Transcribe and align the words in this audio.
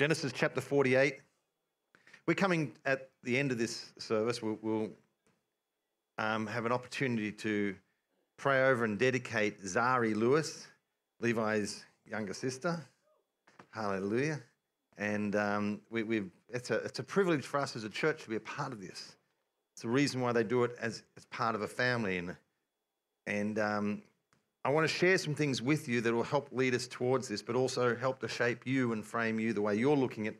Genesis 0.00 0.32
chapter 0.34 0.62
48. 0.62 1.18
We're 2.26 2.32
coming 2.32 2.72
at 2.86 3.10
the 3.22 3.36
end 3.36 3.52
of 3.52 3.58
this 3.58 3.92
service. 3.98 4.40
We'll, 4.40 4.58
we'll 4.62 4.88
um, 6.16 6.46
have 6.46 6.64
an 6.64 6.72
opportunity 6.72 7.30
to 7.32 7.76
pray 8.38 8.64
over 8.64 8.86
and 8.86 8.98
dedicate 8.98 9.62
Zari 9.62 10.16
Lewis, 10.16 10.66
Levi's 11.20 11.84
younger 12.10 12.32
sister. 12.32 12.82
Hallelujah. 13.72 14.40
And 14.96 15.36
um, 15.36 15.82
we, 15.90 16.02
we've, 16.02 16.30
it's, 16.48 16.70
a, 16.70 16.76
it's 16.76 17.00
a 17.00 17.04
privilege 17.04 17.44
for 17.44 17.60
us 17.60 17.76
as 17.76 17.84
a 17.84 17.90
church 17.90 18.22
to 18.22 18.30
be 18.30 18.36
a 18.36 18.40
part 18.40 18.72
of 18.72 18.80
this. 18.80 19.16
It's 19.74 19.82
the 19.82 19.88
reason 19.88 20.22
why 20.22 20.32
they 20.32 20.44
do 20.44 20.64
it 20.64 20.74
as, 20.80 21.02
as 21.18 21.26
part 21.26 21.54
of 21.54 21.60
a 21.60 21.68
family. 21.68 22.16
And, 22.16 22.36
and 23.26 23.58
um, 23.58 24.02
I 24.64 24.68
want 24.68 24.86
to 24.88 24.94
share 24.94 25.16
some 25.16 25.34
things 25.34 25.62
with 25.62 25.88
you 25.88 26.02
that 26.02 26.12
will 26.12 26.22
help 26.22 26.48
lead 26.52 26.74
us 26.74 26.86
towards 26.86 27.28
this, 27.28 27.40
but 27.40 27.56
also 27.56 27.96
help 27.96 28.20
to 28.20 28.28
shape 28.28 28.66
you 28.66 28.92
and 28.92 29.04
frame 29.04 29.40
you 29.40 29.52
the 29.52 29.62
way 29.62 29.74
you're 29.74 29.96
looking 29.96 30.26
at 30.26 30.34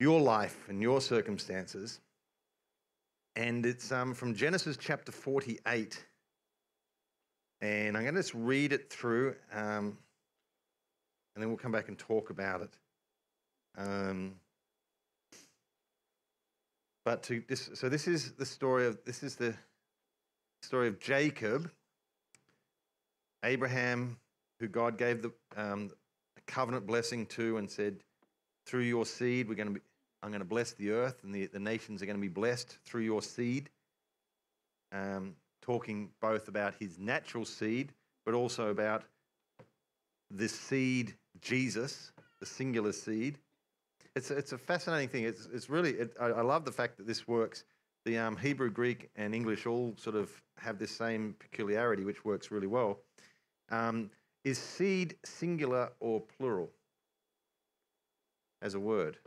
your 0.00 0.20
life 0.20 0.68
and 0.68 0.82
your 0.82 1.00
circumstances. 1.00 2.00
And 3.36 3.64
it's 3.64 3.92
um, 3.92 4.14
from 4.14 4.34
Genesis 4.34 4.76
chapter 4.76 5.12
48. 5.12 6.04
And 7.60 7.96
I'm 7.96 8.02
going 8.02 8.14
to 8.14 8.20
just 8.20 8.34
read 8.34 8.72
it 8.72 8.90
through, 8.90 9.36
um, 9.52 9.96
and 11.34 11.42
then 11.42 11.48
we'll 11.48 11.56
come 11.56 11.72
back 11.72 11.88
and 11.88 11.98
talk 11.98 12.30
about 12.30 12.62
it. 12.62 12.76
Um, 13.78 14.34
but 17.04 17.22
to 17.24 17.42
this, 17.48 17.70
so 17.74 17.88
this 17.88 18.08
is 18.08 18.32
the 18.32 18.46
story 18.46 18.86
of 18.86 18.98
this 19.04 19.22
is 19.22 19.36
the 19.36 19.54
story 20.62 20.88
of 20.88 20.98
Jacob, 21.00 21.70
Abraham, 23.44 24.16
who 24.58 24.68
God 24.68 24.98
gave 24.98 25.22
the 25.22 25.32
um, 25.56 25.90
covenant 26.46 26.86
blessing 26.86 27.26
to, 27.26 27.58
and 27.58 27.70
said, 27.70 28.00
"Through 28.66 28.82
your 28.82 29.06
seed, 29.06 29.48
we're 29.48 29.54
going 29.54 29.68
to 29.68 29.74
be, 29.74 29.80
I'm 30.22 30.30
going 30.30 30.40
to 30.40 30.46
bless 30.46 30.72
the 30.72 30.90
earth, 30.90 31.22
and 31.22 31.34
the, 31.34 31.46
the 31.46 31.60
nations 31.60 32.02
are 32.02 32.06
going 32.06 32.16
to 32.16 32.22
be 32.22 32.28
blessed 32.28 32.78
through 32.84 33.02
your 33.02 33.22
seed." 33.22 33.70
Um, 34.92 35.34
talking 35.64 36.10
both 36.20 36.48
about 36.48 36.74
his 36.78 36.98
natural 36.98 37.44
seed, 37.44 37.92
but 38.24 38.34
also 38.34 38.68
about 38.68 39.02
the 40.30 40.48
seed, 40.48 41.14
Jesus, 41.40 42.12
the 42.40 42.46
singular 42.46 42.92
seed. 42.92 43.38
It's, 44.14 44.30
it's 44.30 44.52
a 44.52 44.58
fascinating 44.58 45.08
thing. 45.08 45.24
It's, 45.24 45.48
it's 45.52 45.70
really, 45.70 45.92
it, 45.92 46.14
I, 46.20 46.26
I, 46.26 46.42
love 46.42 46.64
the 46.64 46.72
fact 46.72 46.98
that 46.98 47.06
this 47.06 47.26
works. 47.26 47.64
The 48.04 48.18
um, 48.18 48.36
Hebrew, 48.36 48.70
Greek, 48.70 49.10
and 49.16 49.34
English 49.34 49.66
all 49.66 49.94
sort 49.96 50.16
of 50.16 50.30
have 50.58 50.78
this 50.78 50.90
same 50.90 51.34
peculiarity, 51.38 52.04
which 52.04 52.24
works 52.24 52.50
really 52.50 52.66
well. 52.66 52.98
Um, 53.70 54.10
is 54.44 54.58
seed 54.58 55.16
singular 55.24 55.90
or 56.00 56.20
plural 56.20 56.70
as 58.62 58.74
a 58.74 58.80
word? 58.80 59.18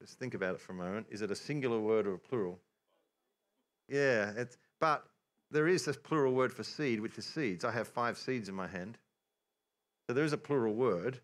Just 0.00 0.18
think 0.18 0.34
about 0.34 0.54
it 0.54 0.60
for 0.60 0.72
a 0.72 0.76
moment. 0.76 1.06
Is 1.10 1.22
it 1.22 1.30
a 1.30 1.36
singular 1.36 1.80
word 1.80 2.06
or 2.06 2.14
a 2.14 2.18
plural? 2.18 2.58
Yeah, 3.88 4.32
it's, 4.36 4.56
but 4.80 5.04
there 5.50 5.66
is 5.66 5.84
this 5.84 5.96
plural 5.96 6.34
word 6.34 6.52
for 6.52 6.62
seed, 6.62 7.00
which 7.00 7.18
is 7.18 7.24
seeds. 7.24 7.64
I 7.64 7.72
have 7.72 7.88
five 7.88 8.16
seeds 8.16 8.48
in 8.48 8.54
my 8.54 8.68
hand. 8.68 8.98
So 10.06 10.14
there 10.14 10.24
is 10.24 10.32
a 10.32 10.38
plural 10.38 10.74
word, 10.74 11.20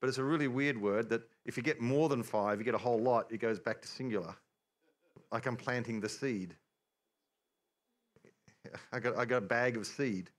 but 0.00 0.08
it's 0.08 0.18
a 0.18 0.24
really 0.24 0.48
weird 0.48 0.80
word 0.80 1.08
that 1.10 1.22
if 1.44 1.56
you 1.56 1.62
get 1.62 1.80
more 1.80 2.08
than 2.08 2.22
five, 2.22 2.58
you 2.58 2.64
get 2.64 2.74
a 2.74 2.78
whole 2.78 2.98
lot, 2.98 3.30
it 3.30 3.38
goes 3.38 3.60
back 3.60 3.82
to 3.82 3.88
singular. 3.88 4.34
Like 5.30 5.46
I'm 5.46 5.56
planting 5.56 6.00
the 6.00 6.08
seed. 6.08 6.54
I 8.92 8.98
got, 8.98 9.16
I 9.16 9.24
got 9.24 9.38
a 9.38 9.46
bag 9.46 9.76
of 9.76 9.86
seed. 9.86 10.30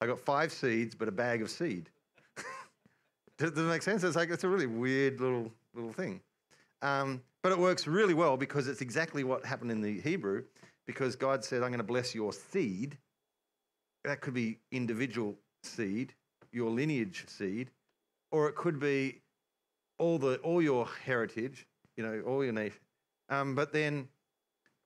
I 0.00 0.06
got 0.06 0.18
five 0.18 0.52
seeds, 0.52 0.94
but 0.94 1.08
a 1.08 1.12
bag 1.12 1.42
of 1.42 1.50
seed. 1.50 1.90
Does 3.38 3.50
it 3.50 3.56
make 3.56 3.82
sense? 3.82 4.02
It's 4.02 4.16
like 4.16 4.30
it's 4.30 4.44
a 4.44 4.48
really 4.48 4.66
weird 4.66 5.20
little 5.20 5.50
little 5.74 5.92
thing. 5.92 6.20
Um, 6.82 7.22
but 7.42 7.52
it 7.52 7.58
works 7.58 7.86
really 7.86 8.14
well 8.14 8.36
because 8.36 8.68
it's 8.68 8.80
exactly 8.80 9.24
what 9.24 9.44
happened 9.44 9.70
in 9.70 9.80
the 9.80 10.00
Hebrew 10.00 10.44
because 10.86 11.16
God 11.16 11.44
said, 11.44 11.62
I'm 11.62 11.68
going 11.68 11.78
to 11.78 11.84
bless 11.84 12.14
your 12.14 12.32
seed. 12.32 12.98
That 14.04 14.20
could 14.20 14.34
be 14.34 14.58
individual 14.72 15.36
seed, 15.62 16.14
your 16.52 16.70
lineage 16.70 17.24
seed, 17.28 17.70
or 18.32 18.48
it 18.48 18.56
could 18.56 18.80
be 18.80 19.20
all, 19.98 20.18
the, 20.18 20.36
all 20.38 20.62
your 20.62 20.88
heritage, 21.04 21.66
you 21.96 22.02
know, 22.02 22.22
all 22.26 22.42
your 22.42 22.52
nation. 22.52 22.80
Um, 23.28 23.54
but 23.54 23.72
then 23.72 24.08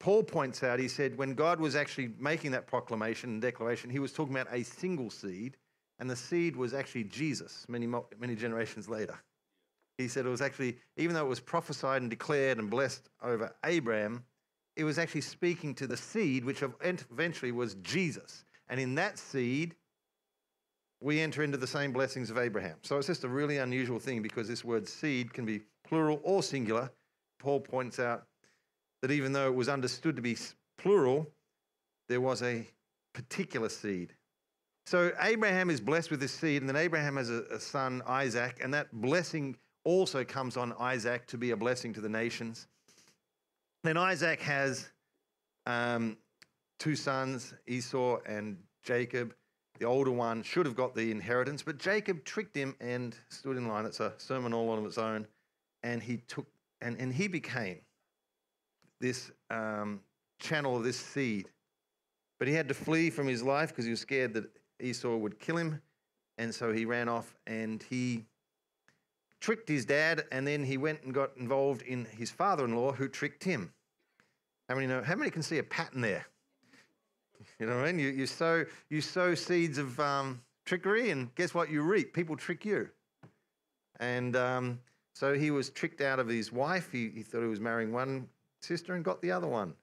Paul 0.04 0.22
points 0.22 0.62
out, 0.62 0.78
he 0.78 0.88
said, 0.88 1.16
when 1.16 1.32
God 1.32 1.58
was 1.58 1.74
actually 1.74 2.10
making 2.18 2.50
that 2.50 2.66
proclamation 2.66 3.30
and 3.30 3.40
declaration, 3.40 3.88
he 3.88 3.98
was 3.98 4.12
talking 4.12 4.34
about 4.34 4.52
a 4.52 4.62
single 4.62 5.08
seed, 5.08 5.56
and 5.98 6.10
the 6.10 6.14
seed 6.14 6.56
was 6.56 6.74
actually 6.74 7.04
Jesus 7.04 7.64
many, 7.70 7.88
many 8.20 8.36
generations 8.36 8.86
later. 8.86 9.18
He 9.96 10.06
said 10.08 10.26
it 10.26 10.28
was 10.28 10.42
actually, 10.42 10.76
even 10.98 11.14
though 11.14 11.24
it 11.24 11.28
was 11.30 11.40
prophesied 11.40 12.02
and 12.02 12.10
declared 12.10 12.58
and 12.58 12.68
blessed 12.68 13.08
over 13.22 13.54
Abraham, 13.64 14.24
it 14.76 14.84
was 14.84 14.98
actually 14.98 15.22
speaking 15.22 15.74
to 15.76 15.86
the 15.86 15.96
seed, 15.96 16.44
which 16.44 16.62
eventually 16.62 17.52
was 17.52 17.76
Jesus. 17.76 18.44
And 18.68 18.78
in 18.78 18.96
that 18.96 19.18
seed, 19.18 19.74
we 21.00 21.18
enter 21.18 21.42
into 21.42 21.56
the 21.56 21.66
same 21.66 21.94
blessings 21.94 22.28
of 22.28 22.36
Abraham. 22.36 22.76
So 22.82 22.98
it's 22.98 23.06
just 23.06 23.24
a 23.24 23.28
really 23.28 23.56
unusual 23.56 23.98
thing 23.98 24.20
because 24.20 24.48
this 24.48 24.66
word 24.66 24.86
seed 24.86 25.32
can 25.32 25.46
be 25.46 25.62
plural 25.88 26.20
or 26.24 26.42
singular. 26.42 26.90
Paul 27.38 27.60
points 27.60 27.98
out 27.98 28.26
that 29.04 29.10
even 29.10 29.34
though 29.34 29.48
it 29.48 29.54
was 29.54 29.68
understood 29.68 30.16
to 30.16 30.22
be 30.22 30.34
plural, 30.78 31.30
there 32.08 32.22
was 32.22 32.42
a 32.42 32.66
particular 33.12 33.68
seed. 33.68 34.14
So 34.86 35.12
Abraham 35.20 35.68
is 35.68 35.78
blessed 35.78 36.10
with 36.10 36.20
this 36.20 36.32
seed, 36.32 36.62
and 36.62 36.68
then 36.70 36.76
Abraham 36.76 37.16
has 37.16 37.28
a, 37.28 37.42
a 37.50 37.60
son, 37.60 38.00
Isaac, 38.06 38.60
and 38.62 38.72
that 38.72 38.90
blessing 38.94 39.58
also 39.84 40.24
comes 40.24 40.56
on 40.56 40.72
Isaac 40.80 41.26
to 41.26 41.36
be 41.36 41.50
a 41.50 41.56
blessing 41.56 41.92
to 41.92 42.00
the 42.00 42.08
nations. 42.08 42.66
Then 43.82 43.98
Isaac 43.98 44.40
has 44.40 44.88
um, 45.66 46.16
two 46.78 46.96
sons, 46.96 47.52
Esau 47.66 48.20
and 48.24 48.56
Jacob. 48.82 49.34
The 49.80 49.84
older 49.84 50.12
one 50.12 50.42
should 50.42 50.64
have 50.64 50.76
got 50.76 50.94
the 50.94 51.10
inheritance, 51.10 51.62
but 51.62 51.76
Jacob 51.76 52.24
tricked 52.24 52.56
him 52.56 52.74
and 52.80 53.14
stood 53.28 53.58
in 53.58 53.68
line. 53.68 53.84
It's 53.84 54.00
a 54.00 54.14
sermon 54.16 54.54
all 54.54 54.70
on 54.70 54.86
its 54.86 54.96
own. 54.96 55.26
And 55.82 56.02
he 56.02 56.22
took 56.26 56.46
and, 56.80 56.98
and 56.98 57.12
he 57.12 57.28
became 57.28 57.80
this 59.00 59.30
um, 59.50 60.00
channel 60.38 60.76
of 60.76 60.84
this 60.84 60.98
seed. 60.98 61.48
But 62.38 62.48
he 62.48 62.54
had 62.54 62.68
to 62.68 62.74
flee 62.74 63.10
from 63.10 63.26
his 63.26 63.42
life 63.42 63.70
because 63.70 63.84
he 63.84 63.90
was 63.90 64.00
scared 64.00 64.34
that 64.34 64.44
Esau 64.80 65.16
would 65.16 65.38
kill 65.38 65.56
him. 65.56 65.80
And 66.38 66.54
so 66.54 66.72
he 66.72 66.84
ran 66.84 67.08
off 67.08 67.34
and 67.46 67.82
he 67.82 68.24
tricked 69.44 69.68
his 69.68 69.84
dad, 69.84 70.24
and 70.32 70.46
then 70.46 70.64
he 70.64 70.78
went 70.78 71.02
and 71.02 71.12
got 71.12 71.36
involved 71.36 71.82
in 71.82 72.06
his 72.06 72.30
father-in-law, 72.30 72.92
who 72.92 73.08
tricked 73.08 73.44
him. 73.44 73.70
How 74.70 74.74
many 74.74 74.86
know? 74.86 75.02
How 75.02 75.16
many 75.16 75.30
can 75.30 75.42
see 75.42 75.58
a 75.58 75.62
pattern 75.62 76.00
there? 76.00 76.26
You 77.60 77.66
know 77.66 77.76
what 77.76 77.88
I 77.88 77.92
mean? 77.92 77.98
You, 77.98 78.08
you 78.08 78.26
sow 78.26 78.64
you 78.88 79.00
sow 79.00 79.34
seeds 79.34 79.76
of 79.76 80.00
um, 80.00 80.40
trickery, 80.64 81.10
and 81.10 81.32
guess 81.34 81.52
what? 81.52 81.70
You 81.70 81.82
reap. 81.82 82.14
People 82.14 82.36
trick 82.36 82.64
you. 82.64 82.88
And 84.00 84.34
um, 84.34 84.80
so 85.14 85.34
he 85.34 85.50
was 85.50 85.68
tricked 85.68 86.00
out 86.00 86.18
of 86.18 86.26
his 86.26 86.50
wife. 86.50 86.90
He, 86.90 87.10
he 87.14 87.22
thought 87.22 87.42
he 87.42 87.46
was 87.46 87.60
marrying 87.60 87.92
one 87.92 88.28
sister 88.64 88.94
and 88.94 89.04
got 89.04 89.20
the 89.22 89.30
other 89.30 89.46
one. 89.46 89.74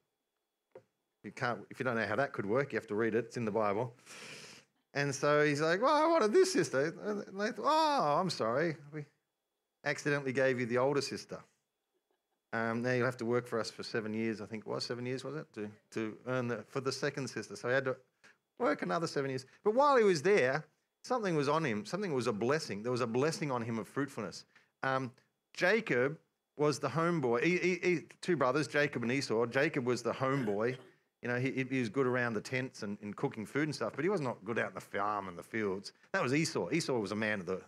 You 1.23 1.31
can't. 1.31 1.59
If 1.69 1.79
you 1.79 1.85
don't 1.85 1.95
know 1.95 2.07
how 2.07 2.15
that 2.15 2.33
could 2.33 2.45
work, 2.45 2.73
you 2.73 2.77
have 2.77 2.87
to 2.87 2.95
read 2.95 3.15
it. 3.15 3.25
It's 3.25 3.37
in 3.37 3.45
the 3.45 3.51
Bible. 3.51 3.93
And 4.93 5.13
so 5.13 5.45
he's 5.45 5.61
like, 5.61 5.81
"Well, 5.81 5.93
I 5.93 6.07
wanted 6.07 6.33
this 6.33 6.51
sister." 6.51 6.93
And 7.03 7.39
they 7.39 7.51
thought, 7.51 7.65
"Oh, 7.65 8.19
I'm 8.19 8.29
sorry. 8.29 8.75
We, 8.91 9.05
accidentally 9.85 10.33
gave 10.33 10.59
you 10.59 10.65
the 10.65 10.77
older 10.77 11.01
sister. 11.01 11.39
Um, 12.53 12.81
now 12.81 12.91
you'll 12.91 13.05
have 13.05 13.17
to 13.17 13.25
work 13.25 13.47
for 13.47 13.59
us 13.59 13.71
for 13.71 13.83
seven 13.83 14.13
years, 14.13 14.41
I 14.41 14.45
think 14.45 14.65
it 14.65 14.69
was 14.69 14.83
seven 14.83 15.05
years, 15.05 15.23
was 15.23 15.35
it, 15.35 15.47
to, 15.53 15.69
to 15.91 16.17
earn 16.27 16.47
the, 16.47 16.63
for 16.67 16.81
the 16.81 16.91
second 16.91 17.29
sister. 17.29 17.55
So 17.55 17.69
he 17.69 17.73
had 17.73 17.85
to 17.85 17.95
work 18.59 18.81
another 18.81 19.07
seven 19.07 19.29
years. 19.29 19.45
But 19.63 19.73
while 19.73 19.95
he 19.95 20.03
was 20.03 20.21
there, 20.21 20.65
something 21.03 21.35
was 21.35 21.47
on 21.47 21.63
him. 21.63 21.85
Something 21.85 22.13
was 22.13 22.27
a 22.27 22.33
blessing. 22.33 22.83
There 22.83 22.91
was 22.91 23.01
a 23.01 23.07
blessing 23.07 23.51
on 23.51 23.61
him 23.61 23.79
of 23.79 23.87
fruitfulness. 23.87 24.45
Um, 24.83 25.11
Jacob 25.53 26.17
was 26.57 26.79
the 26.79 26.89
homeboy. 26.89 27.43
He, 27.43 27.57
he, 27.57 27.79
he, 27.81 27.99
two 28.21 28.35
brothers, 28.35 28.67
Jacob 28.67 29.03
and 29.03 29.11
Esau. 29.11 29.45
Jacob 29.45 29.85
was 29.85 30.01
the 30.01 30.11
homeboy. 30.11 30.77
You 31.21 31.29
know, 31.29 31.39
he, 31.39 31.65
he 31.69 31.79
was 31.79 31.89
good 31.89 32.07
around 32.07 32.33
the 32.33 32.41
tents 32.41 32.83
and, 32.83 32.97
and 33.01 33.15
cooking 33.15 33.45
food 33.45 33.63
and 33.63 33.75
stuff, 33.75 33.93
but 33.95 34.03
he 34.03 34.09
was 34.09 34.21
not 34.21 34.43
good 34.43 34.57
out 34.57 34.69
in 34.69 34.75
the 34.75 34.81
farm 34.81 35.27
and 35.27 35.37
the 35.37 35.43
fields. 35.43 35.93
That 36.13 36.23
was 36.23 36.33
Esau. 36.33 36.69
Esau 36.71 36.97
was 36.97 37.11
a 37.11 37.15
man 37.15 37.39
of 37.39 37.45
the, 37.45 37.61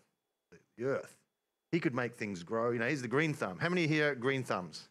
the 0.77 0.85
earth. 0.85 1.15
He 1.71 1.80
could 1.80 1.95
make 1.95 2.15
things 2.15 2.44
grow. 2.44 2.71
You 2.71 2.80
know, 2.80 2.88
he's 2.88 3.01
the 3.01 3.07
green 3.07 3.33
thumb. 3.33 3.59
How 3.59 3.69
many 3.69 3.88
here 3.88 4.15
green 4.15 4.44
thumbs? 4.44 4.89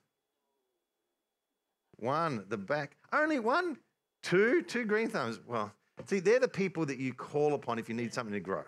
One, 1.98 2.44
the 2.48 2.56
back. 2.56 2.96
Only 3.12 3.38
one? 3.38 3.78
Two? 4.22 4.62
Two 4.62 4.84
green 4.84 5.08
thumbs. 5.08 5.40
Well, 5.46 5.72
see, 6.06 6.20
they're 6.20 6.40
the 6.40 6.48
people 6.48 6.86
that 6.86 6.98
you 6.98 7.14
call 7.14 7.54
upon 7.54 7.78
if 7.78 7.88
you 7.88 7.94
need 7.94 8.12
something 8.12 8.32
to 8.32 8.40
grow. 8.40 8.64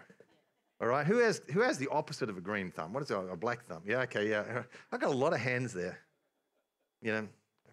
All 0.85 0.91
right? 0.91 1.07
Who 1.07 1.17
has, 1.17 1.41
who 1.51 1.61
has 1.63 1.79
the 1.79 1.89
opposite 1.89 2.29
of 2.29 2.37
a 2.37 2.43
green 2.43 2.71
thumb? 2.71 2.93
What 2.93 3.03
is 3.03 3.11
it? 3.11 3.15
A 3.15 3.35
black 3.35 3.65
thumb? 3.65 3.81
Yeah, 3.87 4.01
okay, 4.01 4.29
yeah. 4.29 4.65
I've 4.93 5.01
got 5.01 5.09
a 5.09 5.17
lot 5.17 5.33
of 5.33 5.41
hands 5.41 5.73
there. 5.73 5.99
You 7.01 7.13
know, 7.13 7.29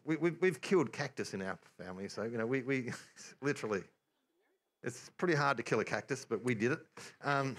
we, 0.06 0.16
we, 0.16 0.32
we've 0.40 0.62
killed 0.62 0.94
cactus 0.94 1.34
in 1.34 1.42
our 1.42 1.60
family, 1.78 2.08
so, 2.08 2.24
you 2.24 2.38
know, 2.38 2.46
we, 2.46 2.62
we 2.62 2.94
literally, 3.42 3.84
it's 4.82 5.12
pretty 5.18 5.36
hard 5.36 5.58
to 5.58 5.64
kill 5.64 5.82
a 5.82 5.84
cactus, 5.84 6.24
but 6.24 6.42
we 6.42 6.56
did 6.56 6.72
it. 6.72 6.80
Um, 7.22 7.58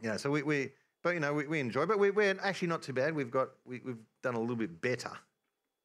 you 0.00 0.08
know, 0.08 0.16
so 0.16 0.30
we, 0.30 0.42
we 0.42 0.70
but 1.02 1.12
you 1.12 1.20
know, 1.20 1.34
we, 1.34 1.46
we 1.46 1.60
enjoy. 1.60 1.84
But 1.84 1.98
we, 1.98 2.10
we're 2.10 2.34
actually 2.42 2.68
not 2.68 2.80
too 2.80 2.94
bad. 2.94 3.14
We've 3.14 3.30
got 3.30 3.50
we, 3.66 3.82
we've 3.84 3.98
done 4.22 4.34
a 4.34 4.40
little 4.40 4.56
bit 4.56 4.80
better, 4.80 5.12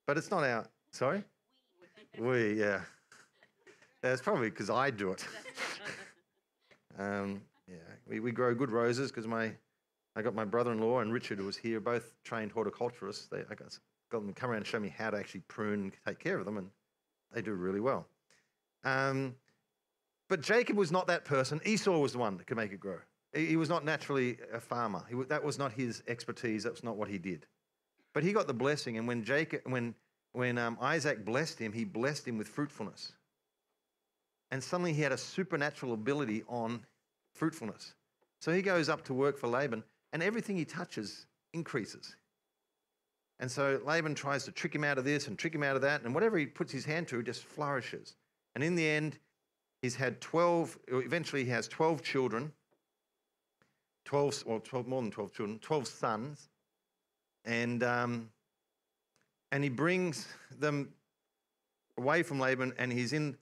but 0.08 0.18
it's 0.18 0.32
not 0.32 0.44
our. 0.44 0.66
Sorry, 0.92 1.24
we 2.18 2.60
yeah. 2.60 2.82
That's 4.02 4.22
probably 4.22 4.50
because 4.50 4.70
I 4.70 4.90
do 4.90 5.12
it. 5.12 5.26
um, 7.00 7.42
we, 8.08 8.20
we 8.20 8.32
grow 8.32 8.54
good 8.54 8.72
roses 8.72 9.12
because 9.12 9.28
my 9.28 9.54
I 10.16 10.22
got 10.22 10.36
my 10.36 10.46
brother-in-law 10.46 11.00
and 11.00 11.12
Richard, 11.12 11.40
who 11.40 11.46
was 11.46 11.58
here, 11.58 11.80
both 11.80 12.14
trained 12.24 12.52
horticulturists. 12.52 13.28
They 13.28 13.40
I 13.50 13.56
got, 13.56 13.78
got 14.12 14.20
them 14.20 14.28
to 14.28 14.34
come 14.34 14.52
around 14.52 14.58
and 14.58 14.68
show 14.68 14.80
me 14.80 14.94
how 14.96 15.10
to 15.10 15.18
actually 15.18 15.42
prune 15.48 15.82
and 15.82 15.94
take 16.06 16.20
care 16.20 16.38
of 16.38 16.46
them, 16.46 16.58
and 16.58 16.70
they 17.34 17.42
do 17.42 17.54
really 17.54 17.80
well. 17.80 18.08
Um, 18.84 19.36
but 20.30 20.42
Jacob 20.42 20.78
was 20.78 20.92
not 20.92 21.08
that 21.08 21.26
person. 21.26 21.62
Esau 21.66 21.98
was 21.98 22.14
the 22.14 22.20
one 22.20 22.38
that 22.38 22.48
could 22.48 22.58
make 22.58 22.72
it 22.72 22.80
grow. 22.80 23.00
He, 23.34 23.56
was 23.58 23.70
not 23.70 23.84
naturally 23.84 24.38
a 24.54 24.60
farmer. 24.60 25.04
He, 25.10 25.16
that 25.24 25.44
was 25.44 25.58
not 25.58 25.72
his 25.72 26.04
expertise. 26.08 26.64
That 26.64 26.74
was 26.74 26.84
not 26.84 26.98
what 26.98 27.10
he 27.10 27.18
did. 27.18 27.48
But 28.14 28.24
he 28.24 28.32
got 28.32 28.46
the 28.46 28.54
blessing, 28.54 28.98
and 28.98 29.08
when 29.08 29.24
Jacob, 29.24 29.62
when 29.66 29.96
when 30.34 30.58
um, 30.58 30.78
Isaac 30.82 31.24
blessed 31.24 31.60
him, 31.60 31.72
he 31.72 31.84
blessed 31.86 32.28
him 32.28 32.38
with 32.38 32.48
fruitfulness. 32.48 33.14
And 34.52 34.64
suddenly 34.64 34.94
he 34.94 35.02
had 35.02 35.12
a 35.12 35.18
supernatural 35.18 35.94
ability 35.94 36.44
on 36.48 36.86
fruitfulness. 37.34 37.94
So 38.40 38.52
he 38.52 38.62
goes 38.62 38.90
up 38.90 39.04
to 39.06 39.14
work 39.14 39.38
for 39.38 39.48
Laban, 39.48 39.84
and 40.12 40.22
everything 40.22 40.58
he 40.58 40.66
touches 40.66 41.28
increases. 41.54 42.16
And 43.40 43.50
so 43.50 43.82
Laban 43.84 44.16
tries 44.16 44.46
to 44.46 44.52
trick 44.52 44.74
him 44.74 44.84
out 44.84 44.98
of 44.98 45.06
this 45.06 45.28
and 45.28 45.38
trick 45.38 45.54
him 45.54 45.64
out 45.64 45.76
of 45.76 45.82
that, 45.82 46.04
and 46.04 46.14
whatever 46.14 46.38
he 46.38 46.46
puts 46.46 46.72
his 46.72 46.86
hand 46.86 47.08
to 47.10 47.22
just 47.24 47.44
flourishes. 47.44 48.16
And 48.56 48.64
in 48.64 48.76
the 48.76 48.88
end, 48.88 49.18
he's 49.82 49.96
had 49.96 50.22
12, 50.22 50.78
eventually, 50.88 51.44
he 51.44 51.50
has 51.50 51.68
12 51.68 52.02
children, 52.02 52.52
12, 54.06 54.44
well, 54.46 54.60
12, 54.60 54.88
more 54.88 55.02
than 55.02 55.12
12 55.12 55.34
children, 55.34 55.60
12 55.60 55.88
sons, 55.88 56.50
and, 57.46 57.84
um, 57.84 58.30
and 59.52 59.64
he 59.64 59.70
brings 59.70 60.28
them 60.60 60.94
away 61.98 62.24
from 62.24 62.40
Laban, 62.40 62.74
and 62.78 62.92
he's 62.92 63.14
in 63.14 63.38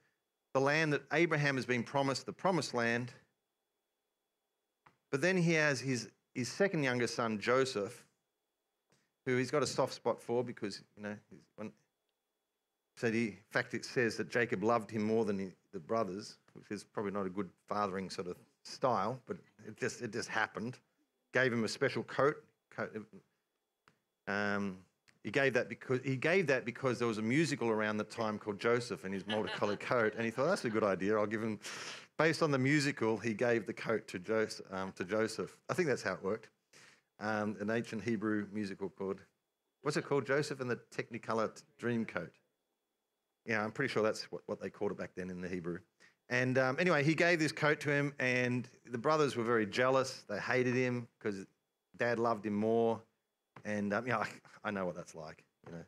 the 0.54 0.60
land 0.60 0.92
that 0.92 1.02
Abraham 1.12 1.56
has 1.56 1.66
been 1.66 1.82
promised, 1.82 2.26
the 2.26 2.32
promised 2.32 2.74
land. 2.74 3.12
But 5.12 5.20
then 5.20 5.36
he 5.36 5.52
has 5.52 5.78
his, 5.78 6.08
his 6.34 6.48
second 6.48 6.82
youngest 6.82 7.14
son, 7.14 7.38
Joseph, 7.38 8.04
who 9.26 9.36
he's 9.36 9.50
got 9.50 9.62
a 9.62 9.66
soft 9.66 9.92
spot 9.92 10.20
for 10.20 10.42
because, 10.42 10.80
you 10.96 11.02
know, 11.02 11.14
when, 11.56 11.70
said 12.96 13.12
he, 13.12 13.26
in 13.26 13.36
fact, 13.50 13.74
it 13.74 13.84
says 13.84 14.16
that 14.16 14.30
Jacob 14.30 14.64
loved 14.64 14.90
him 14.90 15.02
more 15.02 15.26
than 15.26 15.38
he, 15.38 15.52
the 15.72 15.78
brothers, 15.78 16.38
which 16.54 16.70
is 16.70 16.82
probably 16.82 17.12
not 17.12 17.26
a 17.26 17.30
good 17.30 17.50
fathering 17.68 18.08
sort 18.08 18.26
of 18.26 18.36
style, 18.64 19.20
but 19.26 19.36
it 19.66 19.76
just, 19.78 20.00
it 20.00 20.12
just 20.12 20.30
happened. 20.30 20.78
Gave 21.34 21.52
him 21.52 21.64
a 21.64 21.68
special 21.68 22.02
coat. 22.04 22.42
coat 22.70 22.90
um, 24.26 24.78
he 25.24 25.30
gave 25.30 25.54
that 25.54 25.68
because 25.68 26.00
he 26.04 26.16
gave 26.16 26.48
that 26.48 26.64
because 26.64 26.98
there 26.98 27.06
was 27.06 27.18
a 27.18 27.22
musical 27.22 27.68
around 27.70 27.96
the 27.96 28.04
time 28.04 28.38
called 28.38 28.58
Joseph 28.58 29.04
and 29.04 29.14
his 29.14 29.26
multicolored 29.26 29.80
coat, 29.92 30.14
and 30.16 30.24
he 30.24 30.30
thought 30.30 30.46
that's 30.46 30.64
a 30.64 30.70
good 30.70 30.82
idea. 30.82 31.16
I'll 31.16 31.26
give 31.26 31.42
him, 31.42 31.60
based 32.18 32.42
on 32.42 32.50
the 32.50 32.58
musical, 32.58 33.16
he 33.16 33.32
gave 33.32 33.66
the 33.66 33.72
coat 33.72 34.08
to 34.08 34.18
Joseph. 34.18 34.66
Um, 34.72 34.92
to 34.96 35.04
Joseph. 35.04 35.56
I 35.70 35.74
think 35.74 35.88
that's 35.88 36.02
how 36.02 36.14
it 36.14 36.24
worked. 36.24 36.48
Um, 37.20 37.56
an 37.60 37.70
ancient 37.70 38.02
Hebrew 38.02 38.46
musical 38.52 38.88
called, 38.88 39.20
what's 39.82 39.96
it 39.96 40.04
called? 40.04 40.26
Joseph 40.26 40.60
and 40.60 40.68
the 40.68 40.80
Technicolor 40.94 41.62
Dream 41.78 42.04
Coat. 42.04 42.32
Yeah, 43.46 43.62
I'm 43.62 43.70
pretty 43.70 43.92
sure 43.92 44.02
that's 44.02 44.24
what, 44.32 44.42
what 44.46 44.60
they 44.60 44.70
called 44.70 44.90
it 44.90 44.98
back 44.98 45.10
then 45.16 45.30
in 45.30 45.40
the 45.40 45.48
Hebrew. 45.48 45.78
And 46.28 46.58
um, 46.58 46.76
anyway, 46.80 47.04
he 47.04 47.14
gave 47.14 47.38
this 47.38 47.52
coat 47.52 47.78
to 47.80 47.90
him, 47.90 48.12
and 48.18 48.68
the 48.90 48.98
brothers 48.98 49.36
were 49.36 49.44
very 49.44 49.66
jealous. 49.66 50.24
They 50.28 50.38
hated 50.38 50.74
him 50.74 51.06
because 51.18 51.46
dad 51.96 52.18
loved 52.18 52.46
him 52.46 52.54
more. 52.54 53.00
And 53.64 53.92
um, 53.92 54.06
know, 54.06 54.18
I, 54.18 54.28
I 54.64 54.70
know 54.70 54.86
what 54.86 54.96
that's 54.96 55.14
like. 55.14 55.44
You 55.66 55.72
know. 55.72 55.84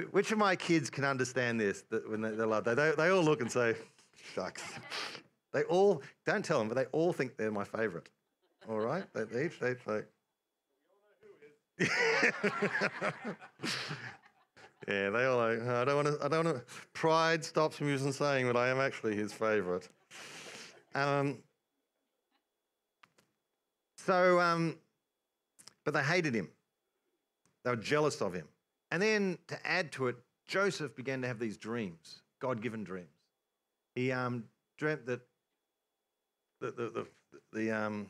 Which 0.10 0.32
of 0.32 0.38
my 0.38 0.56
kids 0.56 0.90
can 0.90 1.04
understand 1.04 1.60
this? 1.60 1.82
That 1.90 2.10
when 2.10 2.20
they, 2.20 2.30
they 2.30 2.44
love, 2.44 2.64
they, 2.64 2.74
they 2.74 3.08
all 3.10 3.22
look 3.22 3.40
and 3.40 3.50
say, 3.50 3.76
"Shucks." 4.34 4.62
They 5.52 5.62
all 5.64 6.02
don't 6.26 6.44
tell 6.44 6.58
them, 6.58 6.68
but 6.68 6.74
they 6.74 6.86
all 6.86 7.12
think 7.12 7.36
they're 7.36 7.52
my 7.52 7.62
favourite. 7.62 8.08
All 8.68 8.80
right, 8.80 9.04
they, 9.14 9.24
they 9.24 9.46
each 9.46 9.60
they 9.60 9.76
like. 9.86 10.08
yeah, 14.88 15.10
they 15.10 15.24
all 15.24 15.36
like. 15.36 15.62
I 15.62 15.84
don't 15.84 16.04
want 16.04 16.08
to. 16.08 16.18
I 16.24 16.28
don't 16.28 16.44
want 16.44 16.56
to. 16.56 16.64
Pride 16.92 17.44
stops 17.44 17.80
me 17.80 17.96
from 17.96 18.10
saying 18.10 18.46
that 18.46 18.56
I 18.56 18.68
am 18.68 18.80
actually 18.80 19.14
his 19.14 19.32
favourite. 19.32 19.88
Um, 20.96 21.38
so, 24.04 24.40
um, 24.40 24.76
but 25.84 25.94
they 25.94 26.02
hated 26.02 26.34
him. 26.34 26.48
They 27.64 27.70
were 27.70 27.76
jealous 27.76 28.20
of 28.20 28.34
him. 28.34 28.46
And 28.90 29.02
then 29.02 29.38
to 29.48 29.66
add 29.66 29.92
to 29.92 30.08
it, 30.08 30.16
Joseph 30.46 30.94
began 30.94 31.22
to 31.22 31.28
have 31.28 31.38
these 31.38 31.56
dreams, 31.56 32.20
God 32.40 32.60
given 32.60 32.84
dreams. 32.84 33.08
He 33.94 34.12
um, 34.12 34.44
dreamt 34.76 35.06
that 35.06 35.20
the, 36.60 36.70
the, 36.70 36.90
the, 36.90 37.06
the 37.52 37.70
um, 37.70 38.08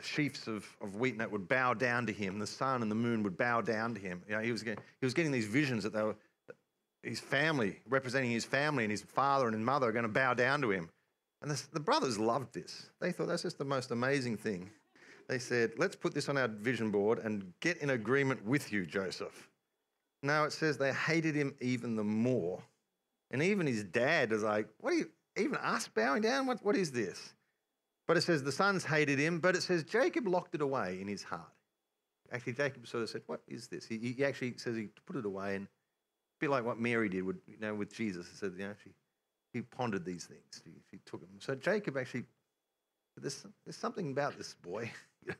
sheaves 0.00 0.48
of, 0.48 0.66
of 0.80 0.96
wheat 0.96 1.18
that 1.18 1.30
would 1.30 1.48
bow 1.48 1.74
down 1.74 2.06
to 2.06 2.12
him, 2.12 2.38
the 2.38 2.46
sun 2.46 2.82
and 2.82 2.90
the 2.90 2.94
moon 2.94 3.22
would 3.22 3.36
bow 3.36 3.60
down 3.60 3.94
to 3.94 4.00
him. 4.00 4.22
You 4.28 4.36
know, 4.36 4.42
he, 4.42 4.52
was 4.52 4.62
getting, 4.62 4.82
he 5.00 5.06
was 5.06 5.14
getting 5.14 5.32
these 5.32 5.46
visions 5.46 5.82
that 5.84 5.92
they 5.92 6.02
were, 6.02 6.16
his 7.02 7.20
family, 7.20 7.80
representing 7.88 8.30
his 8.30 8.44
family 8.44 8.84
and 8.84 8.90
his 8.90 9.02
father 9.02 9.46
and 9.46 9.54
his 9.54 9.64
mother, 9.64 9.88
are 9.88 9.92
going 9.92 10.04
to 10.04 10.08
bow 10.08 10.34
down 10.34 10.62
to 10.62 10.70
him. 10.70 10.88
And 11.42 11.50
the, 11.50 11.62
the 11.72 11.80
brothers 11.80 12.18
loved 12.18 12.52
this. 12.52 12.90
They 13.00 13.12
thought 13.12 13.28
that's 13.28 13.42
just 13.42 13.58
the 13.58 13.64
most 13.64 13.90
amazing 13.90 14.36
thing. 14.36 14.70
They 15.28 15.38
said, 15.38 15.72
let's 15.76 15.94
put 15.94 16.14
this 16.14 16.28
on 16.28 16.38
our 16.38 16.48
vision 16.48 16.90
board 16.90 17.18
and 17.18 17.52
get 17.60 17.78
in 17.78 17.90
agreement 17.90 18.44
with 18.44 18.72
you, 18.72 18.86
Joseph. 18.86 19.48
Now 20.22 20.44
it 20.44 20.52
says 20.52 20.78
they 20.78 20.92
hated 20.92 21.34
him 21.34 21.54
even 21.60 21.96
the 21.96 22.04
more. 22.04 22.62
And 23.30 23.42
even 23.42 23.66
his 23.66 23.84
dad 23.84 24.32
is 24.32 24.42
like, 24.42 24.68
what 24.80 24.94
are 24.94 24.96
you, 24.96 25.10
even 25.36 25.56
us 25.56 25.86
bowing 25.86 26.22
down? 26.22 26.46
What, 26.46 26.64
what 26.64 26.76
is 26.76 26.90
this? 26.90 27.34
But 28.08 28.16
it 28.16 28.22
says 28.22 28.42
the 28.42 28.50
sons 28.50 28.84
hated 28.84 29.18
him, 29.18 29.38
but 29.38 29.54
it 29.54 29.62
says 29.62 29.84
Jacob 29.84 30.26
locked 30.26 30.54
it 30.54 30.62
away 30.62 30.98
in 31.00 31.06
his 31.06 31.22
heart. 31.22 31.52
Actually, 32.32 32.54
Jacob 32.54 32.86
sort 32.88 33.02
of 33.02 33.10
said, 33.10 33.22
What 33.26 33.42
is 33.46 33.68
this? 33.68 33.86
He, 33.86 33.98
he 33.98 34.24
actually 34.24 34.54
says 34.56 34.76
he 34.76 34.88
put 35.06 35.16
it 35.16 35.24
away, 35.24 35.56
and 35.56 35.66
a 35.66 36.38
bit 36.40 36.50
like 36.50 36.64
what 36.64 36.78
Mary 36.78 37.08
did 37.08 37.22
with, 37.22 37.36
you 37.46 37.58
know, 37.60 37.74
with 37.74 37.92
Jesus. 37.92 38.28
He 38.28 38.36
said, 38.36 38.52
you 38.56 38.66
know, 38.66 38.74
she, 38.82 38.90
he 39.52 39.62
pondered 39.62 40.04
these 40.04 40.24
things. 40.24 40.62
He, 40.90 40.98
took 41.06 41.20
them. 41.20 41.30
So 41.38 41.54
Jacob 41.54 41.96
actually, 41.96 42.24
there's, 43.16 43.46
there's 43.64 43.76
something 43.76 44.10
about 44.10 44.36
this 44.36 44.54
boy. 44.54 44.90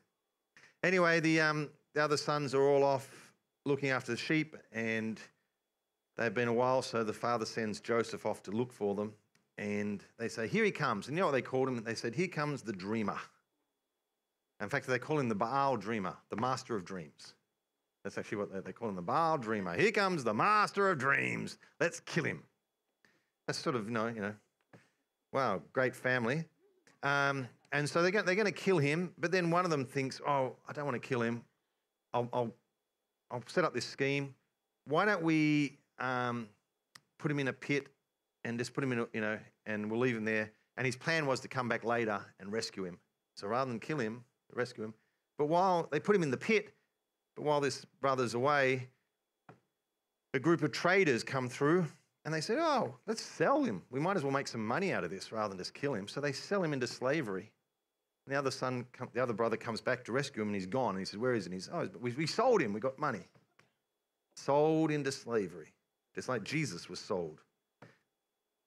anyway, 0.83 1.21
the, 1.21 1.41
um, 1.41 1.71
the 1.95 2.03
other 2.03 2.17
sons 2.17 2.55
are 2.55 2.63
all 2.63 2.85
off 2.85 3.33
looking 3.65 3.91
after 3.91 4.13
the 4.13 4.19
sheep, 4.19 4.57
and 4.73 5.21
they've 6.17 6.35
been 6.35 6.49
a 6.49 6.53
while, 6.53 6.83
so 6.83 7.05
the 7.05 7.13
father 7.13 7.45
sends 7.45 7.81
Joseph 7.81 8.25
off 8.27 8.43
to 8.45 8.51
look 8.51 8.73
for 8.73 8.95
them. 8.95 9.13
And 9.59 10.05
they 10.19 10.29
say, 10.29 10.47
Here 10.47 10.65
he 10.65 10.71
comes. 10.71 11.09
And 11.09 11.17
you 11.17 11.21
know 11.21 11.27
what 11.27 11.33
they 11.33 11.43
called 11.43 11.69
him? 11.69 11.83
They 11.83 11.97
said, 11.97 12.15
Here 12.15 12.29
comes 12.29 12.63
the 12.63 12.73
dreamer. 12.73 13.19
In 14.61 14.69
fact, 14.69 14.87
they 14.87 14.99
call 14.99 15.19
him 15.19 15.29
the 15.29 15.35
Baal 15.35 15.77
dreamer, 15.77 16.17
the 16.31 16.37
master 16.37 16.75
of 16.75 16.85
dreams. 16.85 17.35
That's 18.03 18.19
actually 18.19 18.39
what 18.39 18.65
they 18.65 18.73
call 18.73 18.89
him, 18.89 18.97
the 18.97 19.03
Baal 19.03 19.39
dreamer. 19.39 19.77
Here 19.77 19.93
comes 19.93 20.25
the 20.25 20.35
master 20.35 20.91
of 20.91 20.99
dreams. 20.99 21.59
Let's 21.81 22.01
kill 22.01 22.25
him. 22.25 22.43
That's 23.49 23.59
sort 23.59 23.75
of, 23.75 23.87
you 23.87 23.93
know, 23.93 24.07
you 24.07 24.21
know 24.21 24.35
wow, 25.33 25.63
great 25.73 25.95
family. 25.95 26.45
Um, 27.03 27.49
and 27.73 27.89
so 27.89 28.03
they're 28.03 28.11
going, 28.11 28.25
they're 28.25 28.45
to 28.45 28.53
kill 28.53 28.79
him, 28.79 29.13
but 29.19 29.31
then 29.31 29.51
one 29.51 29.65
of 29.65 29.71
them 29.71 29.85
thinks, 29.85 30.21
oh, 30.27 30.57
I 30.69 30.73
don't 30.73 30.85
want 30.85 31.01
to 31.01 31.07
kill 31.07 31.23
him. 31.23 31.43
I'll, 32.15 32.29
I'll, 32.33 32.55
I'll 33.31 33.43
set 33.47 33.65
up 33.65 33.75
this 33.75 33.85
scheme. 33.85 34.35
Why 34.87 35.05
don't 35.05 35.23
we 35.23 35.79
um, 35.99 36.49
put 37.19 37.31
him 37.31 37.39
in 37.39 37.49
a 37.49 37.53
pit 37.53 37.87
and 38.45 38.59
just 38.59 38.73
put 38.73 38.83
him 38.83 38.93
in, 38.93 39.01
a, 39.01 39.07
you 39.13 39.21
know, 39.21 39.39
and 39.67 39.91
we'll 39.91 40.01
leave 40.01 40.17
him 40.17 40.25
there. 40.25 40.51
And 40.77 40.87
his 40.87 40.97
plan 40.97 41.27
was 41.27 41.41
to 41.41 41.49
come 41.49 41.69
back 41.69 41.85
later 41.85 42.21
and 42.41 42.53
rescue 42.53 42.85
him. 42.85 42.99
So 43.35 43.49
rather 43.49 43.71
than 43.71 43.81
kill 43.81 43.99
him, 43.99 44.25
rescue 44.55 44.85
him. 44.85 44.95
But 45.37 45.47
while 45.47 45.89
they 45.91 46.01
put 46.01 46.17
him 46.17 46.23
in 46.23 46.31
the 46.31 46.37
pit, 46.37 46.73
but 47.37 47.45
while 47.45 47.61
this 47.61 47.85
brother's 48.01 48.35
away, 48.35 48.89
a 50.35 50.39
group 50.39 50.63
of 50.63 50.73
traders 50.73 51.23
come 51.23 51.49
through 51.49 51.87
and 52.29 52.35
they 52.35 52.43
said, 52.43 52.59
Oh, 52.61 52.95
let's 53.07 53.23
sell 53.23 53.65
him. 53.65 53.81
We 53.91 54.01
might 54.01 54.15
as 54.19 54.23
well 54.23 54.31
make 54.31 54.49
some 54.49 54.67
money 54.67 54.93
out 54.93 55.03
of 55.03 55.09
this 55.09 55.33
rather 55.33 55.49
than 55.49 55.57
just 55.57 55.73
kill 55.73 55.95
him. 55.95 56.07
So 56.07 56.21
they 56.21 56.33
sell 56.33 56.63
him 56.63 56.75
into 56.75 56.87
slavery. 56.87 57.51
And 58.27 58.35
the 58.35 58.39
other 58.39 58.51
son, 58.51 58.85
the 59.15 59.23
other 59.23 59.33
brother 59.33 59.57
comes 59.57 59.81
back 59.81 60.05
to 60.05 60.13
rescue 60.13 60.43
him 60.43 60.49
and 60.49 60.55
he's 60.55 60.67
gone. 60.67 60.91
And 60.91 60.99
he 60.99 61.07
says, 61.07 61.17
Where 61.17 61.33
is 61.33 61.45
he? 61.45 61.47
And 61.47 61.55
he's, 61.55 61.71
Oh, 61.73 61.89
we, 61.99 62.11
we 62.13 62.27
sold 62.27 62.61
him. 62.61 62.75
We 62.75 62.81
got 62.81 62.99
money. 62.99 63.23
Sold 64.37 64.91
into 64.91 65.11
slavery, 65.11 65.73
just 66.15 66.29
like 66.29 66.45
Jesus 66.45 66.91
was 66.91 67.01
sold. 67.01 67.41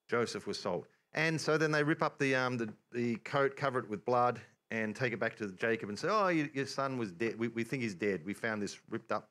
Joseph 0.10 0.48
was 0.48 0.60
sold. 0.60 0.88
And 1.14 1.40
so 1.40 1.60
then 1.60 1.72
they 1.72 1.84
rip 1.84 2.02
up 2.02 2.18
the, 2.18 2.34
um, 2.34 2.58
the, 2.58 2.74
the 2.92 3.18
coat, 3.18 3.56
cover 3.56 3.78
it 3.78 3.88
with 3.88 4.04
blood, 4.06 4.42
and 4.72 4.96
take 4.96 5.14
it 5.14 5.20
back 5.20 5.36
to 5.36 5.52
Jacob 5.52 5.90
and 5.90 6.00
say, 6.00 6.08
Oh, 6.10 6.30
your, 6.30 6.48
your 6.56 6.66
son 6.66 6.98
was 6.98 7.12
dead. 7.12 7.38
We, 7.38 7.50
we 7.50 7.64
think 7.64 7.84
he's 7.84 7.94
dead. 7.94 8.22
We 8.26 8.34
found 8.34 8.60
this 8.60 8.80
ripped 8.90 9.12
up 9.12 9.30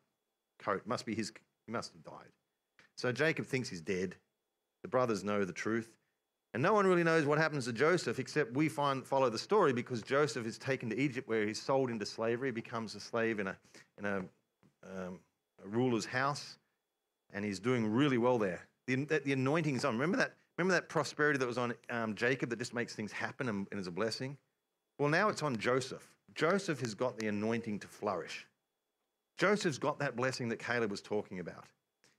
coat. 0.61 0.83
Must 0.87 1.05
be 1.05 1.17
his, 1.17 1.33
he 1.67 1.73
must 1.73 1.95
have 1.95 2.05
died. 2.05 2.29
So 3.01 3.11
Jacob 3.13 3.47
thinks 3.47 3.71
he's 3.71 3.81
dead. 3.81 4.15
The 4.83 4.89
brothers 4.89 5.25
know 5.25 5.47
the 5.47 5.55
truth. 5.55 5.89
And 6.53 6.63
no 6.63 6.75
one 6.75 6.87
really 6.87 7.03
knows 7.03 7.25
what 7.25 7.39
happens 7.39 7.65
to 7.65 7.73
Joseph 7.73 8.19
except 8.19 8.53
we 8.53 8.69
find, 8.69 9.07
follow 9.07 9.31
the 9.31 9.39
story 9.39 9.73
because 9.73 10.03
Joseph 10.03 10.47
is 10.47 10.59
taken 10.59 10.91
to 10.91 11.01
Egypt 11.01 11.27
where 11.27 11.47
he's 11.47 11.63
sold 11.63 11.89
into 11.89 12.05
slavery, 12.05 12.51
becomes 12.51 12.95
a 12.95 13.01
slave 13.01 13.41
in 13.41 13.47
a, 13.47 13.57
in 13.97 14.05
a, 14.05 14.17
um, 14.85 15.19
a 15.65 15.69
ruler's 15.69 16.05
house, 16.05 16.59
and 17.33 17.43
he's 17.43 17.59
doing 17.59 17.91
really 17.91 18.19
well 18.19 18.37
there. 18.37 18.67
The, 18.87 18.97
the 19.25 19.33
anointing 19.33 19.77
is 19.77 19.87
on. 19.87 19.95
Remember 19.95 20.19
that, 20.19 20.35
remember 20.59 20.75
that 20.75 20.91
prosperity 20.91 21.39
that 21.39 21.49
was 21.49 21.57
on 21.57 21.73
um, 21.89 22.15
Jacob 22.15 22.51
that 22.51 22.59
just 22.59 22.75
makes 22.75 22.95
things 22.95 23.13
happen 23.13 23.49
and, 23.49 23.67
and 23.71 23.81
is 23.81 23.87
a 23.87 23.91
blessing? 23.91 24.37
Well, 24.99 25.09
now 25.09 25.31
it's 25.31 25.43
on 25.43 25.57
Joseph. 25.57 26.07
Joseph 26.35 26.81
has 26.81 26.95
got 26.95 27.17
the 27.17 27.29
anointing 27.29 27.79
to 27.79 27.89
flourish. 27.89 28.47
Joseph's 29.39 29.79
got 29.79 29.99
that 30.01 30.17
blessing 30.17 30.51
that 30.51 30.59
Caleb 30.59 30.91
was 30.91 31.01
talking 31.01 31.41
about. 31.41 31.65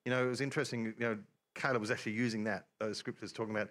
You 0.06 0.12
know, 0.12 0.26
it 0.26 0.30
was 0.30 0.42
interesting, 0.42 0.94
you 0.98 1.06
know, 1.06 1.18
Caleb 1.56 1.82
was 1.82 1.92
actually 1.92 2.14
using 2.14 2.44
that, 2.46 2.66
those 2.80 2.98
scriptures 2.98 3.32
talking 3.32 3.56
about, 3.56 3.70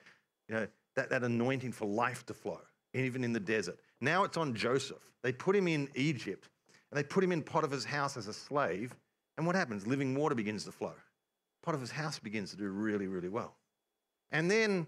you 0.49 0.55
know, 0.55 0.67
that, 0.97 1.11
that 1.11 1.23
anointing 1.23 1.73
for 1.73 1.87
life 1.87 2.27
to 2.27 2.35
flow, 2.35 2.61
even 2.95 3.25
in 3.25 3.33
the 3.33 3.41
desert. 3.41 3.79
Now 4.01 4.25
it's 4.25 4.37
on 4.37 4.55
Joseph. 4.55 5.03
They 5.23 5.33
put 5.33 5.57
him 5.57 5.69
in 5.69 5.89
Egypt 5.95 6.49
and 6.91 6.99
they 6.99 7.03
put 7.03 7.23
him 7.25 7.33
in 7.33 7.43
Potiphar's 7.43 7.85
house 7.85 8.17
as 8.17 8.29
a 8.29 8.33
slave. 8.33 8.95
And 9.37 9.47
what 9.47 9.57
happens? 9.57 9.87
Living 9.87 10.15
water 10.15 10.35
begins 10.35 10.65
to 10.65 10.73
flow. 10.73 10.95
Potiphar's 11.63 11.91
house 11.91 12.19
begins 12.19 12.51
to 12.51 12.57
do 12.57 12.69
really, 12.69 13.07
really 13.07 13.29
well. 13.29 13.57
And 14.33 14.51
then 14.51 14.87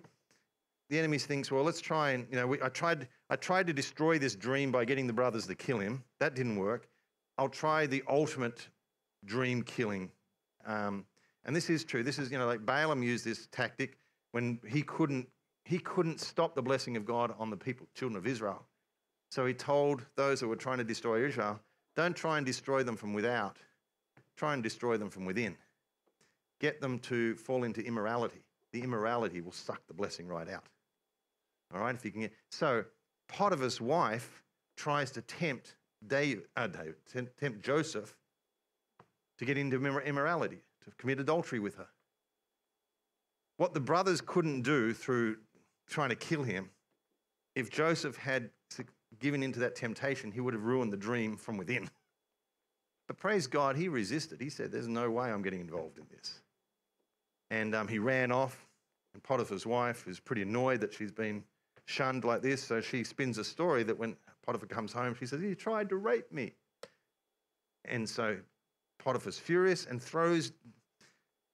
the 0.91 0.99
enemy 0.99 1.19
thinks, 1.19 1.51
well, 1.51 1.65
let's 1.65 1.81
try 1.81 2.11
and, 2.11 2.27
you 2.31 2.37
know, 2.37 2.47
we, 2.47 2.61
I, 2.63 2.69
tried, 2.69 3.09
I 3.31 3.37
tried 3.37 3.67
to 3.69 3.73
destroy 3.73 4.19
this 4.19 4.35
dream 4.35 4.71
by 4.71 4.85
getting 4.85 5.07
the 5.07 5.13
brothers 5.13 5.47
to 5.47 5.55
kill 5.55 5.79
him. 5.79 6.05
That 6.21 6.35
didn't 6.35 6.57
work. 6.57 6.89
I'll 7.39 7.49
try 7.49 7.87
the 7.87 8.03
ultimate 8.09 8.69
dream 9.25 9.63
killing. 9.63 10.11
Um, 10.67 11.07
and 11.45 11.55
this 11.55 11.71
is 11.71 11.85
true. 11.85 12.03
This 12.03 12.19
is, 12.19 12.31
you 12.31 12.39
know, 12.39 12.47
like 12.47 12.65
Balaam 12.65 13.03
used 13.03 13.25
this 13.25 13.49
tactic 13.53 13.99
when 14.33 14.61
he 14.67 14.83
couldn't, 14.83 15.29
he 15.65 15.79
couldn't 15.79 16.21
stop 16.21 16.55
the 16.55 16.63
blessing 16.63 16.97
of 16.97 17.05
God 17.05 17.35
on 17.39 17.51
the 17.51 17.57
people, 17.57 17.87
children 17.95 18.17
of 18.17 18.27
Israel. 18.27 18.65
So 19.31 19.47
he 19.47 19.55
told 19.55 20.05
those 20.17 20.41
who 20.41 20.49
were 20.49 20.57
trying 20.57 20.79
to 20.79 20.85
destroy 20.85 21.25
Israel, 21.25 21.61
don't 21.97 22.17
try 22.17 22.37
and 22.37 22.47
destroy 22.47 22.83
them 22.83 22.97
from 22.97 23.13
without. 23.13 23.59
Try 24.37 24.55
and 24.55 24.63
destroy 24.63 24.97
them 24.97 25.11
from 25.11 25.25
within. 25.25 25.57
Get 26.61 26.81
them 26.81 26.99
to 27.01 27.35
fall 27.37 27.65
into 27.65 27.81
immorality. 27.83 28.43
The 28.73 28.83
immorality 28.83 29.41
will 29.41 29.53
suck 29.53 29.87
the 29.87 29.95
blessing 29.95 30.27
right 30.27 30.49
out. 30.49 30.65
All 31.75 31.81
right, 31.81 31.95
if 31.95 32.05
you 32.05 32.11
can 32.11 32.23
get. 32.23 32.33
So 32.51 32.85
Potiphar's 33.29 33.81
wife 33.81 34.43
tries 34.77 35.11
to 35.13 35.23
tempt 35.23 35.75
David, 36.07 36.45
uh, 36.57 36.67
David 36.67 36.95
tempt 37.39 37.63
Joseph 37.63 38.17
to 39.39 39.45
get 39.45 39.57
into 39.59 39.77
immorality, 40.01 40.59
to 40.85 40.91
commit 40.99 41.21
adultery 41.21 41.59
with 41.59 41.77
her. 41.77 41.89
What 43.57 43.75
the 43.75 43.81
brothers 43.81 44.21
couldn't 44.21 44.63
do 44.63 44.93
through 44.93 45.37
trying 45.89 46.09
to 46.09 46.17
kill 46.17 46.43
him, 46.43 46.71
if 47.55 47.71
Joseph 47.71 48.17
had 48.17 48.51
given 49.19 49.43
into 49.43 49.61
that 49.61 49.77
temptation, 49.77 50.33
he 50.33 50.41
would 50.41 50.55
have 50.55 50.65
ruined 50.65 50.93
the 50.93 50.97
dream 50.97 51.37
from 51.37 51.57
within. 51.57 51.89
But 53.09 53.19
praise 53.19 53.47
God, 53.47 53.77
he 53.77 53.89
resisted. 53.89 54.41
He 54.41 54.49
said, 54.49 54.73
There's 54.73 54.89
no 54.89 55.11
way 55.11 55.31
I'm 55.31 55.43
getting 55.43 55.61
involved 55.61 55.99
in 55.99 56.07
this. 56.11 56.41
And 57.51 57.75
um, 57.75 57.89
he 57.89 57.99
ran 57.99 58.33
off. 58.33 58.67
And 59.15 59.23
Potiphar's 59.23 59.67
wife 59.67 60.09
is 60.09 60.19
pretty 60.19 60.43
annoyed 60.43 60.81
that 60.81 60.95
she's 60.95 61.13
been 61.13 61.45
shunned 61.85 62.25
like 62.25 62.41
this. 62.41 62.63
So 62.63 62.81
she 62.81 63.05
spins 63.05 63.37
a 63.37 63.45
story 63.45 63.83
that 63.83 63.99
when 63.99 64.17
Potiphar 64.47 64.69
comes 64.69 64.93
home, 64.93 65.15
she 65.19 65.27
says, 65.27 65.41
He 65.41 65.55
tried 65.55 65.89
to 65.91 65.97
rape 65.97 66.33
me. 66.33 66.55
And 67.85 68.09
so 68.09 68.39
Potiphar's 69.03 69.39
furious 69.39 69.87
and 69.87 70.01
throws 70.01 70.53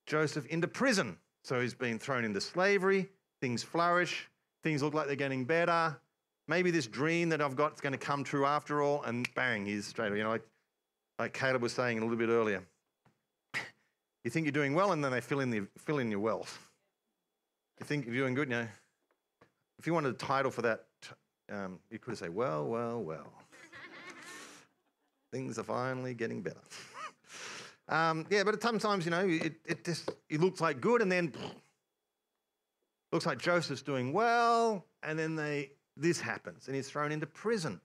Joseph 0.07 0.47
into 0.47 0.69
prison. 0.69 1.17
So 1.45 1.61
he's 1.61 1.75
been 1.75 1.99
thrown 1.99 2.25
into 2.25 2.41
slavery. 2.41 3.09
Things 3.41 3.63
flourish. 3.63 4.29
Things 4.63 4.83
look 4.83 4.95
like 4.95 5.07
they're 5.07 5.17
getting 5.17 5.45
better. 5.45 5.97
Maybe 6.47 6.71
this 6.71 6.87
dream 6.87 7.29
that 7.29 7.41
I've 7.41 7.57
got 7.57 7.75
is 7.75 7.81
going 7.81 7.93
to 7.93 7.99
come 7.99 8.25
true 8.25 8.45
after 8.45 8.83
all. 8.83 9.03
And 9.03 9.29
bang, 9.35 9.65
he's 9.67 9.87
straight 9.87 10.09
away. 10.09 10.19
You 10.19 10.25
know, 10.25 10.31
like, 10.31 10.47
like 11.19 11.33
Caleb 11.33 11.63
was 11.63 11.73
saying 11.73 11.99
a 11.99 12.01
little 12.01 12.17
bit 12.17 12.29
earlier. 12.29 12.65
You 14.25 14.33
think 14.33 14.45
you're 14.45 14.53
doing 14.53 14.75
well, 14.75 14.93
and 14.93 15.03
then 15.03 15.13
they 15.13 15.23
fill 15.23 15.41
in, 15.41 15.49
the, 15.49 15.63
fill 15.79 16.01
in 16.01 16.11
your 16.11 16.21
wealth. 16.21 16.59
You 17.81 17.87
think 17.87 18.05
you're 18.05 18.17
doing 18.17 18.35
good, 18.35 18.49
you 18.51 18.57
know. 18.57 18.69
If 19.79 19.87
you 19.87 19.95
wanted 19.95 20.11
a 20.11 20.19
title 20.19 20.51
for 20.51 20.61
that, 20.63 20.85
um, 21.51 21.79
you 21.89 21.99
could 21.99 22.19
say, 22.19 22.29
well, 22.29 22.67
well, 22.67 23.01
well. 23.01 23.33
Things 25.33 25.59
are 25.59 25.63
finally 25.63 26.13
getting 26.15 26.43
better. 26.43 26.61
Um, 27.89 28.27
yeah, 28.31 28.45
but 28.45 28.63
sometimes, 28.63 29.05
you 29.05 29.11
know, 29.11 29.27
it, 29.27 29.55
it 29.65 29.85
just 29.85 30.11
it 30.29 30.41
looks 30.41 30.61
like 30.61 30.81
good, 30.81 31.03
and 31.03 31.11
then 31.11 31.33
looks 33.13 33.27
like 33.27 33.39
Joseph's 33.39 33.83
doing 33.83 34.13
well, 34.13 34.85
and 35.03 35.19
then 35.19 35.35
they 35.37 35.73
this 35.97 36.21
happens, 36.21 36.67
and 36.67 36.77
he's 36.77 36.89
thrown 36.89 37.13
into 37.13 37.27
prison, 37.27 37.81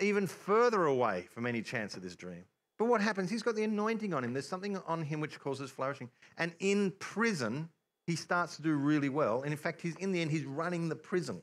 even 0.00 0.26
further 0.26 0.86
away 0.86 1.26
from 1.30 1.46
any 1.46 1.62
chance 1.62 1.96
of 1.96 2.02
this 2.02 2.16
dream. 2.16 2.44
But 2.78 2.86
what 2.86 3.00
happens? 3.00 3.30
He's 3.30 3.42
got 3.42 3.54
the 3.54 3.64
anointing 3.64 4.12
on 4.14 4.24
him. 4.24 4.32
There's 4.32 4.48
something 4.48 4.76
on 4.86 5.02
him 5.02 5.20
which 5.20 5.38
causes 5.38 5.70
flourishing. 5.70 6.10
And 6.38 6.52
in 6.58 6.92
prison, 6.98 7.68
he 8.06 8.16
starts 8.16 8.56
to 8.56 8.62
do 8.62 8.74
really 8.74 9.08
well. 9.08 9.42
And 9.42 9.52
in 9.52 9.58
fact, 9.58 9.80
he's 9.80 9.94
in 9.96 10.10
the 10.10 10.20
end, 10.20 10.30
he's 10.30 10.44
running 10.44 10.88
the 10.88 10.96
prison. 10.96 11.42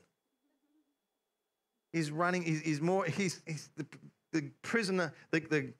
He's 1.92 2.10
running, 2.10 2.42
he's, 2.42 2.60
he's 2.60 2.80
more, 2.80 3.04
he's, 3.06 3.40
he's 3.46 3.70
the, 3.76 3.86
the 4.32 4.50
prisoner, 4.62 5.12
the, 5.30 5.40
the, 5.40 5.72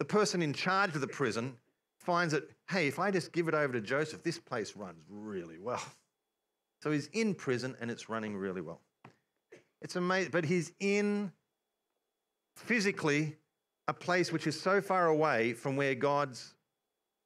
the 0.00 0.04
person 0.06 0.40
in 0.40 0.54
charge 0.54 0.94
of 0.94 1.02
the 1.02 1.06
prison 1.06 1.54
finds 1.98 2.32
that, 2.32 2.50
hey, 2.70 2.88
if 2.88 2.98
I 2.98 3.10
just 3.10 3.32
give 3.32 3.48
it 3.48 3.54
over 3.54 3.74
to 3.74 3.82
Joseph, 3.82 4.22
this 4.22 4.38
place 4.38 4.74
runs 4.74 5.04
really 5.10 5.58
well. 5.58 5.82
So 6.82 6.90
he's 6.90 7.08
in 7.08 7.34
prison 7.34 7.76
and 7.82 7.90
it's 7.90 8.08
running 8.08 8.34
really 8.34 8.62
well. 8.62 8.80
It's 9.82 9.96
amazing, 9.96 10.30
but 10.30 10.46
he's 10.46 10.72
in 10.80 11.30
physically 12.56 13.36
a 13.88 13.92
place 13.92 14.32
which 14.32 14.46
is 14.46 14.58
so 14.58 14.80
far 14.80 15.08
away 15.08 15.52
from 15.52 15.76
where 15.76 15.94
God's 15.94 16.54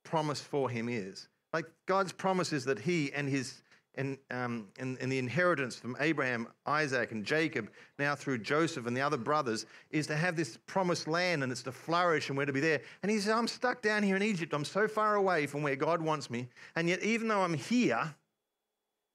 promise 0.02 0.40
for 0.40 0.68
him 0.68 0.88
is. 0.88 1.28
Like 1.52 1.66
God's 1.86 2.10
promise 2.10 2.52
is 2.52 2.64
that 2.64 2.80
he 2.80 3.12
and 3.12 3.28
his 3.28 3.62
and, 3.96 4.18
um, 4.30 4.68
and, 4.78 4.98
and 5.00 5.10
the 5.10 5.18
inheritance 5.18 5.76
from 5.76 5.96
Abraham, 6.00 6.48
Isaac, 6.66 7.12
and 7.12 7.24
Jacob, 7.24 7.70
now 7.98 8.14
through 8.14 8.38
Joseph 8.38 8.86
and 8.86 8.96
the 8.96 9.00
other 9.00 9.16
brothers, 9.16 9.66
is 9.90 10.06
to 10.08 10.16
have 10.16 10.36
this 10.36 10.58
promised 10.66 11.06
land 11.06 11.42
and 11.42 11.52
it's 11.52 11.62
to 11.62 11.72
flourish 11.72 12.28
and 12.28 12.36
we're 12.38 12.46
to 12.46 12.52
be 12.52 12.60
there. 12.60 12.80
And 13.02 13.10
he 13.10 13.18
says, 13.18 13.32
I'm 13.32 13.48
stuck 13.48 13.82
down 13.82 14.02
here 14.02 14.16
in 14.16 14.22
Egypt. 14.22 14.52
I'm 14.52 14.64
so 14.64 14.88
far 14.88 15.14
away 15.14 15.46
from 15.46 15.62
where 15.62 15.76
God 15.76 16.02
wants 16.02 16.30
me. 16.30 16.48
And 16.76 16.88
yet, 16.88 17.02
even 17.02 17.28
though 17.28 17.42
I'm 17.42 17.54
here, 17.54 18.14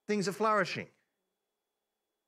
things 0.08 0.28
are 0.28 0.34
flourishing. 0.34 0.88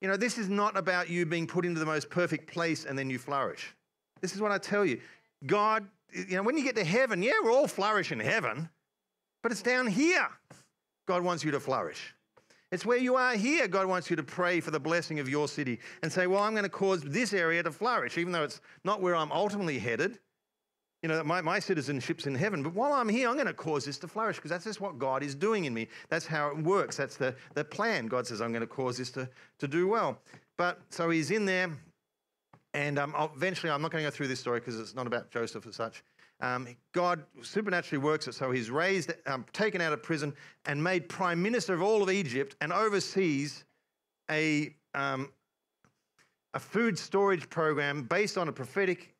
You 0.01 0.07
know, 0.07 0.17
this 0.17 0.37
is 0.37 0.49
not 0.49 0.75
about 0.75 1.09
you 1.09 1.25
being 1.25 1.47
put 1.47 1.65
into 1.65 1.79
the 1.79 1.85
most 1.85 2.09
perfect 2.09 2.51
place 2.51 2.85
and 2.85 2.97
then 2.97 3.09
you 3.09 3.19
flourish. 3.19 3.75
This 4.19 4.33
is 4.33 4.41
what 4.41 4.51
I 4.51 4.57
tell 4.57 4.85
you. 4.85 4.99
God, 5.45 5.87
you 6.13 6.35
know, 6.35 6.43
when 6.43 6.57
you 6.57 6.63
get 6.63 6.75
to 6.75 6.83
heaven, 6.83 7.23
yeah, 7.23 7.33
we're 7.43 7.51
all 7.51 7.67
flourish 7.67 8.11
in 8.11 8.19
heaven, 8.19 8.69
but 9.41 9.51
it's 9.51 9.61
down 9.61 9.87
here. 9.87 10.27
God 11.07 11.23
wants 11.23 11.43
you 11.43 11.51
to 11.51 11.59
flourish. 11.59 12.13
It's 12.71 12.85
where 12.85 12.97
you 12.97 13.15
are 13.15 13.35
here. 13.35 13.67
God 13.67 13.87
wants 13.87 14.09
you 14.09 14.15
to 14.15 14.23
pray 14.23 14.61
for 14.61 14.71
the 14.71 14.79
blessing 14.79 15.19
of 15.19 15.27
your 15.27 15.47
city 15.47 15.79
and 16.03 16.11
say, 16.11 16.27
Well, 16.27 16.41
I'm 16.41 16.53
going 16.53 16.63
to 16.63 16.69
cause 16.69 17.01
this 17.01 17.33
area 17.33 17.61
to 17.63 17.71
flourish, 17.71 18.17
even 18.17 18.31
though 18.31 18.43
it's 18.43 18.61
not 18.83 19.01
where 19.01 19.15
I'm 19.15 19.31
ultimately 19.31 19.77
headed. 19.77 20.19
You 21.03 21.09
know, 21.09 21.23
my, 21.23 21.41
my 21.41 21.57
citizenship's 21.59 22.27
in 22.27 22.35
heaven, 22.35 22.61
but 22.61 22.75
while 22.75 22.93
I'm 22.93 23.09
here, 23.09 23.27
I'm 23.27 23.33
going 23.33 23.47
to 23.47 23.53
cause 23.53 23.85
this 23.85 23.97
to 23.99 24.07
flourish 24.07 24.35
because 24.35 24.51
that's 24.51 24.65
just 24.65 24.79
what 24.79 24.99
God 24.99 25.23
is 25.23 25.33
doing 25.33 25.65
in 25.65 25.73
me. 25.73 25.87
That's 26.09 26.27
how 26.27 26.49
it 26.49 26.57
works. 26.57 26.95
That's 26.95 27.17
the, 27.17 27.35
the 27.55 27.63
plan. 27.63 28.05
God 28.05 28.27
says, 28.27 28.39
I'm 28.39 28.51
going 28.51 28.61
to 28.61 28.67
cause 28.67 28.97
this 28.97 29.09
to, 29.11 29.27
to 29.57 29.67
do 29.67 29.87
well. 29.87 30.19
But 30.57 30.79
so 30.89 31.09
he's 31.09 31.31
in 31.31 31.45
there, 31.45 31.71
and 32.75 32.99
um, 32.99 33.15
eventually, 33.35 33.71
I'm 33.71 33.81
not 33.81 33.89
going 33.89 34.03
to 34.03 34.11
go 34.11 34.15
through 34.15 34.27
this 34.27 34.39
story 34.39 34.59
because 34.59 34.79
it's 34.79 34.93
not 34.93 35.07
about 35.07 35.31
Joseph 35.31 35.65
as 35.65 35.75
such. 35.75 36.03
Um, 36.41 36.75
God 36.91 37.23
supernaturally 37.41 38.03
works 38.03 38.27
it 38.27 38.33
so 38.33 38.51
he's 38.51 38.71
raised, 38.71 39.13
um, 39.27 39.45
taken 39.53 39.79
out 39.79 39.93
of 39.93 40.01
prison, 40.01 40.33
and 40.65 40.83
made 40.83 41.07
prime 41.07 41.41
minister 41.41 41.73
of 41.73 41.81
all 41.81 42.01
of 42.01 42.09
Egypt 42.09 42.55
and 42.61 42.73
oversees 42.73 43.63
a, 44.29 44.75
um, 44.95 45.29
a 46.53 46.59
food 46.59 46.97
storage 46.97 47.49
program 47.49 48.03
based 48.03 48.37
on 48.37 48.47
a 48.47 48.51
prophetic 48.51 49.15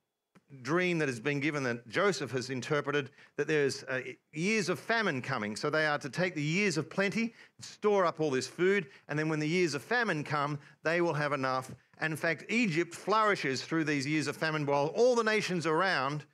dream 0.61 0.97
that 0.97 1.07
has 1.07 1.19
been 1.19 1.39
given 1.39 1.63
that 1.63 1.87
Joseph 1.87 2.31
has 2.31 2.49
interpreted 2.49 3.09
that 3.37 3.47
there's 3.47 3.83
uh, 3.83 4.01
years 4.33 4.67
of 4.67 4.79
famine 4.79 5.21
coming. 5.21 5.55
So 5.55 5.69
they 5.69 5.85
are 5.85 5.97
to 5.99 6.09
take 6.09 6.35
the 6.35 6.41
years 6.41 6.77
of 6.77 6.89
plenty, 6.89 7.33
store 7.61 8.05
up 8.05 8.19
all 8.19 8.29
this 8.29 8.47
food, 8.47 8.87
and 9.07 9.17
then 9.17 9.29
when 9.29 9.39
the 9.39 9.47
years 9.47 9.75
of 9.75 9.81
famine 9.81 10.23
come, 10.23 10.59
they 10.83 10.99
will 11.01 11.13
have 11.13 11.31
enough. 11.31 11.71
And 11.99 12.11
in 12.11 12.17
fact, 12.17 12.45
Egypt 12.49 12.93
flourishes 12.93 13.61
through 13.61 13.85
these 13.85 14.05
years 14.05 14.27
of 14.27 14.35
famine 14.35 14.65
while 14.65 14.87
all 14.87 15.15
the 15.15 15.23
nations 15.23 15.65
around 15.65 16.25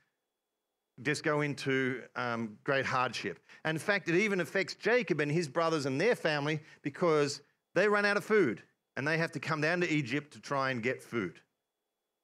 just 1.02 1.24
go 1.24 1.42
into 1.42 2.02
um, 2.16 2.58
great 2.64 2.86
hardship. 2.86 3.40
And 3.64 3.76
in 3.76 3.80
fact, 3.80 4.10
it 4.10 4.16
even 4.16 4.42
affects 4.42 4.76
Jacob 4.76 5.20
and 5.20 5.32
his 5.32 5.48
brothers 5.48 5.86
and 5.86 6.00
their 6.00 6.16
family 6.16 6.60
because 6.82 7.42
they 7.76 7.88
run 7.88 8.06
out 8.06 8.18
of 8.18 8.26
food 8.26 8.62
and 8.96 9.08
they 9.08 9.18
have 9.18 9.32
to 9.34 9.40
come 9.40 9.62
down 9.62 9.82
to 9.82 9.90
Egypt 9.90 10.34
to 10.34 10.40
try 10.40 10.72
and 10.72 10.82
get 10.82 11.04
food. 11.04 11.40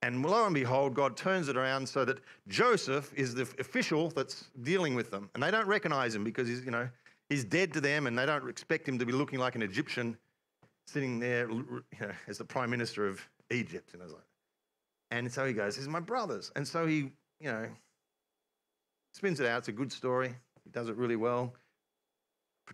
And 0.01 0.25
lo 0.25 0.45
and 0.45 0.53
behold, 0.53 0.95
God 0.95 1.15
turns 1.15 1.47
it 1.47 1.55
around 1.55 1.87
so 1.87 2.03
that 2.03 2.19
Joseph 2.47 3.13
is 3.15 3.35
the 3.35 3.43
official 3.59 4.09
that's 4.09 4.49
dealing 4.61 4.95
with 4.95 5.11
them. 5.11 5.29
And 5.33 5.41
they 5.41 5.51
don't 5.51 5.67
recognize 5.67 6.13
him 6.13 6.23
because 6.23 6.47
he's, 6.47 6.65
you 6.65 6.71
know, 6.71 6.89
he's 7.29 7.45
dead 7.45 7.71
to 7.73 7.81
them 7.81 8.07
and 8.07 8.17
they 8.17 8.25
don't 8.25 8.49
expect 8.49 8.87
him 8.87 8.99
to 8.99 9.05
be 9.05 9.13
looking 9.13 9.39
like 9.39 9.55
an 9.55 9.61
Egyptian. 9.61 10.17
sitting 10.87 11.19
there 11.19 11.49
you 11.49 11.83
know, 12.01 12.11
as 12.27 12.37
the 12.37 12.43
prime 12.43 12.69
minister 12.69 13.07
of 13.07 13.25
Egypt. 13.49 13.93
And 13.93 14.01
I 14.01 14.05
was 14.05 14.13
like, 14.13 14.23
and 15.11 15.31
so 15.31 15.45
he 15.45 15.53
goes, 15.53 15.77
"These 15.77 15.87
are 15.87 15.91
my 15.91 15.99
brothers." 15.99 16.51
And 16.55 16.67
so 16.67 16.85
he, 16.85 17.11
you 17.39 17.51
know, 17.51 17.69
spins 19.13 19.39
it 19.39 19.47
out. 19.47 19.59
It's 19.59 19.67
a 19.69 19.73
good 19.73 19.91
story. 19.91 20.35
He 20.63 20.69
does 20.69 20.89
it 20.89 20.95
really 20.95 21.15
well. 21.15 21.53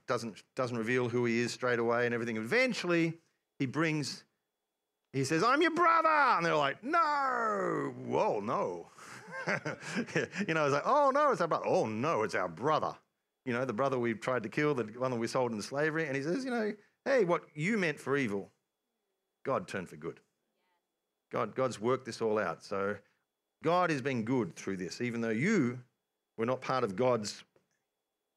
Doesn't 0.08 0.44
doesn't 0.56 0.78
reveal 0.78 1.10
who 1.10 1.26
he 1.26 1.40
is 1.40 1.52
straight 1.52 1.80
away 1.80 2.06
and 2.06 2.14
everything. 2.14 2.38
Eventually, 2.38 3.14
he 3.58 3.66
brings. 3.66 4.24
He 5.14 5.24
says, 5.24 5.44
"I'm 5.44 5.62
your 5.62 5.74
brother," 5.74 6.08
and 6.08 6.46
they're 6.46 6.56
like, 6.56 6.84
"No, 6.84 7.94
whoa, 8.06 8.40
no." 8.40 8.88
you 10.48 10.54
know, 10.54 10.66
it's 10.66 10.74
like, 10.74 10.84
"Oh 10.86 11.12
no, 11.12 11.32
it's 11.32 11.42
our 11.42 11.48
brother." 11.48 11.66
Oh 11.66 11.88
no, 11.88 12.24
it's 12.24 12.36
our 12.36 12.48
brother. 12.48 12.96
You 13.46 13.54
know, 13.54 13.66
the 13.66 13.74
brother 13.74 13.98
we 13.98 14.14
tried 14.14 14.44
to 14.44 14.50
kill, 14.50 14.76
the 14.76 14.84
one 14.84 15.10
that 15.10 15.18
we 15.18 15.26
sold 15.26 15.52
into 15.52 15.64
slavery. 15.64 16.06
And 16.06 16.16
he 16.16 16.22
says, 16.22 16.46
"You 16.46 16.52
know, 16.52 16.74
hey, 17.06 17.26
what 17.26 17.44
you 17.56 17.78
meant 17.80 18.00
for 18.00 18.16
evil, 18.16 18.52
God 19.44 19.68
turned 19.68 19.90
for 19.90 19.98
good." 19.98 20.20
God, 21.32 21.56
God's 21.56 21.80
worked 21.80 22.06
this 22.06 22.22
all 22.22 22.38
out. 22.38 22.64
So 22.64 22.98
God 23.64 23.90
has 23.90 24.02
been 24.02 24.24
good 24.24 24.56
through 24.56 24.78
this, 24.78 25.02
even 25.02 25.22
though 25.22 25.30
you 25.30 25.80
were 26.40 26.46
not 26.46 26.62
part 26.62 26.84
of 26.84 26.96
God's 26.96 27.44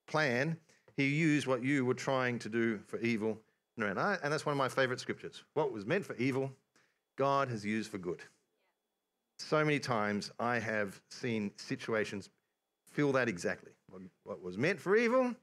plan. 0.09 0.59
He 0.97 1.07
used 1.07 1.47
what 1.47 1.63
you 1.63 1.87
were 1.87 1.95
trying 1.95 2.39
to 2.41 2.49
do 2.51 2.81
for 2.87 2.99
evil. 2.99 3.39
And 3.79 3.97
that's 3.97 4.45
one 4.45 4.53
of 4.53 4.59
my 4.59 4.69
favorite 4.69 5.01
scriptures. 5.01 5.45
What 5.55 5.73
was 5.73 5.87
meant 5.87 6.05
for 6.05 6.15
evil, 6.17 6.53
God 7.17 7.49
has 7.49 7.65
used 7.65 7.91
for 7.91 7.99
good. 7.99 8.21
So 9.39 9.65
many 9.65 9.79
times 9.79 10.31
I 10.39 10.59
have 10.59 11.01
seen 11.11 11.53
situations 11.57 12.29
feel 12.91 13.13
that 13.13 13.29
exactly. 13.29 13.71
What 14.25 14.43
was 14.43 14.59
meant 14.59 14.81
for 14.81 14.97
evil, 14.97 15.35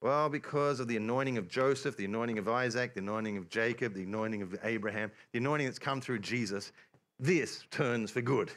well, 0.00 0.28
because 0.28 0.80
of 0.80 0.88
the 0.88 0.96
anointing 0.96 1.38
of 1.38 1.48
Joseph, 1.48 1.96
the 1.96 2.04
anointing 2.04 2.38
of 2.38 2.48
Isaac, 2.48 2.92
the 2.94 3.00
anointing 3.00 3.38
of 3.38 3.48
Jacob, 3.48 3.94
the 3.94 4.02
anointing 4.02 4.42
of 4.42 4.56
Abraham, 4.62 5.10
the 5.32 5.38
anointing 5.38 5.66
that's 5.66 5.78
come 5.78 6.00
through 6.00 6.18
Jesus, 6.18 6.72
this 7.18 7.64
turns 7.70 8.10
for 8.10 8.20
good. 8.20 8.50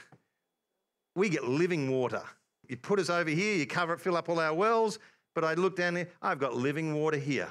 We 1.15 1.29
get 1.29 1.45
living 1.45 1.89
water. 1.89 2.23
You 2.67 2.77
put 2.77 2.99
us 2.99 3.09
over 3.09 3.29
here, 3.29 3.55
you 3.55 3.65
cover 3.65 3.93
it, 3.93 4.01
fill 4.01 4.17
up 4.17 4.29
all 4.29 4.39
our 4.39 4.53
wells, 4.53 4.99
but 5.33 5.43
I 5.43 5.53
look 5.53 5.75
down 5.75 5.93
there, 5.93 6.07
I've 6.21 6.39
got 6.39 6.55
living 6.55 6.93
water 6.93 7.17
here. 7.17 7.47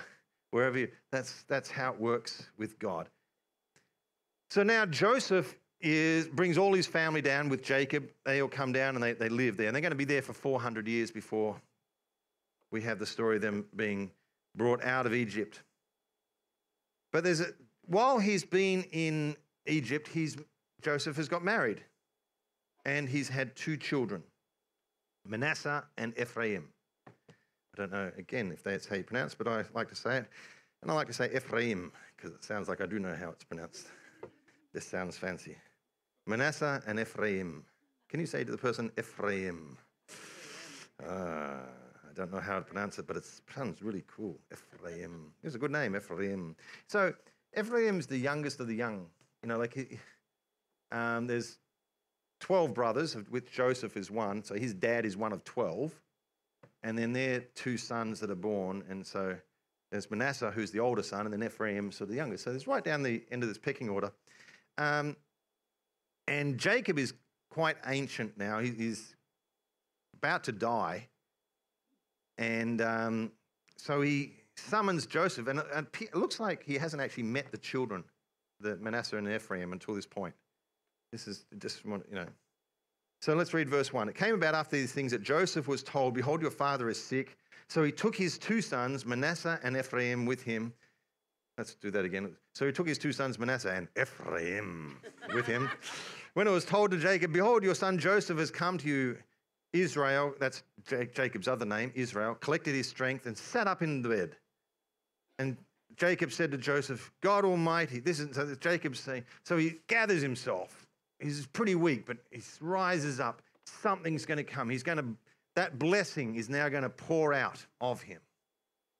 Wherever 0.50 0.78
you, 0.78 0.88
that's, 1.10 1.44
that's 1.48 1.70
how 1.70 1.92
it 1.92 2.00
works 2.00 2.46
with 2.56 2.78
God. 2.78 3.08
So 4.50 4.62
now 4.62 4.86
Joseph 4.86 5.56
is, 5.80 6.28
brings 6.28 6.56
all 6.56 6.72
his 6.72 6.86
family 6.86 7.20
down 7.20 7.48
with 7.48 7.62
Jacob. 7.62 8.08
They 8.24 8.40
all 8.40 8.48
come 8.48 8.72
down 8.72 8.94
and 8.94 9.02
they, 9.02 9.12
they 9.12 9.28
live 9.28 9.56
there. 9.56 9.66
And 9.66 9.74
they're 9.74 9.82
going 9.82 9.90
to 9.90 9.96
be 9.96 10.04
there 10.04 10.22
for 10.22 10.32
400 10.32 10.86
years 10.86 11.10
before 11.10 11.56
we 12.70 12.82
have 12.82 12.98
the 12.98 13.06
story 13.06 13.36
of 13.36 13.42
them 13.42 13.66
being 13.74 14.10
brought 14.54 14.82
out 14.84 15.06
of 15.06 15.14
Egypt. 15.14 15.62
But 17.12 17.24
there's 17.24 17.40
a, 17.40 17.48
while 17.86 18.18
he's 18.18 18.44
been 18.44 18.82
in 18.92 19.36
Egypt, 19.66 20.08
he's, 20.08 20.36
Joseph 20.82 21.16
has 21.16 21.28
got 21.28 21.44
married 21.44 21.82
and 22.84 23.08
he's 23.08 23.28
had 23.28 23.54
two 23.56 23.76
children, 23.76 24.22
Manasseh 25.28 25.84
and 25.98 26.12
Ephraim. 26.18 26.68
I 27.08 27.76
don't 27.76 27.92
know, 27.92 28.10
again, 28.16 28.50
if 28.52 28.62
that's 28.62 28.86
how 28.86 28.96
you 28.96 29.04
pronounce 29.04 29.34
it, 29.34 29.38
but 29.38 29.48
I 29.48 29.64
like 29.74 29.88
to 29.88 29.96
say 29.96 30.18
it. 30.18 30.26
And 30.82 30.90
I 30.90 30.94
like 30.94 31.08
to 31.08 31.12
say 31.12 31.30
Ephraim 31.34 31.92
because 32.16 32.32
it 32.32 32.44
sounds 32.44 32.68
like 32.68 32.80
I 32.80 32.86
do 32.86 32.98
know 32.98 33.14
how 33.14 33.30
it's 33.30 33.44
pronounced. 33.44 33.88
This 34.72 34.86
sounds 34.86 35.16
fancy. 35.16 35.56
Manasseh 36.26 36.82
and 36.86 36.98
Ephraim. 37.00 37.64
Can 38.08 38.20
you 38.20 38.26
say 38.26 38.44
to 38.44 38.50
the 38.50 38.58
person, 38.58 38.90
Ephraim? 38.98 39.76
Uh, 41.02 41.60
I 42.08 42.12
don't 42.14 42.32
know 42.32 42.40
how 42.40 42.56
to 42.56 42.62
pronounce 42.62 42.98
it, 42.98 43.06
but 43.06 43.16
it 43.16 43.24
sounds 43.54 43.82
really 43.82 44.04
cool. 44.06 44.38
Ephraim. 44.52 45.32
It's 45.42 45.54
a 45.54 45.58
good 45.58 45.70
name, 45.70 45.96
Ephraim. 45.96 46.56
So 46.86 47.12
Ephraim's 47.58 48.06
the 48.06 48.18
youngest 48.18 48.60
of 48.60 48.68
the 48.68 48.74
young. 48.74 49.06
You 49.42 49.48
know, 49.48 49.58
like 49.58 49.74
he, 49.74 49.98
um, 50.92 51.26
there's 51.26 51.58
12 52.40 52.74
brothers, 52.74 53.16
with 53.30 53.50
Joseph 53.50 53.96
is 53.96 54.10
one. 54.10 54.42
So 54.44 54.54
his 54.54 54.74
dad 54.74 55.04
is 55.06 55.16
one 55.16 55.32
of 55.32 55.44
12. 55.44 55.94
And 56.82 56.96
then 56.96 57.12
they're 57.12 57.40
two 57.54 57.76
sons 57.76 58.20
that 58.20 58.30
are 58.30 58.34
born. 58.34 58.84
And 58.88 59.06
so 59.06 59.36
there's 59.90 60.10
Manasseh, 60.10 60.50
who's 60.50 60.70
the 60.70 60.80
older 60.80 61.02
son, 61.02 61.26
and 61.26 61.32
then 61.32 61.42
Ephraim, 61.42 61.90
so 61.90 62.04
the 62.04 62.14
youngest. 62.14 62.44
So 62.44 62.50
it's 62.50 62.66
right 62.66 62.84
down 62.84 63.02
the 63.02 63.22
end 63.30 63.42
of 63.42 63.48
this 63.48 63.58
pecking 63.58 63.88
order. 63.88 64.12
Um, 64.78 65.16
and 66.28 66.58
Jacob 66.58 66.98
is 66.98 67.14
quite 67.50 67.76
ancient 67.86 68.36
now. 68.36 68.58
He, 68.58 68.70
he's 68.70 69.14
about 70.14 70.44
to 70.44 70.52
die. 70.52 71.08
And 72.38 72.82
um, 72.82 73.32
so 73.76 74.02
he 74.02 74.34
summons 74.56 75.06
Joseph, 75.06 75.46
and 75.48 75.60
it 76.00 76.14
looks 76.14 76.40
like 76.40 76.62
he 76.64 76.74
hasn't 76.74 77.02
actually 77.02 77.24
met 77.24 77.50
the 77.50 77.58
children, 77.58 78.04
the 78.60 78.76
Manasseh 78.76 79.16
and 79.16 79.28
Ephraim, 79.28 79.72
until 79.72 79.94
this 79.94 80.06
point. 80.06 80.34
This 81.16 81.28
is 81.28 81.46
just, 81.58 81.82
you 81.82 82.02
know. 82.12 82.26
So 83.22 83.34
let's 83.34 83.54
read 83.54 83.70
verse 83.70 83.90
1. 83.90 84.10
It 84.10 84.14
came 84.14 84.34
about 84.34 84.54
after 84.54 84.76
these 84.76 84.92
things 84.92 85.12
that 85.12 85.22
Joseph 85.22 85.66
was 85.66 85.82
told, 85.82 86.12
Behold, 86.12 86.42
your 86.42 86.50
father 86.50 86.90
is 86.90 87.02
sick. 87.02 87.38
So 87.70 87.82
he 87.82 87.90
took 87.90 88.14
his 88.14 88.36
two 88.36 88.60
sons, 88.60 89.06
Manasseh 89.06 89.58
and 89.62 89.78
Ephraim, 89.78 90.26
with 90.26 90.42
him. 90.42 90.74
Let's 91.56 91.74
do 91.74 91.90
that 91.90 92.04
again. 92.04 92.36
So 92.54 92.66
he 92.66 92.72
took 92.72 92.86
his 92.86 92.98
two 92.98 93.12
sons, 93.12 93.38
Manasseh 93.38 93.72
and 93.72 93.88
Ephraim, 93.98 94.98
with 95.34 95.46
him. 95.46 95.70
When 96.34 96.46
it 96.46 96.50
was 96.50 96.66
told 96.66 96.90
to 96.90 96.98
Jacob, 96.98 97.32
Behold, 97.32 97.64
your 97.64 97.74
son 97.74 97.98
Joseph 97.98 98.36
has 98.36 98.50
come 98.50 98.76
to 98.76 98.86
you 98.86 99.16
Israel, 99.72 100.34
that's 100.38 100.64
Jacob's 101.14 101.48
other 101.48 101.64
name, 101.64 101.92
Israel, 101.94 102.34
collected 102.34 102.74
his 102.74 102.88
strength 102.88 103.24
and 103.24 103.36
sat 103.36 103.66
up 103.66 103.80
in 103.80 104.02
the 104.02 104.10
bed. 104.10 104.36
And 105.38 105.56
Jacob 105.96 106.30
said 106.30 106.50
to 106.50 106.58
Joseph, 106.58 107.10
God 107.22 107.46
Almighty, 107.46 108.00
this 108.00 108.20
is 108.20 108.36
so 108.36 108.54
Jacob's 108.54 109.00
saying, 109.00 109.24
so 109.44 109.56
he 109.56 109.76
gathers 109.88 110.20
himself. 110.20 110.85
He's 111.18 111.46
pretty 111.46 111.74
weak, 111.74 112.06
but 112.06 112.18
he 112.30 112.42
rises 112.60 113.20
up. 113.20 113.42
Something's 113.64 114.26
going 114.26 114.38
to 114.38 114.44
come. 114.44 114.68
He's 114.68 114.82
going 114.82 114.98
to, 114.98 115.06
that 115.54 115.78
blessing 115.78 116.34
is 116.34 116.48
now 116.48 116.68
going 116.68 116.82
to 116.82 116.90
pour 116.90 117.32
out 117.32 117.64
of 117.80 118.02
him. 118.02 118.20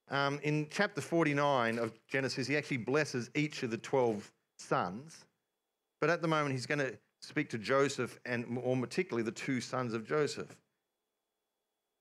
Um, 0.09 0.39
in 0.43 0.69
chapter 0.71 1.01
49 1.01 1.79
of 1.79 1.93
Genesis, 2.07 2.47
he 2.47 2.57
actually 2.57 2.79
blesses 2.79 3.31
each 3.35 3.63
of 3.63 3.71
the 3.71 3.79
12 3.79 4.31
sons. 4.59 5.25
But 6.01 6.11
at 6.11 6.23
the 6.23 6.29
moment, 6.29 6.53
he's 6.53 6.67
going 6.67 6.79
to 6.79 6.97
speak 7.21 7.49
to 7.51 7.59
Joseph 7.59 8.19
and 8.25 8.47
more 8.47 8.77
particularly 8.77 9.25
the 9.25 9.33
two 9.33 9.61
sons 9.61 9.95
of 9.95 10.07
Joseph. 10.07 10.57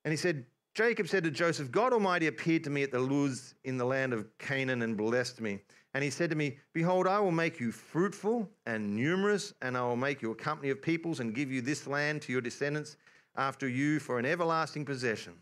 And 0.04 0.12
he 0.12 0.16
said, 0.16 0.46
Jacob 0.74 1.08
said 1.08 1.24
to 1.24 1.30
Joseph, 1.30 1.72
God 1.72 1.92
Almighty 1.92 2.26
appeared 2.26 2.62
to 2.64 2.70
me 2.70 2.82
at 2.82 2.92
the 2.92 3.00
Luz 3.00 3.54
in 3.64 3.76
the 3.78 3.84
land 3.84 4.12
of 4.12 4.26
Canaan 4.38 4.82
and 4.82 4.96
blessed 4.96 5.40
me. 5.40 5.58
And 5.96 6.04
he 6.04 6.10
said 6.10 6.28
to 6.28 6.36
me, 6.36 6.58
Behold, 6.74 7.06
I 7.06 7.18
will 7.20 7.32
make 7.32 7.58
you 7.58 7.72
fruitful 7.72 8.50
and 8.66 8.94
numerous, 8.94 9.54
and 9.62 9.78
I 9.78 9.80
will 9.80 9.96
make 9.96 10.20
you 10.20 10.30
a 10.30 10.34
company 10.34 10.68
of 10.68 10.82
peoples 10.82 11.20
and 11.20 11.34
give 11.34 11.50
you 11.50 11.62
this 11.62 11.86
land 11.86 12.20
to 12.20 12.32
your 12.32 12.42
descendants 12.42 12.98
after 13.34 13.66
you 13.66 13.98
for 13.98 14.18
an 14.18 14.26
everlasting 14.26 14.84
possession. 14.84 15.32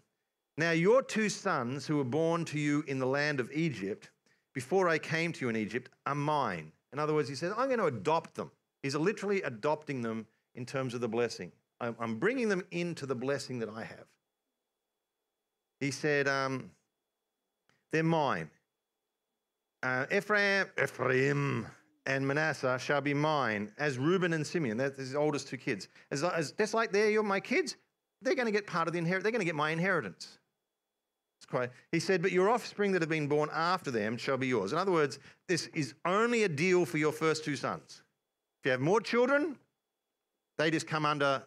Now, 0.56 0.70
your 0.70 1.02
two 1.02 1.28
sons 1.28 1.88
who 1.88 1.96
were 1.96 2.04
born 2.04 2.44
to 2.44 2.60
you 2.60 2.84
in 2.86 3.00
the 3.00 3.06
land 3.06 3.40
of 3.40 3.50
Egypt, 3.50 4.10
before 4.52 4.88
I 4.88 4.96
came 4.96 5.32
to 5.32 5.40
you 5.44 5.48
in 5.48 5.56
Egypt, 5.56 5.90
are 6.06 6.14
mine. 6.14 6.70
In 6.92 7.00
other 7.00 7.14
words, 7.14 7.28
he 7.28 7.34
says, 7.34 7.52
I'm 7.56 7.66
going 7.66 7.80
to 7.80 7.86
adopt 7.86 8.36
them. 8.36 8.52
He's 8.84 8.94
literally 8.94 9.42
adopting 9.42 10.02
them 10.02 10.24
in 10.54 10.64
terms 10.64 10.94
of 10.94 11.00
the 11.00 11.08
blessing. 11.08 11.50
I'm 11.80 12.20
bringing 12.20 12.48
them 12.48 12.62
into 12.70 13.06
the 13.06 13.16
blessing 13.16 13.58
that 13.58 13.70
I 13.70 13.82
have. 13.82 14.06
He 15.80 15.90
said, 15.90 16.28
um, 16.28 16.70
They're 17.90 18.04
mine. 18.04 18.50
Uh, 19.84 20.06
Ephraim, 20.10 20.66
Ephraim 20.82 21.66
and 22.06 22.26
Manasseh 22.26 22.78
shall 22.78 23.02
be 23.02 23.12
mine, 23.12 23.70
as 23.76 23.98
Reuben 23.98 24.32
and 24.32 24.46
Simeon. 24.46 24.78
That's 24.78 24.98
his 24.98 25.14
oldest 25.14 25.48
two 25.48 25.58
kids. 25.58 25.88
As, 26.10 26.24
as, 26.24 26.52
just 26.52 26.72
like 26.72 26.90
they're 26.90 27.22
my 27.22 27.38
kids, 27.38 27.76
they're 28.22 28.34
going 28.34 28.46
to 28.46 28.52
get 28.52 28.66
part 28.66 28.88
of 28.88 28.94
the 28.94 28.98
inheritance. 28.98 29.24
They're 29.24 29.32
going 29.32 29.42
to 29.42 29.46
get 29.46 29.54
my 29.54 29.72
inheritance. 29.72 30.38
It's 31.38 31.44
quite, 31.44 31.68
he 31.92 32.00
said, 32.00 32.22
But 32.22 32.32
your 32.32 32.48
offspring 32.48 32.92
that 32.92 33.02
have 33.02 33.10
been 33.10 33.28
born 33.28 33.50
after 33.52 33.90
them 33.90 34.16
shall 34.16 34.38
be 34.38 34.46
yours. 34.46 34.72
In 34.72 34.78
other 34.78 34.90
words, 34.90 35.18
this 35.48 35.66
is 35.74 35.92
only 36.06 36.44
a 36.44 36.48
deal 36.48 36.86
for 36.86 36.96
your 36.96 37.12
first 37.12 37.44
two 37.44 37.54
sons. 37.54 38.02
If 38.60 38.66
you 38.66 38.70
have 38.70 38.80
more 38.80 39.02
children, 39.02 39.58
they 40.56 40.70
just 40.70 40.86
come 40.86 41.04
under 41.04 41.42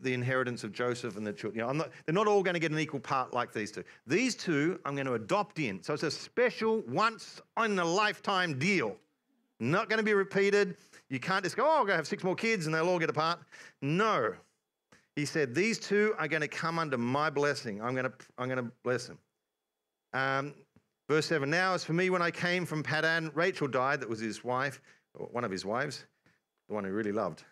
the 0.00 0.12
inheritance 0.12 0.64
of 0.64 0.72
Joseph 0.72 1.16
and 1.16 1.26
the 1.26 1.32
children. 1.32 1.60
You 1.60 1.66
know, 1.66 1.72
not, 1.72 1.90
they're 2.04 2.14
not 2.14 2.26
all 2.26 2.42
going 2.42 2.54
to 2.54 2.60
get 2.60 2.72
an 2.72 2.78
equal 2.78 3.00
part 3.00 3.32
like 3.32 3.52
these 3.52 3.70
two. 3.70 3.84
These 4.06 4.34
two 4.34 4.78
I'm 4.84 4.94
going 4.94 5.06
to 5.06 5.14
adopt 5.14 5.58
in. 5.58 5.82
So 5.82 5.94
it's 5.94 6.02
a 6.02 6.10
special, 6.10 6.82
once 6.88 7.40
in 7.62 7.78
a 7.78 7.84
lifetime 7.84 8.58
deal. 8.58 8.96
Not 9.58 9.88
going 9.88 9.98
to 9.98 10.04
be 10.04 10.14
repeated. 10.14 10.76
You 11.08 11.18
can't 11.18 11.42
just 11.42 11.56
go, 11.56 11.64
oh, 11.64 11.78
going 11.78 11.88
to 11.88 11.96
have 11.96 12.06
six 12.06 12.22
more 12.22 12.34
kids 12.34 12.66
and 12.66 12.74
they'll 12.74 12.88
all 12.88 12.98
get 12.98 13.08
a 13.08 13.14
part. 13.14 13.38
No. 13.80 14.34
He 15.14 15.24
said, 15.24 15.54
These 15.54 15.78
two 15.78 16.14
are 16.18 16.28
going 16.28 16.42
to 16.42 16.48
come 16.48 16.78
under 16.78 16.98
my 16.98 17.30
blessing. 17.30 17.80
I'm 17.80 17.94
going 17.94 18.04
to, 18.04 18.12
I'm 18.36 18.48
going 18.48 18.62
to 18.62 18.70
bless 18.82 19.06
them. 19.06 19.18
Um, 20.12 20.54
verse 21.08 21.26
7 21.26 21.48
Now, 21.48 21.72
as 21.72 21.84
for 21.84 21.94
me, 21.94 22.10
when 22.10 22.20
I 22.20 22.30
came 22.30 22.66
from 22.66 22.82
Padan, 22.82 23.30
Rachel 23.34 23.68
died, 23.68 24.00
that 24.00 24.08
was 24.08 24.20
his 24.20 24.44
wife, 24.44 24.80
one 25.14 25.44
of 25.44 25.50
his 25.50 25.64
wives 25.64 26.04
the 26.68 26.74
one 26.74 26.84
he 26.84 26.90
really 26.90 27.12
loved. 27.12 27.44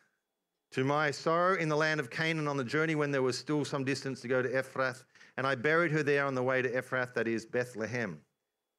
To 0.75 0.83
my 0.83 1.13
sorrow 1.13 1.55
in 1.55 1.69
the 1.69 1.77
land 1.77 2.01
of 2.01 2.11
Canaan 2.11 2.49
on 2.49 2.57
the 2.57 2.65
journey 2.65 2.97
when 2.97 3.13
there 3.13 3.23
was 3.23 3.39
still 3.39 3.65
some 3.65 3.85
distance 3.85 4.21
to 4.23 4.27
go 4.27 4.43
to 4.43 4.49
Ephrath, 4.49 5.05
and 5.37 5.47
I 5.47 5.55
buried 5.55 5.93
her 5.93 6.03
there 6.03 6.27
on 6.27 6.35
the 6.35 6.43
way 6.43 6.63
to 6.63 6.69
Ephrath, 6.69 7.15
that 7.15 7.29
is 7.29 7.47
Bethlehem. 7.47 8.19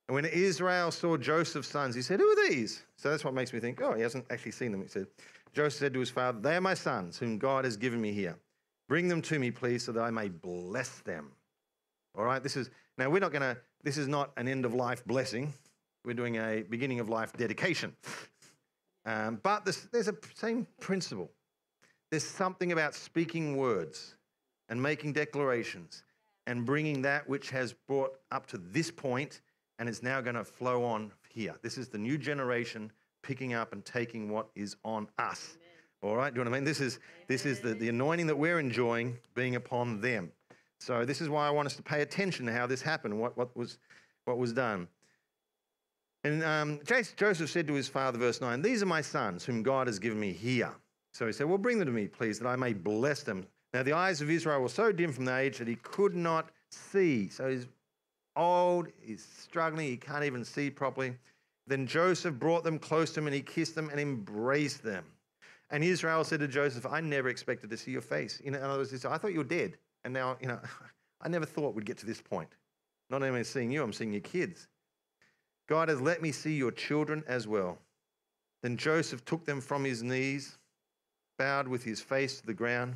And 0.09 0.15
when 0.15 0.25
Israel 0.25 0.91
saw 0.91 1.15
Joseph's 1.15 1.69
sons, 1.69 1.95
he 1.95 2.01
said, 2.01 2.19
Who 2.19 2.27
are 2.27 2.49
these? 2.49 2.83
So 2.97 3.09
that's 3.09 3.23
what 3.23 3.33
makes 3.33 3.53
me 3.53 3.61
think, 3.61 3.81
oh, 3.81 3.93
he 3.93 4.01
hasn't 4.01 4.25
actually 4.29 4.51
seen 4.51 4.73
them. 4.73 4.81
He 4.81 4.89
said, 4.89 5.07
Joseph 5.53 5.79
said 5.79 5.93
to 5.93 6.01
his 6.01 6.09
father, 6.09 6.37
They 6.41 6.57
are 6.57 6.61
my 6.61 6.73
sons, 6.73 7.17
whom 7.17 7.37
God 7.37 7.63
has 7.63 7.77
given 7.77 8.01
me 8.01 8.11
here. 8.11 8.35
Bring 8.89 9.07
them 9.07 9.21
to 9.21 9.39
me, 9.39 9.49
please, 9.49 9.85
so 9.85 9.93
that 9.93 10.03
I 10.03 10.11
may 10.11 10.27
bless 10.27 10.99
them. 10.99 11.31
All 12.13 12.25
right, 12.25 12.43
this 12.43 12.57
is 12.57 12.71
now 12.97 13.09
we're 13.09 13.19
not 13.19 13.31
to, 13.31 13.55
this 13.83 13.97
is 13.97 14.09
not 14.09 14.31
an 14.35 14.49
end 14.49 14.65
of 14.65 14.73
life 14.73 15.05
blessing. 15.05 15.53
We're 16.03 16.13
doing 16.13 16.35
a 16.35 16.63
beginning 16.63 16.99
of 16.99 17.07
life 17.07 17.31
dedication. 17.37 17.95
Um, 19.05 19.39
but 19.43 19.63
this, 19.63 19.87
there's 19.91 20.07
a 20.07 20.15
same 20.33 20.67
principle. 20.81 21.29
There's 22.15 22.23
something 22.23 22.71
about 22.71 22.95
speaking 22.95 23.57
words 23.57 24.15
and 24.69 24.81
making 24.81 25.11
declarations 25.11 26.03
and 26.47 26.65
bringing 26.65 27.01
that 27.01 27.27
which 27.27 27.49
has 27.49 27.73
brought 27.73 28.17
up 28.31 28.47
to 28.47 28.57
this 28.57 28.89
point 28.89 29.41
and 29.79 29.89
is 29.89 30.01
now 30.01 30.21
going 30.21 30.37
to 30.37 30.45
flow 30.45 30.85
on 30.85 31.11
here. 31.29 31.55
This 31.61 31.77
is 31.77 31.89
the 31.89 31.97
new 31.97 32.17
generation 32.17 32.89
picking 33.21 33.53
up 33.53 33.73
and 33.73 33.83
taking 33.83 34.29
what 34.29 34.47
is 34.55 34.77
on 34.85 35.09
us. 35.19 35.57
Amen. 35.57 36.13
All 36.13 36.15
right, 36.15 36.33
do 36.33 36.39
you 36.39 36.45
know 36.45 36.51
what 36.51 36.55
I 36.55 36.59
mean? 36.59 36.63
This 36.63 36.79
is, 36.79 36.99
this 37.27 37.45
is 37.45 37.59
the, 37.59 37.73
the 37.73 37.89
anointing 37.89 38.27
that 38.27 38.37
we're 38.37 38.59
enjoying 38.59 39.17
being 39.33 39.57
upon 39.57 39.99
them. 39.99 40.31
So 40.79 41.03
this 41.03 41.19
is 41.19 41.27
why 41.27 41.45
I 41.45 41.49
want 41.49 41.65
us 41.65 41.75
to 41.75 41.83
pay 41.83 42.01
attention 42.01 42.45
to 42.45 42.53
how 42.53 42.65
this 42.65 42.81
happened, 42.81 43.19
what, 43.19 43.35
what, 43.35 43.53
was, 43.57 43.77
what 44.23 44.37
was 44.37 44.53
done. 44.53 44.87
And 46.23 46.45
um, 46.45 46.79
Joseph 46.85 47.49
said 47.49 47.67
to 47.67 47.73
his 47.73 47.89
father, 47.89 48.17
verse 48.17 48.39
9, 48.39 48.61
These 48.61 48.81
are 48.81 48.85
my 48.85 49.01
sons, 49.01 49.43
whom 49.43 49.63
God 49.63 49.87
has 49.87 49.99
given 49.99 50.17
me 50.17 50.31
here. 50.31 50.71
So 51.15 51.25
he 51.25 51.31
said, 51.31 51.47
Well, 51.47 51.57
bring 51.57 51.79
them 51.79 51.85
to 51.85 51.93
me, 51.93 52.07
please, 52.07 52.39
that 52.39 52.47
I 52.47 52.57
may 52.57 52.73
bless 52.73 53.23
them. 53.23 53.47
Now 53.73 53.83
the 53.83 53.93
eyes 53.93 54.19
of 54.19 54.29
Israel 54.29 54.59
were 54.59 54.67
so 54.67 54.91
dim 54.91 55.13
from 55.13 55.23
the 55.23 55.37
age 55.37 55.59
that 55.59 55.67
he 55.67 55.75
could 55.75 56.13
not 56.13 56.49
see. 56.71 57.29
So 57.29 57.49
he's 57.49 57.67
old, 58.35 58.89
he's 59.01 59.25
struggling, 59.39 59.87
he 59.87 59.95
can't 59.95 60.25
even 60.25 60.43
see 60.43 60.69
properly. 60.69 61.15
Then 61.67 61.87
Joseph 61.87 62.35
brought 62.35 62.65
them 62.65 62.77
close 62.77 63.13
to 63.13 63.21
him 63.21 63.27
and 63.27 63.33
he 63.33 63.41
kissed 63.41 63.75
them 63.75 63.89
and 63.91 63.97
embraced 63.97 64.83
them. 64.83 65.05
And 65.69 65.85
Israel 65.85 66.25
said 66.25 66.41
to 66.41 66.49
Joseph, 66.49 66.85
I 66.85 66.99
never 66.99 67.29
expected 67.29 67.69
to 67.69 67.77
see 67.77 67.91
your 67.91 68.01
face. 68.01 68.41
In 68.41 68.53
other 68.53 68.79
words, 68.79 68.91
he 68.91 68.97
said, 68.97 69.13
I 69.13 69.17
thought 69.17 69.31
you 69.31 69.37
were 69.37 69.45
dead. 69.45 69.77
And 70.03 70.13
now, 70.13 70.35
you 70.41 70.49
know, 70.49 70.59
I 71.21 71.29
never 71.29 71.45
thought 71.45 71.75
we'd 71.75 71.85
get 71.85 71.97
to 71.99 72.05
this 72.05 72.21
point. 72.21 72.49
Not 73.09 73.23
only 73.23 73.45
seeing 73.45 73.71
you, 73.71 73.81
I'm 73.81 73.93
seeing 73.93 74.11
your 74.11 74.19
kids. 74.19 74.67
God 75.69 75.87
has 75.87 76.01
let 76.01 76.21
me 76.21 76.33
see 76.33 76.55
your 76.55 76.71
children 76.71 77.23
as 77.25 77.47
well. 77.47 77.77
Then 78.61 78.75
Joseph 78.75 79.23
took 79.23 79.45
them 79.45 79.61
from 79.61 79.85
his 79.85 80.03
knees, 80.03 80.57
bowed 81.37 81.67
with 81.67 81.83
his 81.83 82.01
face 82.01 82.39
to 82.39 82.45
the 82.45 82.53
ground. 82.53 82.95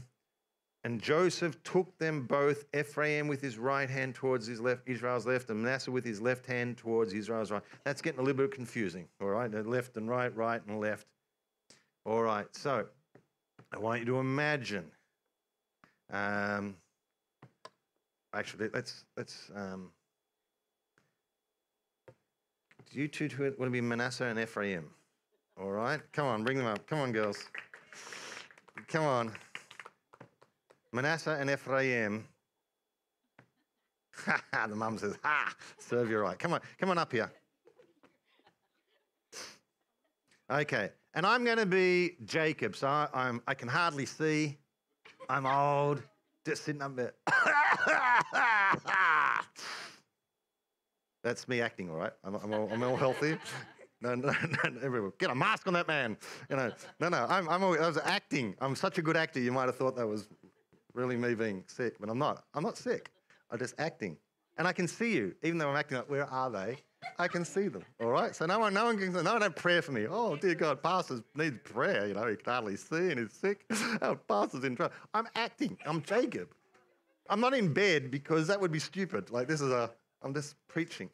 And 0.85 1.01
Joseph 1.01 1.61
took 1.63 1.97
them 1.97 2.25
both, 2.25 2.63
Ephraim 2.73 3.27
with 3.27 3.41
his 3.41 3.57
right 3.57 3.89
hand 3.89 4.15
towards 4.15 4.47
his 4.47 4.61
left, 4.61 4.87
Israel's 4.87 5.25
left, 5.25 5.49
and 5.49 5.61
Manasseh 5.61 5.91
with 5.91 6.05
his 6.05 6.21
left 6.21 6.45
hand 6.45 6.77
towards 6.77 7.13
Israel's 7.13 7.51
right. 7.51 7.61
That's 7.83 8.01
getting 8.01 8.19
a 8.19 8.23
little 8.23 8.37
bit 8.37 8.51
confusing, 8.51 9.05
all 9.19 9.27
right? 9.27 9.51
Left 9.51 9.97
and 9.97 10.09
right, 10.09 10.33
right 10.35 10.61
and 10.65 10.79
left. 10.79 11.05
All 12.05 12.21
right, 12.21 12.47
so 12.55 12.85
I 13.73 13.77
want 13.77 13.99
you 13.99 14.05
to 14.05 14.19
imagine. 14.19 14.85
Um, 16.11 16.75
actually, 18.33 18.69
let's 18.73 19.03
let's. 19.17 19.51
Um, 19.53 19.91
you 22.91 23.07
two 23.07 23.29
want 23.39 23.57
to 23.59 23.69
be 23.69 23.81
Manasseh 23.81 24.25
and 24.25 24.39
Ephraim? 24.39 24.89
All 25.59 25.71
right, 25.71 25.99
come 26.13 26.25
on, 26.25 26.43
bring 26.43 26.57
them 26.57 26.67
up. 26.67 26.87
Come 26.87 26.99
on, 26.99 27.11
girls. 27.11 27.37
Come 28.87 29.03
on. 29.03 29.31
Manasseh 30.91 31.37
and 31.39 31.49
Ephraim. 31.49 32.25
the 34.67 34.75
mum 34.75 34.97
says, 34.97 35.15
Ha, 35.23 35.53
serve 35.77 36.09
you 36.09 36.19
right. 36.19 36.37
Come 36.37 36.53
on, 36.53 36.61
come 36.79 36.89
on 36.89 36.97
up 36.97 37.11
here. 37.11 37.31
Okay, 40.51 40.89
and 41.13 41.25
I'm 41.25 41.45
going 41.45 41.57
to 41.57 41.65
be 41.65 42.15
Jacob. 42.25 42.75
So 42.75 42.87
I, 42.87 43.07
I'm, 43.13 43.41
I 43.47 43.53
can 43.53 43.67
hardly 43.67 44.05
see. 44.05 44.57
I'm 45.29 45.45
old, 45.45 46.01
just 46.45 46.63
sitting 46.63 46.81
up 46.81 46.95
there. 46.95 47.13
That's 51.23 51.47
me 51.47 51.61
acting, 51.61 51.91
all 51.91 51.97
right? 51.97 52.13
I'm, 52.23 52.35
I'm, 52.35 52.53
all, 52.53 52.69
I'm 52.71 52.81
all 52.81 52.95
healthy. 52.95 53.37
No, 54.01 54.15
no, 54.15 54.31
no, 54.63 54.79
everyone, 54.81 55.11
get 55.17 55.29
a 55.29 55.35
mask 55.35 55.67
on 55.67 55.73
that 55.73 55.87
man. 55.87 56.17
You 56.49 56.55
know, 56.55 56.71
no, 56.99 57.09
no, 57.09 57.25
I'm, 57.29 57.49
I'm 57.49 57.63
always, 57.63 57.81
I 57.81 57.87
was 57.87 57.97
acting. 57.97 58.55
I'm 58.61 58.75
such 58.75 58.97
a 58.97 59.01
good 59.01 59.17
actor, 59.17 59.39
you 59.39 59.51
might 59.51 59.65
have 59.65 59.75
thought 59.75 59.95
that 59.97 60.07
was 60.07 60.29
really 60.93 61.17
me 61.17 61.35
being 61.35 61.63
sick, 61.67 61.95
but 61.99 62.09
I'm 62.09 62.17
not. 62.17 62.45
I'm 62.53 62.63
not 62.63 62.77
sick. 62.77 63.11
I'm 63.51 63.59
just 63.59 63.75
acting. 63.77 64.17
And 64.57 64.67
I 64.67 64.73
can 64.73 64.87
see 64.87 65.13
you, 65.13 65.35
even 65.43 65.57
though 65.57 65.69
I'm 65.69 65.75
acting 65.75 65.97
like, 65.97 66.09
where 66.09 66.25
are 66.25 66.49
they? 66.49 66.77
I 67.17 67.27
can 67.27 67.45
see 67.45 67.69
them, 67.69 67.83
all 68.01 68.09
right? 68.09 68.35
So 68.35 68.45
no 68.45 68.59
one, 68.59 68.73
no 68.73 68.85
one 68.85 68.97
can, 68.97 69.13
no 69.13 69.33
one 69.33 69.41
had 69.41 69.55
prayer 69.55 69.81
for 69.81 69.93
me. 69.93 70.05
Oh, 70.09 70.35
dear 70.35 70.55
God, 70.55 70.83
pastor 70.83 71.21
needs 71.35 71.57
prayer. 71.63 72.07
You 72.07 72.13
know, 72.13 72.27
he 72.27 72.35
can 72.35 72.45
hardly 72.45 72.75
see 72.75 73.11
and 73.11 73.19
he's 73.19 73.31
sick. 73.31 73.65
Our 74.01 74.11
oh, 74.11 74.15
pastor's 74.15 74.65
in 74.65 74.75
trouble. 74.75 74.93
I'm 75.13 75.27
acting. 75.35 75.77
I'm 75.85 76.01
Jacob. 76.01 76.49
I'm 77.29 77.39
not 77.39 77.53
in 77.53 77.73
bed 77.73 78.11
because 78.11 78.47
that 78.47 78.59
would 78.59 78.71
be 78.71 78.79
stupid. 78.79 79.29
Like 79.31 79.47
this 79.47 79.61
is 79.61 79.71
a, 79.71 79.91
I'm 80.21 80.33
just 80.33 80.55
preaching. 80.67 81.09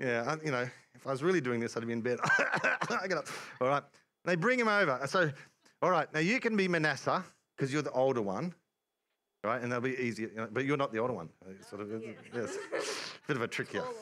Yeah, 0.00 0.36
you 0.44 0.50
know, 0.50 0.68
if 0.94 1.06
I 1.06 1.10
was 1.10 1.22
really 1.22 1.40
doing 1.40 1.60
this, 1.60 1.76
I'd 1.76 1.86
be 1.86 1.92
in 1.92 2.00
bed. 2.00 2.18
I 2.24 3.06
get 3.06 3.18
up. 3.18 3.26
All 3.60 3.68
right. 3.68 3.82
They 4.24 4.34
bring 4.34 4.58
him 4.58 4.68
over. 4.68 4.98
So, 5.06 5.30
all 5.82 5.90
right, 5.90 6.12
now 6.12 6.20
you 6.20 6.40
can 6.40 6.56
be 6.56 6.68
Manasseh 6.68 7.24
because 7.56 7.72
you're 7.72 7.82
the 7.82 7.92
older 7.92 8.22
one 8.22 8.54
right? 9.44 9.62
And 9.62 9.70
they'll 9.70 9.80
be 9.80 9.96
easier, 9.96 10.28
you 10.28 10.36
know, 10.36 10.48
but 10.50 10.64
you're 10.64 10.76
not 10.76 10.92
the 10.92 10.98
older 10.98 11.14
one. 11.14 11.28
Uh, 11.44 11.52
sort 11.68 11.82
of, 11.82 11.92
uh, 11.92 11.98
yeah. 11.98 12.12
yes, 12.34 12.56
bit 13.26 13.36
of 13.36 13.42
a 13.42 13.48
trick 13.48 13.72
here. 13.72 13.84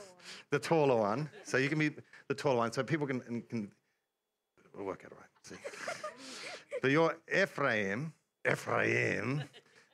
The 0.50 0.58
taller 0.58 0.96
one. 0.96 1.30
So 1.44 1.56
you 1.56 1.70
can 1.70 1.78
be 1.78 1.90
the 2.26 2.34
taller 2.34 2.58
one, 2.58 2.70
so 2.70 2.82
people 2.82 3.06
can 3.06 3.20
can 3.48 3.70
we'll 4.76 4.84
work 4.84 5.02
out 5.06 5.12
all 5.12 5.18
right. 5.18 5.28
See, 5.42 5.54
but 6.82 6.90
you're 6.90 7.16
Ephraim, 7.32 8.12
Ephraim, 8.46 9.42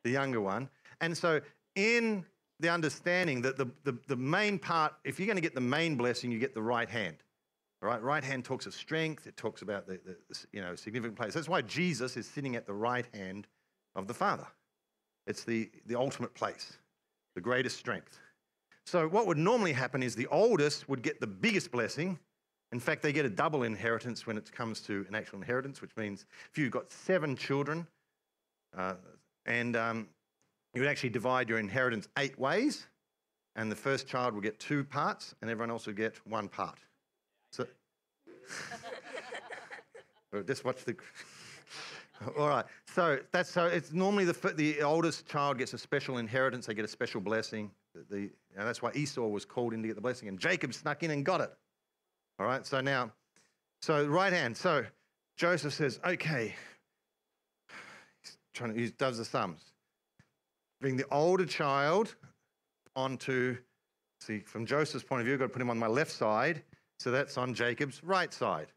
the 0.03 0.11
younger 0.11 0.40
one, 0.40 0.69
and 1.01 1.17
so 1.17 1.40
in 1.77 2.25
the 2.61 2.69
understanding 2.69 3.43
that 3.43 3.57
the, 3.57 3.67
the, 3.85 3.99
the 4.07 4.17
main 4.17 4.59
part, 4.59 4.95
if 5.05 5.19
you're 5.19 5.27
going 5.27 5.37
to 5.37 5.43
get 5.43 5.55
the 5.55 5.61
main 5.61 5.97
blessing, 5.97 6.31
you 6.31 6.38
get 6.38 6.55
the 6.55 6.62
right 6.62 6.88
hand. 6.88 7.17
Right, 7.83 8.03
right 8.03 8.25
hand 8.25 8.47
talks 8.47 8.64
of 8.64 8.73
strength. 8.73 9.27
It 9.27 9.37
talks 9.37 9.61
about 9.61 9.87
the, 9.87 10.01
the 10.07 10.17
you 10.55 10.62
know 10.62 10.75
significant 10.75 11.17
place. 11.17 11.35
That's 11.35 11.51
why 11.51 11.61
Jesus 11.61 12.17
is 12.17 12.27
sitting 12.27 12.57
at 12.57 12.67
the 12.67 12.73
right 12.73 13.05
hand 13.12 13.47
of 13.95 14.07
the 14.07 14.14
Father. 14.14 14.47
It's 15.27 15.45
the, 15.45 15.71
the 15.85 15.95
ultimate 15.95 16.35
place, 16.35 16.79
the 17.35 17.43
greatest 17.43 17.77
strength. 17.77 18.21
So, 18.87 19.09
what 19.09 19.27
would 19.27 19.37
normally 19.38 19.73
happen 19.73 20.03
is 20.03 20.14
the 20.14 20.27
oldest 20.29 20.88
would 20.88 21.03
get 21.03 21.21
the 21.21 21.27
biggest 21.27 21.71
blessing. 21.71 22.19
In 22.73 22.81
fact, 22.81 23.03
they 23.03 23.12
get 23.12 23.25
a 23.25 23.31
double 23.31 23.62
inheritance 23.62 24.27
when 24.27 24.37
it 24.37 24.51
comes 24.51 24.81
to 24.83 25.05
an 25.09 25.14
actual 25.14 25.38
inheritance, 25.38 25.81
which 25.81 25.97
means 25.97 26.27
if 26.51 26.59
you've 26.59 26.73
got 26.73 26.90
seven 26.90 27.37
children, 27.37 27.87
uh, 28.77 28.95
and 29.47 29.77
um, 29.77 30.09
you 30.75 30.81
would 30.81 30.91
actually 30.91 31.11
divide 31.11 31.49
your 31.49 31.59
inheritance 31.59 32.09
eight 32.19 32.39
ways, 32.39 32.87
and 33.57 33.71
the 33.71 33.77
first 33.77 34.09
child 34.09 34.35
will 34.35 34.41
get 34.41 34.59
two 34.59 34.83
parts, 34.83 35.35
and 35.41 35.51
everyone 35.51 35.71
else 35.71 35.87
will 35.87 35.95
get 35.95 36.17
one 36.27 36.49
part. 36.49 36.79
So, 37.53 37.67
just 40.47 40.65
watch 40.65 40.85
the. 40.85 40.97
All 42.39 42.49
right. 42.49 42.65
So 42.93 43.19
that's 43.33 43.51
so 43.51 43.67
it's 43.67 43.93
normally 43.93 44.25
the 44.25 44.53
the 44.57 44.83
oldest 44.83 45.27
child 45.27 45.59
gets 45.59 45.73
a 45.75 45.79
special 45.79 46.19
inheritance. 46.19 46.67
They 46.67 46.75
get 46.75 46.85
a 46.85 46.89
special 46.89 47.21
blessing. 47.21 47.71
The, 47.95 48.05
the 48.15 48.31
that's 48.57 48.83
why 48.83 48.91
Esau 48.95 49.27
was 49.27 49.45
called 49.45 49.75
in 49.75 49.83
to 49.83 49.89
get 49.89 49.95
the 49.95 50.01
blessing, 50.01 50.29
and 50.29 50.39
Jacob 50.39 50.75
snuck 50.75 51.03
in 51.03 51.11
and 51.13 51.25
got 51.25 51.41
it. 51.41 51.53
All 52.39 52.47
right. 52.47 52.67
So 52.67 52.81
now, 52.81 53.13
so 53.83 54.07
right 54.07 54.33
hand. 54.33 54.57
So 54.57 54.85
Joseph 55.37 55.75
says, 55.75 56.01
"Okay." 56.05 56.55
He's 58.23 58.37
trying 58.55 58.75
to. 58.75 58.81
He 58.81 58.91
does 58.91 59.19
the 59.19 59.25
sums. 59.25 59.74
Bring 60.81 60.97
the 60.97 61.07
older 61.11 61.47
child 61.47 62.15
onto. 62.97 63.57
See, 64.21 64.41
from 64.41 64.67
Joseph's 64.67 65.05
point 65.05 65.21
of 65.21 65.27
view, 65.27 65.35
I've 65.35 65.41
got 65.41 65.47
to 65.47 65.53
put 65.53 65.63
him 65.63 65.71
on 65.71 65.79
my 65.79 65.87
left 65.87 66.11
side. 66.11 66.63
So 66.99 67.11
that's 67.11 67.37
on 67.37 67.55
Jacob's 67.55 68.03
right 68.03 68.33
side. 68.33 68.69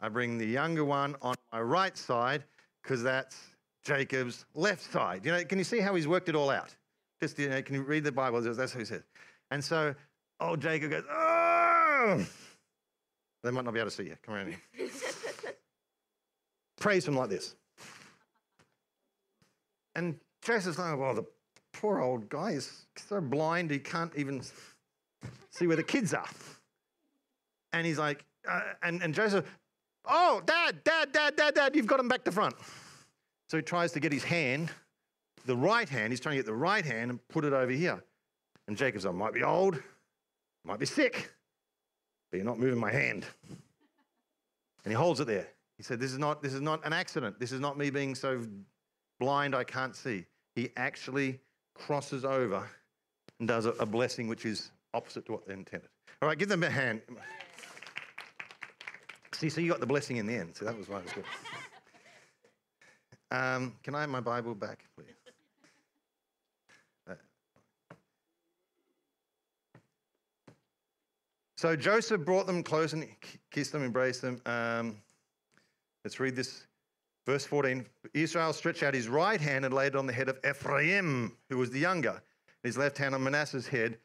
I 0.00 0.08
bring 0.08 0.38
the 0.38 0.46
younger 0.46 0.84
one 0.84 1.16
on 1.22 1.34
my 1.52 1.60
right 1.60 1.96
side 1.96 2.44
because 2.82 3.02
that's 3.02 3.36
Jacob's 3.84 4.44
left 4.54 4.92
side. 4.92 5.24
You 5.24 5.32
know, 5.32 5.44
can 5.44 5.58
you 5.58 5.64
see 5.64 5.78
how 5.78 5.94
he's 5.94 6.08
worked 6.08 6.28
it 6.28 6.34
all 6.34 6.50
out? 6.50 6.74
Just, 7.20 7.38
you 7.38 7.48
know, 7.48 7.62
can 7.62 7.74
you 7.74 7.82
read 7.82 8.04
the 8.04 8.12
Bible? 8.12 8.40
That's 8.40 8.74
what 8.74 8.80
he 8.80 8.84
says. 8.84 9.02
And 9.50 9.62
so, 9.64 9.94
oh, 10.40 10.56
Jacob 10.56 10.90
goes, 10.90 11.04
oh! 11.10 12.26
They 13.42 13.50
might 13.50 13.64
not 13.64 13.72
be 13.72 13.80
able 13.80 13.90
to 13.90 13.96
see 13.96 14.04
you. 14.04 14.16
Come 14.22 14.34
around 14.34 14.48
here. 14.48 14.88
Praise 16.80 17.06
him 17.06 17.16
like 17.16 17.30
this. 17.30 17.54
And 19.94 20.18
Joseph's 20.42 20.78
like, 20.78 20.98
well, 20.98 21.14
the 21.14 21.24
poor 21.80 22.00
old 22.00 22.28
guy 22.28 22.52
is 22.52 22.86
so 22.96 23.20
blind 23.20 23.70
he 23.70 23.78
can't 23.78 24.12
even 24.16 24.42
see 25.50 25.66
where 25.66 25.76
the 25.76 25.82
kids 25.82 26.14
are. 26.14 26.28
And 27.72 27.86
he's 27.86 27.98
like, 27.98 28.24
uh, 28.48 28.60
and, 28.82 29.02
and 29.02 29.14
Joseph, 29.14 29.44
Oh, 30.08 30.40
dad, 30.46 30.84
dad, 30.84 31.12
dad, 31.12 31.36
dad, 31.36 31.54
dad, 31.54 31.74
you've 31.74 31.86
got 31.86 31.98
him 31.98 32.08
back 32.08 32.24
to 32.24 32.32
front. 32.32 32.54
So 33.48 33.56
he 33.56 33.62
tries 33.62 33.92
to 33.92 34.00
get 34.00 34.12
his 34.12 34.24
hand, 34.24 34.70
the 35.46 35.56
right 35.56 35.88
hand, 35.88 36.12
he's 36.12 36.20
trying 36.20 36.34
to 36.34 36.38
get 36.38 36.46
the 36.46 36.54
right 36.54 36.84
hand 36.84 37.10
and 37.10 37.28
put 37.28 37.44
it 37.44 37.52
over 37.52 37.72
here. 37.72 38.02
And 38.68 38.76
Jacob's, 38.76 39.06
I 39.06 39.10
might 39.10 39.32
be 39.32 39.42
old, 39.42 39.80
might 40.64 40.78
be 40.78 40.86
sick, 40.86 41.30
but 42.30 42.38
you're 42.38 42.46
not 42.46 42.58
moving 42.58 42.78
my 42.78 42.90
hand. 42.90 43.26
And 44.84 44.92
he 44.92 44.94
holds 44.94 45.20
it 45.20 45.26
there. 45.26 45.48
He 45.76 45.82
said, 45.82 46.00
This 46.00 46.12
is 46.12 46.18
not, 46.18 46.42
this 46.42 46.54
is 46.54 46.60
not 46.60 46.84
an 46.86 46.92
accident. 46.92 47.38
This 47.38 47.52
is 47.52 47.60
not 47.60 47.76
me 47.76 47.90
being 47.90 48.14
so 48.14 48.44
blind 49.18 49.54
I 49.54 49.64
can't 49.64 49.94
see. 49.94 50.24
He 50.54 50.70
actually 50.76 51.40
crosses 51.78 52.24
over 52.24 52.68
and 53.38 53.48
does 53.48 53.66
a, 53.66 53.86
blessing 53.86 54.28
which 54.28 54.44
is 54.44 54.70
opposite 54.94 55.26
to 55.26 55.32
what 55.32 55.46
they 55.46 55.54
intended. 55.54 55.88
All 56.22 56.28
right, 56.28 56.38
give 56.38 56.48
them 56.48 56.62
a 56.62 56.70
hand. 56.70 57.02
See, 59.32 59.50
so 59.50 59.60
you 59.60 59.70
got 59.70 59.80
the 59.80 59.86
blessing 59.86 60.16
in 60.16 60.26
the 60.26 60.34
end. 60.34 60.56
So 60.56 60.64
that 60.64 60.76
was 60.76 60.88
why 60.88 60.98
it 60.98 61.04
was 61.04 61.12
good. 61.12 61.24
Um, 63.30 63.74
can 63.82 63.94
I 63.94 64.00
have 64.00 64.08
my 64.08 64.20
Bible 64.20 64.54
back, 64.54 64.84
please? 64.96 65.08
Uh, 67.10 67.14
So 71.56 71.74
Joseph 71.74 72.24
brought 72.24 72.46
them 72.46 72.62
close 72.62 72.92
and 72.92 73.06
kissed 73.50 73.72
them, 73.72 73.82
embraced 73.82 74.22
them. 74.22 74.40
Um, 74.46 74.96
let's 76.04 76.20
read 76.20 76.36
this. 76.36 76.66
Verse 77.26 77.44
14 77.44 77.84
Israel 78.14 78.52
stretched 78.52 78.82
out 78.82 78.94
his 78.94 79.08
right 79.08 79.40
hand 79.40 79.64
and 79.64 79.74
laid 79.74 79.88
it 79.88 79.96
on 79.96 80.06
the 80.06 80.12
head 80.12 80.28
of 80.28 80.38
Ephraim, 80.48 81.36
who 81.50 81.58
was 81.58 81.70
the 81.70 81.78
younger, 81.78 82.10
and 82.10 82.62
his 82.62 82.78
left 82.78 82.96
hand 82.96 83.14
on 83.14 83.22
Manasseh's 83.22 83.66
head, 83.66 83.98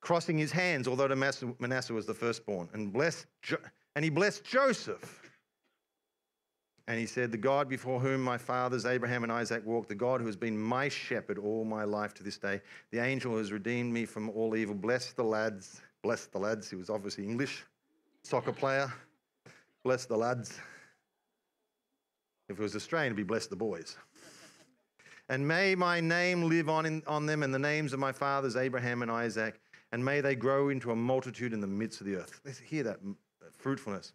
crossing 0.00 0.36
his 0.36 0.52
hands, 0.52 0.86
although 0.86 1.08
Manasseh 1.08 1.94
was 1.94 2.06
the 2.06 2.14
firstborn, 2.14 2.68
and, 2.74 2.92
blessed 2.92 3.26
jo- 3.42 3.56
and 3.94 4.04
he 4.04 4.10
blessed 4.10 4.44
Joseph. 4.44 5.22
And 6.88 7.00
he 7.00 7.06
said, 7.06 7.32
The 7.32 7.38
God 7.38 7.68
before 7.68 7.98
whom 7.98 8.22
my 8.22 8.38
fathers 8.38 8.86
Abraham 8.86 9.24
and 9.24 9.32
Isaac 9.32 9.66
walked, 9.66 9.88
the 9.88 9.96
God 9.96 10.20
who 10.20 10.26
has 10.26 10.36
been 10.36 10.56
my 10.56 10.88
shepherd 10.88 11.38
all 11.38 11.64
my 11.64 11.82
life 11.82 12.14
to 12.14 12.22
this 12.22 12.38
day, 12.38 12.60
the 12.92 13.02
angel 13.02 13.32
who 13.32 13.38
has 13.38 13.50
redeemed 13.50 13.92
me 13.92 14.04
from 14.04 14.30
all 14.30 14.54
evil, 14.54 14.74
bless 14.74 15.12
the 15.12 15.24
lads. 15.24 15.80
Bless 16.02 16.26
the 16.26 16.38
lads. 16.38 16.70
He 16.70 16.76
was 16.76 16.88
obviously 16.88 17.24
English, 17.24 17.64
soccer 18.22 18.52
player. 18.52 18.92
Bless 19.82 20.04
the 20.04 20.16
lads. 20.16 20.60
If 22.48 22.58
it 22.58 22.62
was 22.62 22.76
Australian, 22.76 23.08
it'd 23.08 23.16
be 23.16 23.22
bless 23.22 23.46
the 23.46 23.56
boys. 23.56 23.96
And 25.28 25.46
may 25.46 25.74
my 25.74 26.00
name 26.00 26.44
live 26.44 26.68
on, 26.68 26.86
in, 26.86 27.02
on 27.06 27.26
them 27.26 27.42
and 27.42 27.52
the 27.52 27.58
names 27.58 27.92
of 27.92 27.98
my 27.98 28.12
fathers 28.12 28.56
Abraham 28.56 29.02
and 29.02 29.10
Isaac, 29.10 29.60
and 29.90 30.04
may 30.04 30.20
they 30.20 30.36
grow 30.36 30.68
into 30.68 30.92
a 30.92 30.96
multitude 30.96 31.52
in 31.52 31.60
the 31.60 31.66
midst 31.66 32.00
of 32.00 32.06
the 32.06 32.16
earth. 32.16 32.40
Let's 32.44 32.58
hear 32.58 32.84
that, 32.84 32.98
fruitfulness. 33.52 34.12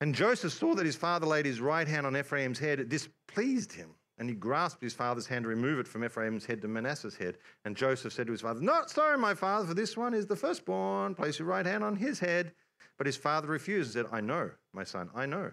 And 0.00 0.14
Joseph 0.14 0.52
saw 0.52 0.74
that 0.74 0.86
his 0.86 0.96
father 0.96 1.26
laid 1.26 1.46
his 1.46 1.60
right 1.60 1.88
hand 1.88 2.06
on 2.06 2.16
Ephraim's 2.16 2.58
head. 2.58 2.78
It 2.80 2.88
displeased 2.88 3.72
him. 3.72 3.94
And 4.18 4.28
he 4.28 4.34
grasped 4.36 4.80
his 4.80 4.94
father's 4.94 5.26
hand 5.26 5.42
to 5.42 5.48
remove 5.48 5.80
it 5.80 5.88
from 5.88 6.04
Ephraim's 6.04 6.44
head 6.44 6.62
to 6.62 6.68
Manasseh's 6.68 7.16
head. 7.16 7.36
And 7.64 7.76
Joseph 7.76 8.12
said 8.12 8.26
to 8.26 8.32
his 8.32 8.42
father, 8.42 8.60
Not 8.60 8.90
so, 8.90 9.16
my 9.16 9.34
father, 9.34 9.66
for 9.66 9.74
this 9.74 9.96
one 9.96 10.14
is 10.14 10.26
the 10.26 10.36
firstborn. 10.36 11.16
Place 11.16 11.40
your 11.40 11.48
right 11.48 11.66
hand 11.66 11.82
on 11.82 11.96
his 11.96 12.20
head. 12.20 12.52
But 12.96 13.06
his 13.06 13.16
father 13.16 13.48
refused 13.48 13.96
and 13.96 14.06
said, 14.06 14.16
I 14.16 14.20
know, 14.20 14.50
my 14.72 14.84
son, 14.84 15.10
I 15.16 15.26
know. 15.26 15.50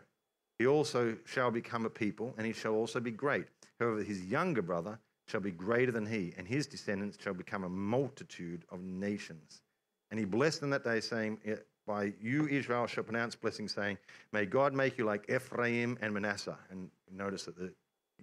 He 0.62 0.68
also 0.68 1.18
shall 1.26 1.50
become 1.50 1.88
a 1.88 1.90
people, 1.90 2.36
and 2.38 2.46
he 2.46 2.54
shall 2.54 2.76
also 2.76 3.00
be 3.00 3.10
great. 3.10 3.48
However, 3.80 4.04
his 4.04 4.24
younger 4.26 4.62
brother 4.62 5.00
shall 5.26 5.40
be 5.40 5.50
greater 5.50 5.92
than 5.92 6.06
he, 6.06 6.36
and 6.38 6.48
his 6.48 6.68
descendants 6.68 7.18
shall 7.20 7.34
become 7.34 7.64
a 7.64 7.70
multitude 7.70 8.64
of 8.70 8.80
nations. 8.80 9.64
And 10.12 10.20
he 10.20 10.26
blessed 10.26 10.62
them 10.62 10.70
that 10.70 10.84
day, 10.84 11.00
saying, 11.00 11.40
By 11.88 12.14
you, 12.22 12.48
Israel, 12.48 12.86
shall 12.86 13.04
pronounce 13.04 13.36
blessing, 13.36 13.70
saying, 13.70 13.98
May 14.34 14.46
God 14.46 14.76
make 14.76 15.00
you 15.00 15.04
like 15.04 15.28
Ephraim 15.32 15.98
and 16.00 16.14
Manasseh. 16.14 16.60
And 16.70 16.92
notice 17.12 17.46
that 17.46 17.58
the 17.58 17.74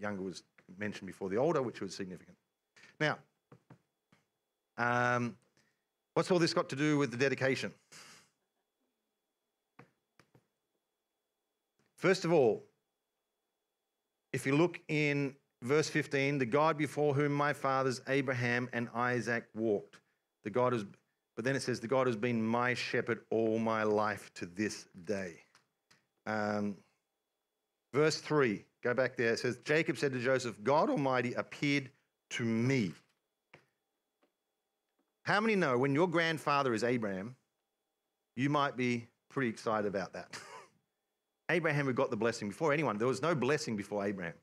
younger 0.01 0.23
was 0.23 0.45
mentioned 0.79 1.09
before 1.09 1.31
the 1.31 1.39
older, 1.39 1.61
which 1.61 1.81
was 1.81 1.93
significant. 1.93 2.37
Now, 3.01 3.19
um, 4.77 5.35
what's 6.15 6.31
all 6.31 6.39
this 6.39 6.55
got 6.55 6.69
to 6.69 6.77
do 6.77 6.99
with 6.99 7.11
the 7.11 7.17
dedication? 7.17 7.73
First 11.99 12.25
of 12.25 12.33
all, 12.33 12.65
if 14.33 14.47
you 14.47 14.57
look 14.57 14.81
in 14.89 15.35
verse 15.63 15.89
15, 15.89 16.39
the 16.39 16.47
God 16.47 16.79
before 16.79 17.13
whom 17.13 17.33
my 17.33 17.53
fathers 17.53 18.01
Abraham 18.09 18.69
and 18.73 18.89
Isaac 18.95 19.45
walked, 19.55 19.97
the 20.45 20.51
God 20.51 20.73
has, 20.73 20.85
but 21.35 21.45
then 21.45 21.57
it 21.57 21.63
says, 21.63 21.81
the 21.81 21.89
God 21.89 22.07
has 22.07 22.15
been 22.15 22.41
my 22.41 22.73
shepherd 22.75 23.21
all 23.31 23.59
my 23.59 23.83
life 23.83 24.33
to 24.35 24.47
this 24.47 24.87
day. 25.05 25.35
Um, 26.25 26.77
verse 27.93 28.21
3, 28.21 28.65
go 28.85 28.95
back 28.95 29.17
there. 29.17 29.33
It 29.33 29.41
says, 29.41 29.59
Jacob 29.65 29.99
said 29.99 30.13
to 30.13 30.21
Joseph, 30.21 30.63
God 30.63 30.91
Almighty 30.91 31.35
appeared 31.35 31.91
to 32.31 32.45
me. 32.45 32.93
How 35.25 35.41
many 35.41 35.57
know 35.57 35.77
when 35.77 35.95
your 35.95 36.09
grandfather 36.09 36.75
is 36.75 36.85
Abraham, 36.85 37.35
you 38.37 38.49
might 38.51 38.77
be 38.77 39.09
pretty 39.29 39.49
excited 39.49 39.89
about 39.89 40.13
that? 40.13 40.39
Abraham 41.51 41.87
had 41.87 41.97
got 41.97 42.11
the 42.11 42.17
blessing 42.17 42.49
before 42.49 42.73
anyone. 42.73 42.99
There 42.99 43.09
was 43.09 43.23
no 43.23 43.35
blessing 43.35 43.77
before 43.77 44.05
Abraham. 44.05 44.35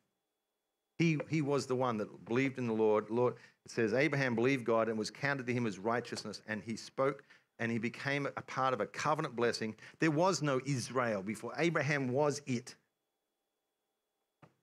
He, 0.98 1.20
he 1.30 1.42
was 1.42 1.66
the 1.66 1.76
one 1.76 1.98
that 1.98 2.26
believed 2.26 2.58
in 2.58 2.68
the 2.68 2.74
Lord. 2.74 3.10
Lord, 3.10 3.36
it 3.66 3.72
says 3.72 3.94
Abraham 3.94 4.34
believed 4.34 4.64
God 4.64 4.88
and 4.88 4.98
was 4.98 5.12
counted 5.12 5.46
to 5.48 5.54
him 5.54 5.68
as 5.68 5.78
righteousness, 5.78 6.42
and 6.48 6.62
he 6.62 6.76
spoke 6.76 7.24
and 7.60 7.72
he 7.72 7.78
became 7.78 8.26
a 8.26 8.42
part 8.42 8.74
of 8.74 8.82
a 8.82 8.86
covenant 8.86 9.36
blessing. 9.36 9.76
There 10.00 10.12
was 10.12 10.42
no 10.42 10.60
Israel 10.66 11.22
before. 11.22 11.54
Abraham 11.58 12.10
was 12.10 12.42
it. 12.46 12.76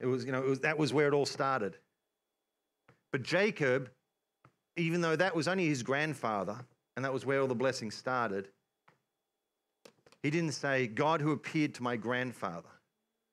It 0.01 0.07
was, 0.07 0.25
you 0.25 0.33
know, 0.33 0.43
was, 0.43 0.61
that 0.61 0.77
was 0.77 0.93
where 0.93 1.09
it 1.09 1.15
all 1.15 1.27
started. 1.27 1.79
But 3.13 3.23
Jacob, 3.23 3.91
even 4.77 5.01
though 5.01 5.17
that 5.17 5.35
was 5.35 5.49
only 5.49 5.67
his 5.67 5.83
grandfather, 5.83 6.59
and 6.97 7.05
that 7.05 7.13
was 7.13 7.25
where 7.25 7.41
all 7.41 7.47
the 7.47 7.55
blessings 7.55 7.95
started, 7.95 8.49
he 10.23 10.31
didn't 10.31 10.53
say, 10.53 10.87
God 10.87 11.21
who 11.21 11.33
appeared 11.33 11.75
to 11.75 11.83
my 11.83 11.97
grandfather, 11.97 12.69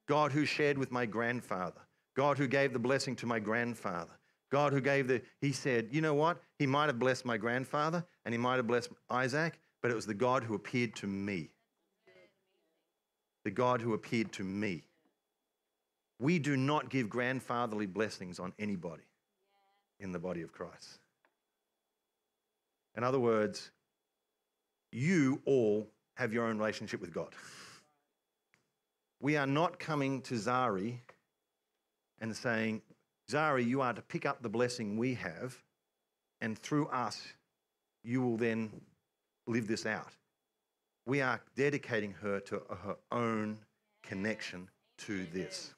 God 0.08 0.32
who 0.32 0.46
shared 0.46 0.78
with 0.78 0.92
my 0.92 1.06
grandfather, 1.06 1.82
God 2.16 2.38
who 2.38 2.48
gave 2.48 2.74
the 2.74 2.80
blessing 2.80 3.16
to 3.18 3.26
my 3.26 3.40
grandfather, 3.40 4.12
God 4.52 4.74
who 4.74 4.82
gave 4.82 5.08
the, 5.08 5.22
he 5.40 5.52
said, 5.52 5.90
you 5.92 6.02
know 6.02 6.16
what? 6.16 6.42
He 6.58 6.66
might 6.66 6.88
have 6.88 6.98
blessed 6.98 7.26
my 7.26 7.38
grandfather 7.38 8.04
and 8.26 8.34
he 8.34 8.40
might 8.40 8.56
have 8.56 8.68
blessed 8.68 8.90
Isaac, 9.10 9.60
but 9.82 9.92
it 9.92 9.96
was 9.96 10.08
the 10.08 10.14
God 10.14 10.44
who 10.44 10.56
appeared 10.56 10.96
to 10.96 11.08
me. 11.08 11.52
The 13.46 13.52
God 13.52 13.82
who 13.82 13.94
appeared 13.94 14.32
to 14.34 14.44
me. 14.44 14.84
We 16.20 16.40
do 16.40 16.58
not 16.58 16.90
give 16.90 17.10
grandfatherly 17.10 17.86
blessings 17.86 18.40
on 18.40 18.52
anybody 18.60 19.04
in 20.00 20.12
the 20.12 20.20
body 20.20 20.42
of 20.42 20.52
Christ. 20.52 21.00
In 22.98 23.04
other 23.04 23.20
words, 23.20 23.72
you 24.92 25.42
all 25.46 25.88
have 26.20 26.34
your 26.34 26.48
own 26.48 26.58
relationship 26.58 27.00
with 27.00 27.14
God. 27.14 27.30
We 29.22 29.38
are 29.38 29.48
not 29.48 29.80
coming 29.80 30.22
to 30.24 30.34
Zari 30.36 31.00
and 32.20 32.36
saying, 32.36 32.82
Zari, 33.32 33.66
you 33.66 33.80
are 33.80 33.94
to 33.94 34.02
pick 34.02 34.26
up 34.26 34.42
the 34.42 34.50
blessing 34.50 34.98
we 34.98 35.14
have, 35.14 35.56
and 36.42 36.60
through 36.60 36.88
us, 36.88 37.22
you 38.04 38.22
will 38.22 38.36
then 38.36 38.70
live 39.48 39.66
this 39.66 39.86
out. 39.86 40.12
We 41.06 41.22
are 41.22 41.40
dedicating 41.56 42.12
her 42.22 42.42
to 42.42 42.62
her 42.84 42.98
own 43.14 43.58
connection 44.04 44.68
to 45.00 45.26
this. 45.34 45.74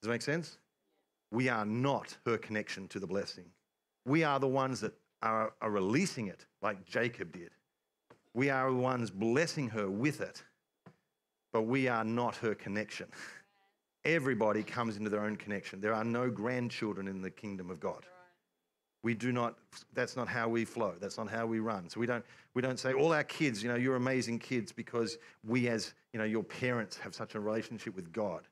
Does 0.00 0.06
that 0.06 0.10
make 0.10 0.22
sense? 0.22 0.56
We 1.30 1.50
are 1.50 1.66
not 1.66 2.16
her 2.24 2.38
connection 2.38 2.88
to 2.88 2.98
the 2.98 3.06
blessing. 3.06 3.44
We 4.06 4.24
are 4.24 4.40
the 4.40 4.48
ones 4.48 4.80
that 4.80 4.94
are, 5.20 5.52
are 5.60 5.70
releasing 5.70 6.28
it, 6.28 6.46
like 6.62 6.82
Jacob 6.86 7.32
did. 7.32 7.50
We 8.34 8.50
are 8.50 8.70
the 8.70 8.76
ones 8.76 9.10
blessing 9.10 9.68
her 9.70 9.90
with 9.90 10.20
it, 10.20 10.42
but 11.52 11.62
we 11.62 11.88
are 11.88 12.04
not 12.04 12.36
her 12.36 12.54
connection. 12.54 13.08
Everybody 14.04 14.62
comes 14.62 14.96
into 14.96 15.10
their 15.10 15.24
own 15.24 15.36
connection. 15.36 15.80
There 15.80 15.94
are 15.94 16.04
no 16.04 16.30
grandchildren 16.30 17.08
in 17.08 17.20
the 17.20 17.30
kingdom 17.30 17.70
of 17.70 17.80
God. 17.80 18.04
We 19.02 19.14
do 19.14 19.32
not, 19.32 19.56
that's 19.94 20.16
not 20.16 20.28
how 20.28 20.48
we 20.48 20.64
flow. 20.64 20.94
That's 21.00 21.18
not 21.18 21.30
how 21.30 21.46
we 21.46 21.60
run. 21.60 21.88
So 21.88 22.00
we 22.00 22.06
don't, 22.06 22.24
we 22.54 22.62
don't 22.62 22.78
say, 22.78 22.92
all 22.92 23.12
our 23.12 23.24
kids, 23.24 23.62
you 23.62 23.68
know, 23.68 23.76
you're 23.76 23.96
amazing 23.96 24.40
kids 24.40 24.72
because 24.72 25.18
we, 25.46 25.68
as, 25.68 25.94
you 26.12 26.18
know, 26.18 26.24
your 26.24 26.42
parents 26.42 26.96
have 26.98 27.14
such 27.14 27.34
a 27.34 27.40
relationship 27.40 27.94
with 27.94 28.12
God. 28.12 28.48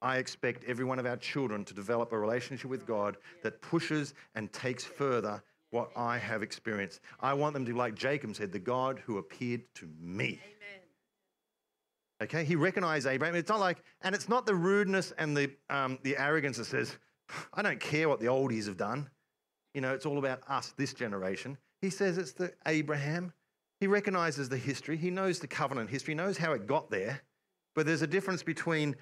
I 0.00 0.16
expect 0.16 0.64
every 0.64 0.84
one 0.84 0.98
of 0.98 1.06
our 1.06 1.16
children 1.16 1.64
to 1.64 1.74
develop 1.74 2.12
a 2.12 2.18
relationship 2.18 2.70
with 2.70 2.86
God 2.86 3.16
that 3.42 3.60
pushes 3.60 4.14
and 4.34 4.52
takes 4.52 4.82
further 4.82 5.42
what 5.72 5.90
I 5.96 6.18
have 6.18 6.42
experienced. 6.42 7.00
I 7.18 7.32
want 7.32 7.54
them 7.54 7.64
to, 7.64 7.72
be 7.72 7.76
like 7.76 7.94
Jacob 7.94 8.36
said, 8.36 8.52
the 8.52 8.58
God 8.58 9.00
who 9.04 9.18
appeared 9.18 9.62
to 9.76 9.88
me. 9.98 10.40
Amen. 10.44 10.80
Okay, 12.22 12.44
he 12.44 12.56
recognized 12.56 13.06
Abraham. 13.06 13.34
It's 13.34 13.48
not 13.48 13.58
like, 13.58 13.82
and 14.02 14.14
it's 14.14 14.28
not 14.28 14.46
the 14.46 14.54
rudeness 14.54 15.12
and 15.18 15.36
the, 15.36 15.50
um, 15.70 15.98
the 16.02 16.16
arrogance 16.16 16.58
that 16.58 16.66
says, 16.66 16.96
I 17.54 17.62
don't 17.62 17.80
care 17.80 18.08
what 18.08 18.20
the 18.20 18.26
oldies 18.26 18.66
have 18.66 18.76
done. 18.76 19.08
You 19.74 19.80
know, 19.80 19.94
it's 19.94 20.04
all 20.04 20.18
about 20.18 20.42
us, 20.46 20.74
this 20.76 20.92
generation. 20.92 21.56
He 21.80 21.88
says 21.88 22.18
it's 22.18 22.32
the 22.32 22.52
Abraham. 22.66 23.32
He 23.80 23.86
recognizes 23.86 24.50
the 24.50 24.58
history. 24.58 24.98
He 24.98 25.10
knows 25.10 25.38
the 25.38 25.48
covenant 25.48 25.88
history, 25.88 26.12
he 26.12 26.16
knows 26.16 26.36
how 26.36 26.52
it 26.52 26.66
got 26.66 26.90
there. 26.90 27.22
But 27.74 27.86
there's 27.86 28.02
a 28.02 28.06
difference 28.06 28.42
between 28.42 28.94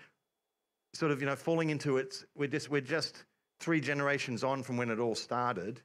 sort 0.94 1.11
of, 1.11 1.20
you 1.20 1.26
know, 1.26 1.35
falling 1.35 1.70
into 1.70 1.96
it. 1.96 2.24
We're 2.37 2.46
just, 2.46 2.70
we're 2.70 2.80
just 2.80 3.24
three 3.59 3.80
generations 3.80 4.44
on 4.44 4.62
from 4.62 4.76
when 4.76 4.88
it 4.88 5.00
all 5.00 5.16
started 5.16 5.83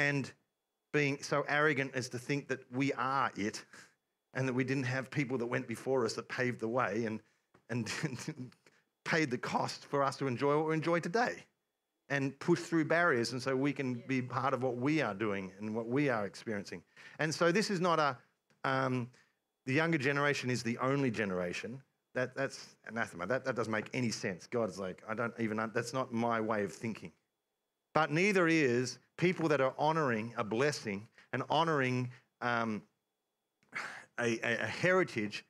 and 0.00 0.32
being 0.94 1.22
so 1.22 1.44
arrogant 1.46 1.92
as 1.94 2.08
to 2.08 2.18
think 2.18 2.48
that 2.48 2.60
we 2.72 2.90
are 2.94 3.30
it 3.36 3.62
and 4.32 4.48
that 4.48 4.54
we 4.54 4.64
didn't 4.64 4.84
have 4.84 5.10
people 5.10 5.36
that 5.36 5.46
went 5.46 5.68
before 5.68 6.06
us 6.06 6.14
that 6.14 6.26
paved 6.28 6.58
the 6.58 6.68
way 6.68 7.04
and, 7.04 7.20
and 7.68 7.92
paid 9.04 9.30
the 9.30 9.36
cost 9.36 9.84
for 9.84 10.02
us 10.02 10.16
to 10.16 10.26
enjoy 10.26 10.56
what 10.56 10.68
we 10.68 10.74
enjoy 10.74 10.98
today 10.98 11.44
and 12.08 12.36
push 12.40 12.60
through 12.60 12.86
barriers 12.86 13.32
and 13.32 13.42
so 13.42 13.54
we 13.54 13.74
can 13.74 14.02
be 14.08 14.22
part 14.22 14.54
of 14.54 14.62
what 14.62 14.78
we 14.78 15.02
are 15.02 15.14
doing 15.14 15.52
and 15.60 15.72
what 15.74 15.86
we 15.86 16.08
are 16.08 16.24
experiencing. 16.24 16.82
And 17.18 17.32
so 17.32 17.52
this 17.52 17.70
is 17.70 17.80
not 17.80 17.98
a, 17.98 18.16
um, 18.64 19.10
the 19.66 19.74
younger 19.74 19.98
generation 19.98 20.48
is 20.48 20.62
the 20.62 20.78
only 20.78 21.10
generation. 21.10 21.80
That, 22.14 22.34
that's 22.34 22.74
anathema. 22.86 23.26
That, 23.26 23.44
that 23.44 23.54
doesn't 23.54 23.70
make 23.70 23.90
any 23.92 24.10
sense. 24.10 24.46
God's 24.46 24.78
like, 24.78 25.02
I 25.06 25.14
don't 25.14 25.34
even, 25.38 25.70
that's 25.74 25.92
not 25.92 26.10
my 26.10 26.40
way 26.40 26.64
of 26.64 26.72
thinking. 26.72 27.12
But 27.92 28.10
neither 28.10 28.48
is 28.48 28.98
people 29.20 29.48
that 29.50 29.60
are 29.60 29.74
honoring 29.78 30.32
a 30.36 30.42
blessing 30.42 31.06
and 31.34 31.42
honoring 31.50 32.10
um, 32.40 32.82
a, 34.18 34.38
a, 34.42 34.62
a 34.62 34.66
heritage 34.66 35.44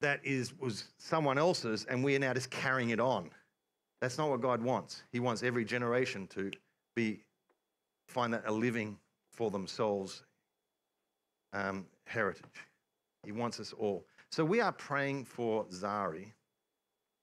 that 0.00 0.20
is, 0.22 0.56
was 0.58 0.84
someone 0.96 1.36
else's 1.36 1.84
and 1.86 2.02
we 2.04 2.14
are 2.14 2.20
now 2.20 2.32
just 2.32 2.50
carrying 2.50 2.90
it 2.90 3.00
on. 3.00 3.28
That's 4.00 4.16
not 4.16 4.30
what 4.30 4.40
God 4.40 4.62
wants. 4.62 5.02
He 5.12 5.18
wants 5.18 5.42
every 5.42 5.64
generation 5.64 6.28
to 6.28 6.52
be 6.94 7.20
find 8.08 8.32
that 8.32 8.44
a 8.46 8.52
living 8.52 8.96
for 9.32 9.50
themselves 9.50 10.22
um, 11.52 11.86
heritage. 12.06 12.44
He 13.24 13.32
wants 13.32 13.58
us 13.58 13.72
all. 13.72 14.04
So 14.30 14.44
we 14.44 14.60
are 14.60 14.72
praying 14.72 15.24
for 15.24 15.64
Zari, 15.66 16.32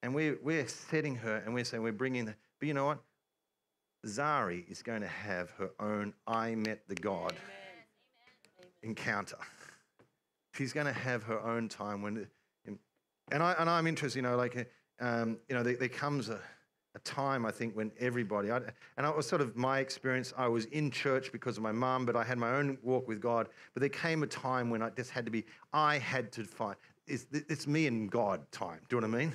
and 0.02 0.14
we're, 0.14 0.38
we're 0.42 0.68
setting 0.68 1.16
her, 1.16 1.38
and 1.46 1.54
we're 1.54 1.64
saying 1.64 1.84
we're 1.84 1.92
bringing 1.92 2.26
the. 2.26 2.36
But 2.60 2.68
you 2.68 2.74
know 2.74 2.86
what? 2.86 3.00
Zari 4.06 4.70
is 4.70 4.82
going 4.82 5.02
to 5.02 5.08
have 5.08 5.52
her 5.52 5.72
own 5.80 6.14
I 6.28 6.56
met 6.56 6.88
the 6.88 6.96
God 6.96 7.34
Amen. 7.34 8.68
encounter. 8.84 9.38
She's 10.54 10.74
going 10.74 10.88
to 10.88 10.94
have 10.94 11.24
her 11.24 11.40
own 11.40 11.70
time 11.70 12.02
when, 12.02 12.28
and 12.66 13.44
I 13.44 13.54
and 13.54 13.70
I'm 13.70 13.88
interested. 13.88 14.18
You 14.18 14.24
know, 14.24 14.36
like 14.36 14.68
um, 15.00 15.38
you 15.48 15.56
know, 15.56 15.64
there, 15.64 15.78
there 15.78 15.90
comes 15.90 16.30
a 16.30 16.40
a 16.96 17.00
time 17.00 17.46
I 17.46 17.52
think 17.52 17.76
when 17.76 17.92
everybody, 18.00 18.52
I, 18.52 18.58
and 18.98 19.06
it 19.06 19.16
was 19.16 19.26
sort 19.26 19.42
of 19.42 19.56
my 19.56 19.80
experience. 19.80 20.34
I 20.38 20.48
was 20.48 20.66
in 20.66 20.92
church 20.92 21.32
because 21.32 21.58
of 21.58 21.64
my 21.64 21.72
mum, 21.72 22.06
but 22.06 22.16
I 22.16 22.24
had 22.24 22.38
my 22.38 22.52
own 22.56 22.78
walk 22.82 23.08
with 23.08 23.22
God. 23.22 23.48
But 23.74 23.80
there 23.80 23.90
came 23.90 24.24
a 24.24 24.28
time 24.28 24.70
when 24.70 24.82
I 24.82 24.90
just 24.90 25.12
had 25.12 25.26
to 25.26 25.32
be. 25.32 25.46
I 25.72 25.98
had 25.98 26.32
to 26.34 26.44
find. 26.44 26.76
It's, 27.08 27.26
it's 27.32 27.68
me 27.68 27.88
and 27.88 28.12
God 28.12 28.42
time. 28.52 28.80
Do 28.90 28.96
you 28.96 29.02
know 29.02 29.08
what 29.08 29.16
I 29.16 29.20
mean? 29.20 29.34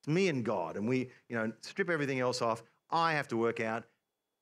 It's 0.00 0.08
me 0.08 0.28
and 0.28 0.44
God, 0.44 0.76
and 0.76 0.88
we, 0.88 1.10
you 1.28 1.36
know, 1.36 1.52
strip 1.60 1.90
everything 1.90 2.20
else 2.20 2.42
off. 2.42 2.62
I 2.90 3.12
have 3.12 3.28
to 3.28 3.36
work 3.36 3.60
out 3.60 3.84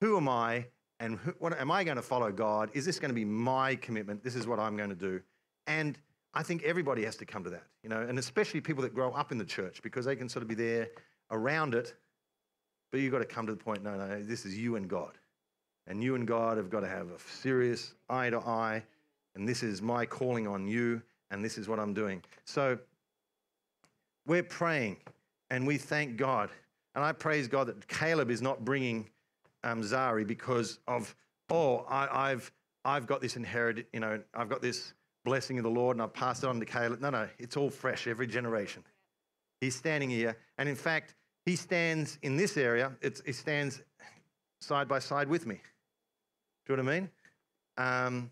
who 0.02 0.16
am 0.16 0.28
I 0.28 0.66
and 1.00 1.18
who, 1.18 1.32
what 1.38 1.58
am 1.58 1.70
I 1.70 1.84
going 1.84 1.96
to 1.96 2.02
follow 2.02 2.30
God? 2.32 2.70
Is 2.74 2.84
this 2.84 2.98
going 2.98 3.10
to 3.10 3.14
be 3.14 3.24
my 3.24 3.76
commitment? 3.76 4.22
This 4.22 4.34
is 4.34 4.46
what 4.46 4.58
I'm 4.58 4.76
going 4.76 4.90
to 4.90 4.96
do. 4.96 5.20
And 5.66 5.96
I 6.34 6.42
think 6.42 6.62
everybody 6.64 7.04
has 7.04 7.16
to 7.16 7.24
come 7.24 7.44
to 7.44 7.50
that, 7.50 7.64
you 7.82 7.88
know, 7.88 8.00
and 8.00 8.18
especially 8.18 8.60
people 8.60 8.82
that 8.82 8.94
grow 8.94 9.12
up 9.12 9.32
in 9.32 9.38
the 9.38 9.44
church 9.44 9.80
because 9.82 10.04
they 10.04 10.16
can 10.16 10.28
sort 10.28 10.42
of 10.42 10.48
be 10.48 10.54
there 10.54 10.88
around 11.30 11.74
it 11.74 11.94
but 12.92 13.00
you've 13.00 13.10
got 13.10 13.20
to 13.20 13.24
come 13.24 13.46
to 13.46 13.52
the 13.52 13.58
point 13.58 13.82
no, 13.82 13.96
no, 13.96 14.22
this 14.22 14.44
is 14.44 14.56
you 14.56 14.76
and 14.76 14.88
God. 14.88 15.12
And 15.86 16.04
you 16.04 16.14
and 16.14 16.26
God 16.26 16.58
have 16.58 16.70
got 16.70 16.80
to 16.80 16.88
have 16.88 17.08
a 17.08 17.18
serious 17.18 17.94
eye 18.08 18.30
to 18.30 18.38
eye. 18.38 18.84
And 19.34 19.48
this 19.48 19.62
is 19.62 19.82
my 19.82 20.06
calling 20.06 20.46
on 20.46 20.68
you. 20.68 21.02
And 21.30 21.42
this 21.42 21.56
is 21.56 21.68
what 21.68 21.80
I'm 21.80 21.94
doing. 21.94 22.22
So 22.44 22.78
we're 24.26 24.42
praying 24.42 24.98
and 25.50 25.66
we 25.66 25.78
thank 25.78 26.18
God. 26.18 26.50
And 26.94 27.02
I 27.02 27.12
praise 27.12 27.48
God 27.48 27.68
that 27.68 27.88
Caleb 27.88 28.30
is 28.30 28.42
not 28.42 28.62
bringing 28.64 29.08
um, 29.64 29.82
Zari 29.82 30.26
because 30.26 30.78
of, 30.88 31.14
oh, 31.50 31.84
I, 31.88 32.30
have 32.30 32.50
I've 32.84 33.06
got 33.06 33.20
this 33.20 33.36
inherited, 33.36 33.86
you 33.92 34.00
know, 34.00 34.20
I've 34.34 34.48
got 34.48 34.62
this 34.62 34.94
blessing 35.24 35.58
of 35.58 35.64
the 35.64 35.70
Lord 35.70 35.96
and 35.96 36.02
I've 36.02 36.12
passed 36.12 36.44
it 36.44 36.48
on 36.48 36.58
to 36.60 36.66
Caleb. 36.66 37.00
No, 37.00 37.10
no, 37.10 37.28
it's 37.38 37.56
all 37.56 37.70
fresh 37.70 38.06
every 38.06 38.26
generation. 38.26 38.82
He's 39.60 39.76
standing 39.76 40.10
here. 40.10 40.36
And 40.58 40.68
in 40.68 40.74
fact, 40.74 41.14
he 41.46 41.56
stands 41.56 42.18
in 42.22 42.36
this 42.36 42.56
area, 42.56 42.92
he 43.24 43.32
stands 43.32 43.82
side 44.60 44.88
by 44.88 44.98
side 44.98 45.28
with 45.28 45.46
me. 45.46 45.60
Do 46.66 46.72
you 46.72 46.76
know 46.76 46.84
what 46.84 46.92
I 46.92 47.00
mean? 47.00 47.10
Um, 47.76 48.30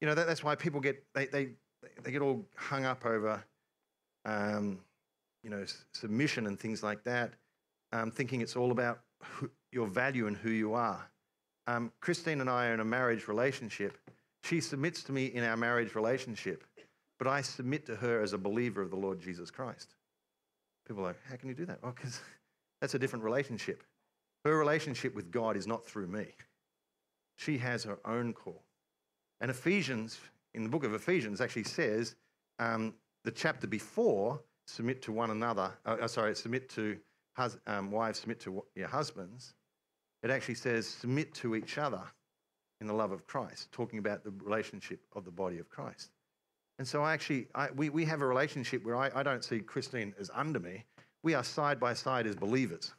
you 0.00 0.08
know, 0.08 0.14
that, 0.14 0.26
that's 0.26 0.42
why 0.42 0.54
people 0.54 0.80
get, 0.80 1.02
they, 1.14 1.26
they, 1.26 1.48
they 2.02 2.10
get 2.10 2.22
all 2.22 2.44
hung 2.56 2.84
up 2.84 3.04
over, 3.04 3.42
um, 4.24 4.78
you 5.42 5.50
know, 5.50 5.64
submission 5.92 6.46
and 6.46 6.58
things 6.58 6.82
like 6.82 7.04
that, 7.04 7.32
um, 7.92 8.10
thinking 8.10 8.40
it's 8.40 8.56
all 8.56 8.70
about 8.70 9.00
your 9.74 9.88
value 9.88 10.26
and 10.26 10.36
who 10.36 10.50
you 10.50 10.74
are. 10.74 11.10
Um, 11.66 11.92
Christine 12.00 12.40
and 12.40 12.48
I 12.48 12.68
are 12.68 12.74
in 12.74 12.80
a 12.80 12.84
marriage 12.84 13.26
relationship. 13.26 13.98
She 14.44 14.60
submits 14.60 15.02
to 15.04 15.12
me 15.12 15.26
in 15.26 15.42
our 15.44 15.56
marriage 15.56 15.94
relationship, 15.94 16.64
but 17.18 17.26
I 17.26 17.42
submit 17.42 17.86
to 17.86 17.96
her 17.96 18.22
as 18.22 18.32
a 18.32 18.38
believer 18.38 18.80
of 18.80 18.90
the 18.90 18.96
Lord 18.96 19.20
Jesus 19.20 19.50
Christ. 19.50 19.94
People 20.86 21.02
are 21.02 21.08
like, 21.08 21.20
how 21.28 21.36
can 21.36 21.48
you 21.48 21.54
do 21.54 21.66
that? 21.66 21.82
Well, 21.82 21.92
because 21.94 22.20
that's 22.80 22.94
a 22.94 22.98
different 22.98 23.24
relationship. 23.24 23.82
Her 24.44 24.56
relationship 24.56 25.14
with 25.14 25.30
God 25.30 25.56
is 25.56 25.66
not 25.66 25.86
through 25.86 26.06
me. 26.06 26.26
She 27.36 27.58
has 27.58 27.82
her 27.84 27.98
own 28.04 28.32
call. 28.32 28.62
And 29.40 29.50
Ephesians, 29.50 30.20
in 30.52 30.62
the 30.62 30.68
book 30.68 30.84
of 30.84 30.94
Ephesians, 30.94 31.40
actually 31.40 31.64
says 31.64 32.14
um, 32.58 32.94
the 33.24 33.30
chapter 33.30 33.66
before, 33.66 34.40
submit 34.66 35.02
to 35.02 35.12
one 35.12 35.30
another, 35.30 35.72
uh, 35.84 35.96
uh 36.02 36.08
sorry, 36.08 36.36
submit 36.36 36.68
to 36.70 36.98
hus- 37.34 37.58
um, 37.66 37.90
wives, 37.90 38.20
submit 38.20 38.40
to 38.40 38.62
your 38.74 38.88
husbands. 38.88 39.54
It 40.24 40.30
actually 40.30 40.54
says 40.54 40.88
submit 40.88 41.34
to 41.34 41.54
each 41.54 41.76
other 41.76 42.00
in 42.80 42.86
the 42.86 42.94
love 42.94 43.12
of 43.12 43.26
Christ, 43.26 43.70
talking 43.72 43.98
about 43.98 44.24
the 44.24 44.32
relationship 44.42 45.00
of 45.14 45.26
the 45.26 45.30
body 45.30 45.58
of 45.58 45.68
Christ. 45.68 46.10
And 46.78 46.88
so 46.88 47.02
I 47.02 47.12
actually, 47.12 47.46
I, 47.54 47.68
we, 47.76 47.90
we 47.90 48.06
have 48.06 48.22
a 48.22 48.26
relationship 48.26 48.84
where 48.84 48.96
I, 48.96 49.10
I 49.14 49.22
don't 49.22 49.44
see 49.44 49.60
Christine 49.60 50.14
as 50.18 50.30
under 50.34 50.58
me. 50.58 50.84
We 51.22 51.34
are 51.34 51.44
side 51.44 51.78
by 51.78 51.92
side 51.92 52.26
as 52.26 52.34
believers. 52.34 52.92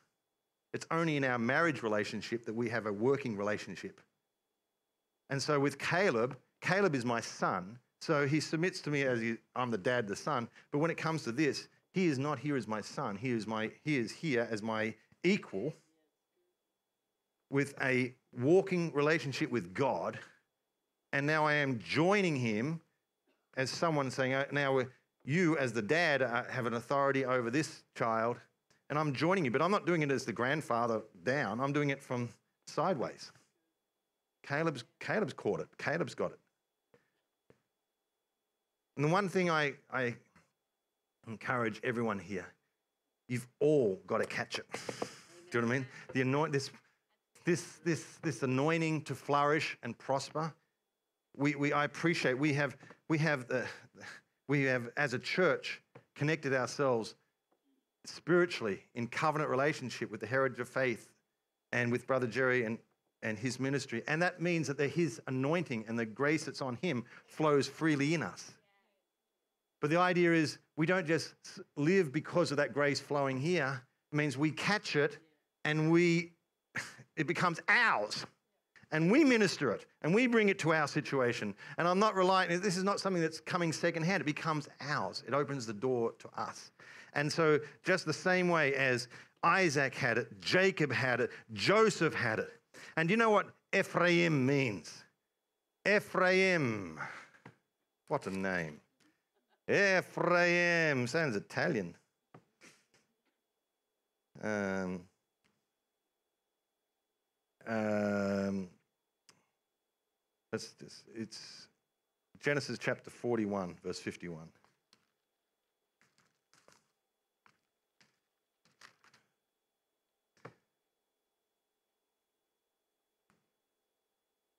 It's 0.74 0.86
only 0.92 1.18
in 1.18 1.24
our 1.24 1.40
marriage 1.40 1.84
relationship 1.84 2.46
that 2.46 2.54
we 2.54 2.70
have 2.70 2.86
a 2.86 2.94
working 2.94 3.36
relationship. 3.36 4.02
And 5.30 5.42
so 5.42 5.60
with 5.60 5.80
Caleb, 5.80 6.38
Caleb 6.62 6.94
is 6.94 7.06
my 7.06 7.22
son. 7.22 7.80
So 8.02 8.28
he 8.28 8.40
submits 8.40 8.82
to 8.82 8.92
me 8.92 9.02
as 9.02 9.20
he, 9.20 9.38
I'm 9.56 9.72
the 9.72 9.78
dad, 9.80 10.08
the 10.08 10.16
son. 10.16 10.48
But 10.72 10.78
when 10.78 10.92
it 10.92 10.98
comes 10.98 11.24
to 11.24 11.32
this, 11.32 11.70
he 11.92 12.06
is 12.06 12.20
not 12.20 12.38
here 12.38 12.56
as 12.56 12.68
my 12.68 12.82
son. 12.82 13.16
He 13.16 13.32
is, 13.32 13.48
my, 13.48 13.72
he 13.84 13.98
is 13.98 14.12
here 14.12 14.48
as 14.52 14.62
my 14.62 14.94
equal 15.24 15.74
with 17.50 17.74
a 17.82 18.14
walking 18.40 18.92
relationship 18.94 19.52
with 19.52 19.74
God. 19.74 20.20
And 21.14 21.26
now 21.26 21.46
I 21.46 21.54
am 21.54 21.80
joining 21.80 22.36
him 22.36 22.82
as 23.58 23.70
someone 23.70 24.12
saying, 24.12 24.34
uh, 24.34 24.46
now 24.52 24.82
you 25.24 25.58
as 25.58 25.74
the 25.74 25.82
dad 25.82 26.22
uh, 26.22 26.44
have 26.50 26.66
an 26.66 26.74
authority 26.74 27.26
over 27.26 27.50
this 27.50 27.84
child, 27.96 28.38
and 28.90 29.00
I'm 29.00 29.14
joining 29.14 29.46
you, 29.46 29.52
but 29.52 29.62
I'm 29.62 29.72
not 29.72 29.86
doing 29.86 30.02
it 30.02 30.12
as 30.12 30.26
the 30.26 30.34
grandfather 30.34 31.02
down. 31.24 31.60
I'm 31.60 31.74
doing 31.74 31.90
it 31.90 32.04
from 32.04 32.30
sideways. 32.68 33.32
Caleb's, 34.44 34.84
Caleb's 35.00 35.34
caught 35.34 35.60
it. 35.60 35.68
Caleb's 35.78 36.14
got 36.14 36.32
it. 36.32 36.40
And 38.96 39.06
the 39.06 39.10
one 39.10 39.28
thing 39.28 39.50
I, 39.50 39.74
I 39.92 40.16
encourage 41.28 41.82
everyone 41.84 42.20
here, 42.20 42.46
you've 43.28 43.48
all 43.60 44.00
got 44.06 44.20
to 44.20 44.26
catch 44.26 44.60
it. 44.60 44.66
Do 44.72 45.58
you 45.58 45.62
know 45.62 45.68
what 45.68 45.76
I 45.76 45.80
mean? 45.80 45.88
The 46.14 46.22
anoint, 46.22 46.52
this, 46.54 46.70
this, 47.46 47.80
this, 47.84 48.04
this 48.22 48.44
anointing 48.44 49.04
to 49.04 49.16
flourish 49.16 49.78
and 49.84 49.98
prosper. 49.98 50.54
We, 51.38 51.56
we, 51.56 51.74
I 51.74 51.86
appreciate 51.86 52.38
we 52.38 52.54
have 52.54 52.76
we 53.08 53.18
have, 53.20 53.48
the, 53.48 53.66
we 54.48 54.64
have, 54.64 54.90
as 54.98 55.14
a 55.14 55.20
church, 55.20 55.82
connected 56.16 56.54
ourselves 56.54 57.16
spiritually 58.06 58.82
in 58.96 59.08
covenant 59.08 59.50
relationship 59.50 60.12
with 60.12 60.22
the 60.22 60.28
heritage 60.28 60.60
of 60.60 60.70
faith 60.70 61.12
and 61.72 61.92
with 61.92 62.08
Brother 62.08 62.28
Jerry 62.28 62.64
and, 62.64 62.78
and 63.22 63.38
his 63.38 63.60
ministry. 63.60 64.04
And 64.08 64.22
that 64.22 64.42
means 64.42 64.68
that 64.68 64.80
his 64.80 65.22
anointing 65.28 65.86
and 65.88 65.98
the 65.98 66.06
grace 66.06 66.46
that's 66.46 66.62
on 66.62 66.78
him 66.82 67.04
flows 67.26 67.68
freely 67.68 68.14
in 68.14 68.24
us. 68.24 68.52
But 69.82 69.90
the 69.90 70.00
idea 70.00 70.34
is 70.34 70.58
we 70.78 70.86
don't 70.86 71.06
just 71.06 71.36
live 71.76 72.12
because 72.12 72.52
of 72.52 72.58
that 72.58 72.74
grace 72.74 73.00
flowing 73.00 73.39
here. 73.39 73.84
It 74.12 74.16
means 74.16 74.38
we 74.38 74.52
catch 74.52 74.96
it 74.96 75.18
and 75.64 75.91
we 75.91 76.32
it 77.16 77.28
becomes 77.28 77.59
ours 77.68 78.26
and 78.91 79.11
we 79.11 79.24
minister 79.24 79.72
it 79.72 79.86
and 80.03 80.13
we 80.13 80.28
bring 80.28 80.49
it 80.49 80.59
to 80.59 80.74
our 80.74 80.88
situation. 80.88 81.53
And 81.78 81.88
I'm 81.88 81.99
not 81.99 82.16
relying, 82.16 82.61
this 82.61 82.78
is 82.78 82.84
not 82.84 82.99
something 82.99 83.22
that's 83.22 83.39
coming 83.39 83.74
secondhand, 83.74 84.22
it 84.22 84.26
becomes 84.26 84.68
ours. 84.82 85.24
It 85.28 85.34
opens 85.34 85.66
the 85.66 85.74
door 85.74 86.13
to 86.20 86.30
us. 86.38 86.72
And 87.13 87.32
so, 87.32 87.59
just 87.84 88.05
the 88.05 88.13
same 88.13 88.49
way 88.49 88.74
as 88.76 89.07
Isaac 89.43 89.95
had 89.95 90.18
it, 90.18 90.41
Jacob 90.41 90.91
had 90.91 91.22
it, 91.22 91.32
Joseph 91.53 92.13
had 92.13 92.39
it. 92.39 92.49
And 92.97 93.09
you 93.09 93.18
know 93.18 93.30
what 93.30 93.47
Ephraim 93.74 94.45
means? 94.45 95.03
Ephraim. 95.88 96.99
What 98.07 98.28
a 98.28 98.30
name. 98.30 98.80
Ephraim 99.70 101.07
sounds 101.07 101.36
Italian. 101.36 101.95
Um, 104.43 105.01
um, 107.68 108.70
it's, 110.53 110.76
it's 111.13 111.68
Genesis 112.39 112.78
chapter 112.78 113.09
41, 113.09 113.76
verse 113.84 113.99
51. 113.99 114.47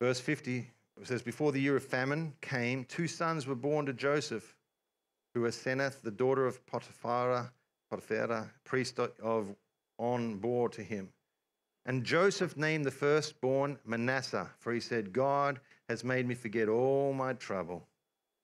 Verse 0.00 0.20
50 0.20 0.70
says, 1.04 1.22
Before 1.22 1.52
the 1.52 1.60
year 1.60 1.76
of 1.76 1.84
famine 1.84 2.34
came, 2.40 2.84
two 2.84 3.08
sons 3.08 3.46
were 3.46 3.54
born 3.54 3.86
to 3.86 3.92
Joseph, 3.92 4.54
who 5.34 5.42
Asenath, 5.42 6.02
the 6.02 6.10
daughter 6.10 6.46
of 6.46 6.64
Potiphar, 6.66 7.50
Potiphar, 7.90 8.50
priest 8.64 8.98
of 8.98 9.54
On 9.98 10.36
bore 10.36 10.68
to 10.70 10.82
him. 10.82 11.08
And 11.86 12.02
Joseph 12.02 12.56
named 12.56 12.84
the 12.84 12.90
firstborn 12.90 13.78
Manasseh, 13.86 14.50
for 14.58 14.72
he 14.72 14.80
said, 14.80 15.12
God 15.12 15.60
has 15.88 16.02
made 16.02 16.26
me 16.26 16.34
forget 16.34 16.68
all 16.68 17.12
my 17.12 17.32
trouble 17.34 17.86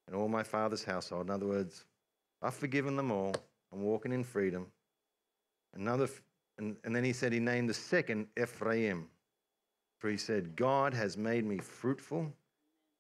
and 0.07 0.14
all 0.14 0.28
my 0.28 0.45
father's 0.45 0.84
household. 0.84 1.26
In 1.26 1.30
other 1.30 1.47
words, 1.47 1.84
I've 2.40 2.55
forgiven 2.55 2.97
them 2.97 3.11
all. 3.11 3.34
I'm 3.72 3.82
walking 3.82 4.12
in 4.12 4.22
freedom. 4.22 4.68
Another, 5.74 6.09
and, 6.59 6.76
and 6.84 6.95
then 6.95 7.03
he 7.03 7.12
said 7.12 7.32
he 7.32 7.40
named 7.40 7.68
the 7.68 7.74
second 7.74 8.28
Ephraim, 8.40 9.09
for 9.99 10.09
he 10.09 10.16
said, 10.16 10.55
God 10.55 10.95
has 10.95 11.16
made 11.16 11.45
me 11.45 11.59
fruitful 11.59 12.32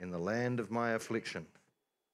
in 0.00 0.10
the 0.10 0.18
land 0.18 0.58
of 0.58 0.72
my 0.72 0.92
affliction. 0.92 1.46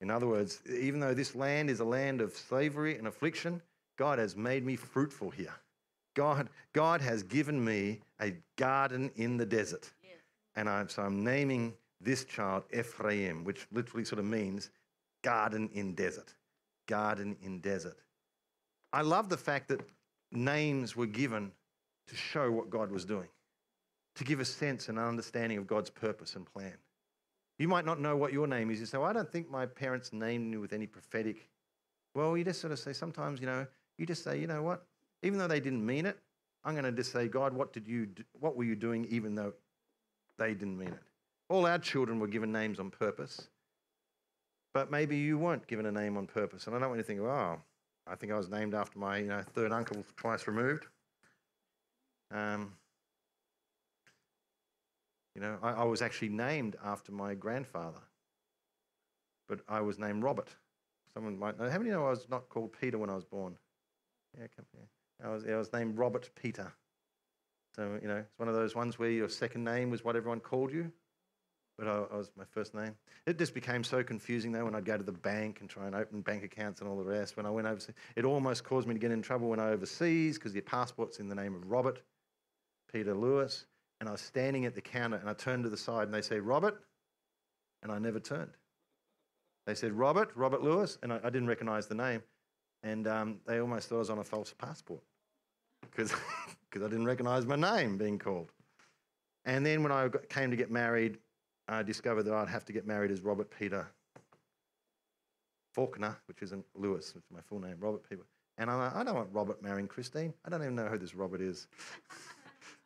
In 0.02 0.10
other 0.10 0.26
words, 0.26 0.60
even 0.68 1.00
though 1.00 1.14
this 1.14 1.34
land 1.34 1.70
is 1.70 1.80
a 1.80 1.84
land 1.84 2.20
of 2.20 2.36
slavery 2.36 2.98
and 2.98 3.06
affliction, 3.06 3.62
God 3.96 4.18
has 4.18 4.36
made 4.36 4.66
me 4.66 4.76
fruitful 4.76 5.30
here. 5.30 5.54
God, 6.14 6.48
God 6.72 7.00
has 7.00 7.22
given 7.22 7.64
me 7.64 8.00
a 8.20 8.34
garden 8.56 9.10
in 9.16 9.36
the 9.36 9.46
desert. 9.46 9.90
Yes. 10.02 10.18
And 10.56 10.68
I'm, 10.68 10.88
so 10.88 11.02
I'm 11.02 11.22
naming 11.22 11.74
this 12.00 12.24
child 12.24 12.64
Ephraim, 12.72 13.44
which 13.44 13.66
literally 13.72 14.04
sort 14.04 14.18
of 14.18 14.24
means 14.24 14.70
garden 15.22 15.68
in 15.72 15.94
desert. 15.94 16.34
Garden 16.86 17.36
in 17.42 17.60
desert. 17.60 17.98
I 18.92 19.02
love 19.02 19.28
the 19.28 19.36
fact 19.36 19.68
that 19.68 19.80
names 20.32 20.96
were 20.96 21.06
given 21.06 21.52
to 22.06 22.16
show 22.16 22.50
what 22.50 22.70
God 22.70 22.90
was 22.90 23.04
doing 23.04 23.28
to 24.18 24.24
give 24.24 24.40
a 24.40 24.44
sense 24.44 24.88
and 24.88 24.98
understanding 24.98 25.58
of 25.58 25.66
God's 25.66 25.90
purpose 25.90 26.34
and 26.34 26.44
plan. 26.44 26.74
You 27.58 27.68
might 27.68 27.84
not 27.84 28.00
know 28.00 28.16
what 28.16 28.32
your 28.32 28.48
name 28.48 28.70
is. 28.70 28.80
You 28.80 28.86
say, 28.86 28.98
well, 28.98 29.08
I 29.08 29.12
don't 29.12 29.30
think 29.30 29.48
my 29.48 29.64
parents 29.64 30.12
named 30.12 30.50
me 30.50 30.56
with 30.58 30.72
any 30.72 30.86
prophetic. 30.86 31.48
Well, 32.14 32.36
you 32.36 32.42
just 32.44 32.60
sort 32.60 32.72
of 32.72 32.80
say, 32.80 32.92
sometimes, 32.92 33.40
you 33.40 33.46
know, 33.46 33.66
you 33.96 34.06
just 34.06 34.24
say, 34.24 34.40
you 34.40 34.48
know 34.48 34.62
what? 34.62 34.84
Even 35.22 35.38
though 35.38 35.46
they 35.46 35.60
didn't 35.60 35.84
mean 35.84 36.04
it, 36.06 36.18
I'm 36.68 36.74
going 36.74 36.84
to 36.84 36.92
just 36.92 37.12
say, 37.12 37.28
God, 37.28 37.54
what 37.54 37.72
did 37.72 37.88
you, 37.88 38.04
do? 38.04 38.22
what 38.40 38.54
were 38.54 38.64
you 38.64 38.76
doing 38.76 39.06
even 39.08 39.34
though 39.34 39.54
they 40.38 40.52
didn't 40.52 40.76
mean 40.76 40.88
it? 40.88 41.02
All 41.48 41.64
our 41.64 41.78
children 41.78 42.20
were 42.20 42.26
given 42.26 42.52
names 42.52 42.78
on 42.78 42.90
purpose, 42.90 43.48
but 44.74 44.90
maybe 44.90 45.16
you 45.16 45.38
weren't 45.38 45.66
given 45.66 45.86
a 45.86 45.92
name 45.92 46.18
on 46.18 46.26
purpose. 46.26 46.66
And 46.66 46.76
I 46.76 46.78
don't 46.78 46.90
want 46.90 46.98
you 46.98 47.04
to 47.04 47.06
think, 47.06 47.20
oh, 47.20 47.58
I 48.06 48.14
think 48.16 48.32
I 48.32 48.36
was 48.36 48.50
named 48.50 48.74
after 48.74 48.98
my 48.98 49.16
you 49.16 49.28
know, 49.28 49.42
third 49.54 49.72
uncle 49.72 50.04
twice 50.18 50.46
removed. 50.46 50.84
Um, 52.30 52.74
you 55.34 55.40
know, 55.40 55.56
I, 55.62 55.70
I, 55.70 55.84
was 55.84 56.02
actually 56.02 56.28
named 56.28 56.76
after 56.84 57.12
my 57.12 57.32
grandfather, 57.32 58.02
but 59.48 59.60
I 59.70 59.80
was 59.80 59.98
named 59.98 60.22
Robert. 60.22 60.50
Someone 61.14 61.38
might 61.38 61.58
know. 61.58 61.70
How 61.70 61.78
many 61.78 61.88
know 61.88 62.06
I 62.06 62.10
was 62.10 62.28
not 62.28 62.50
called 62.50 62.74
Peter 62.78 62.98
when 62.98 63.08
I 63.08 63.14
was 63.14 63.24
born? 63.24 63.56
Yeah, 64.38 64.48
come 64.54 64.66
here. 64.76 64.88
I 65.24 65.28
was, 65.28 65.44
I 65.46 65.56
was 65.56 65.72
named 65.72 65.98
Robert 65.98 66.30
Peter. 66.40 66.72
So, 67.74 67.98
you 68.00 68.08
know, 68.08 68.18
it's 68.18 68.38
one 68.38 68.48
of 68.48 68.54
those 68.54 68.74
ones 68.74 68.98
where 68.98 69.10
your 69.10 69.28
second 69.28 69.64
name 69.64 69.90
was 69.90 70.04
what 70.04 70.16
everyone 70.16 70.40
called 70.40 70.72
you, 70.72 70.90
but 71.76 71.86
I, 71.86 72.04
I 72.12 72.16
was 72.16 72.30
my 72.36 72.44
first 72.50 72.74
name. 72.74 72.94
It 73.26 73.38
just 73.38 73.54
became 73.54 73.84
so 73.84 74.02
confusing, 74.02 74.52
though, 74.52 74.64
when 74.64 74.74
I'd 74.74 74.84
go 74.84 74.96
to 74.96 75.02
the 75.02 75.12
bank 75.12 75.60
and 75.60 75.68
try 75.68 75.86
and 75.86 75.94
open 75.94 76.22
bank 76.22 76.44
accounts 76.44 76.80
and 76.80 76.88
all 76.88 76.96
the 76.96 77.04
rest. 77.04 77.36
When 77.36 77.46
I 77.46 77.50
went 77.50 77.66
overseas, 77.66 77.94
it 78.16 78.24
almost 78.24 78.64
caused 78.64 78.88
me 78.88 78.94
to 78.94 79.00
get 79.00 79.10
in 79.10 79.22
trouble 79.22 79.48
when 79.48 79.60
I 79.60 79.70
overseas 79.70 80.38
because 80.38 80.54
your 80.54 80.62
passport's 80.62 81.18
in 81.18 81.28
the 81.28 81.34
name 81.34 81.54
of 81.54 81.70
Robert 81.70 82.00
Peter 82.92 83.14
Lewis 83.14 83.66
and 84.00 84.08
I 84.08 84.12
was 84.12 84.20
standing 84.20 84.64
at 84.64 84.74
the 84.74 84.80
counter 84.80 85.16
and 85.16 85.28
I 85.28 85.34
turned 85.34 85.64
to 85.64 85.70
the 85.70 85.76
side 85.76 86.04
and 86.04 86.14
they 86.14 86.22
say, 86.22 86.38
Robert, 86.38 86.82
and 87.82 87.92
I 87.92 87.98
never 87.98 88.20
turned. 88.20 88.52
They 89.66 89.74
said, 89.74 89.92
Robert, 89.92 90.30
Robert 90.34 90.62
Lewis, 90.62 90.98
and 91.02 91.12
I, 91.12 91.20
I 91.22 91.30
didn't 91.30 91.48
recognize 91.48 91.86
the 91.86 91.94
name. 91.94 92.22
And 92.82 93.06
um, 93.08 93.40
they 93.46 93.58
almost 93.58 93.88
thought 93.88 93.96
I 93.96 93.98
was 93.98 94.10
on 94.10 94.18
a 94.18 94.24
false 94.24 94.54
passport 94.56 95.02
because 95.82 96.12
I 96.74 96.78
didn't 96.78 97.06
recognize 97.06 97.46
my 97.46 97.56
name 97.56 97.98
being 97.98 98.18
called. 98.18 98.52
And 99.44 99.64
then 99.64 99.82
when 99.82 99.92
I 99.92 100.08
got, 100.08 100.28
came 100.28 100.50
to 100.50 100.56
get 100.56 100.70
married, 100.70 101.18
I 101.68 101.82
discovered 101.82 102.24
that 102.24 102.34
I'd 102.34 102.48
have 102.48 102.64
to 102.66 102.72
get 102.72 102.86
married 102.86 103.10
as 103.10 103.20
Robert 103.20 103.50
Peter 103.50 103.86
Faulkner, 105.74 106.16
which 106.26 106.42
isn't 106.42 106.64
Lewis, 106.74 107.14
which 107.14 107.24
is 107.24 107.30
my 107.34 107.40
full 107.40 107.60
name, 107.60 107.76
Robert 107.80 108.08
Peter. 108.08 108.22
And 108.58 108.70
I'm 108.70 108.78
like, 108.78 108.94
I 108.94 109.04
don't 109.04 109.14
want 109.14 109.28
Robert 109.32 109.62
marrying 109.62 109.86
Christine. 109.86 110.34
I 110.44 110.50
don't 110.50 110.62
even 110.62 110.74
know 110.74 110.86
who 110.86 110.98
this 110.98 111.14
Robert 111.14 111.40
is. 111.40 111.68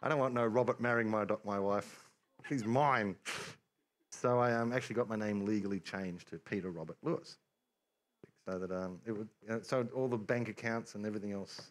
I 0.02 0.08
don't 0.08 0.18
want 0.18 0.34
no 0.34 0.44
Robert 0.44 0.80
marrying 0.80 1.10
my, 1.10 1.24
my 1.44 1.58
wife. 1.58 2.04
She's 2.48 2.64
mine. 2.64 3.16
So 4.10 4.38
I 4.38 4.52
um, 4.52 4.72
actually 4.72 4.96
got 4.96 5.08
my 5.08 5.16
name 5.16 5.44
legally 5.44 5.80
changed 5.80 6.28
to 6.28 6.38
Peter 6.38 6.70
Robert 6.70 6.96
Lewis. 7.02 7.38
So 8.46 8.58
that 8.58 8.72
um, 8.72 8.98
it 9.06 9.12
would, 9.12 9.28
know, 9.48 9.60
so 9.62 9.86
all 9.94 10.08
the 10.08 10.16
bank 10.16 10.48
accounts 10.48 10.94
and 10.94 11.06
everything 11.06 11.32
else 11.32 11.70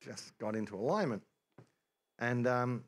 just 0.00 0.36
got 0.38 0.54
into 0.54 0.76
alignment. 0.76 1.22
And, 2.18 2.46
um, 2.46 2.84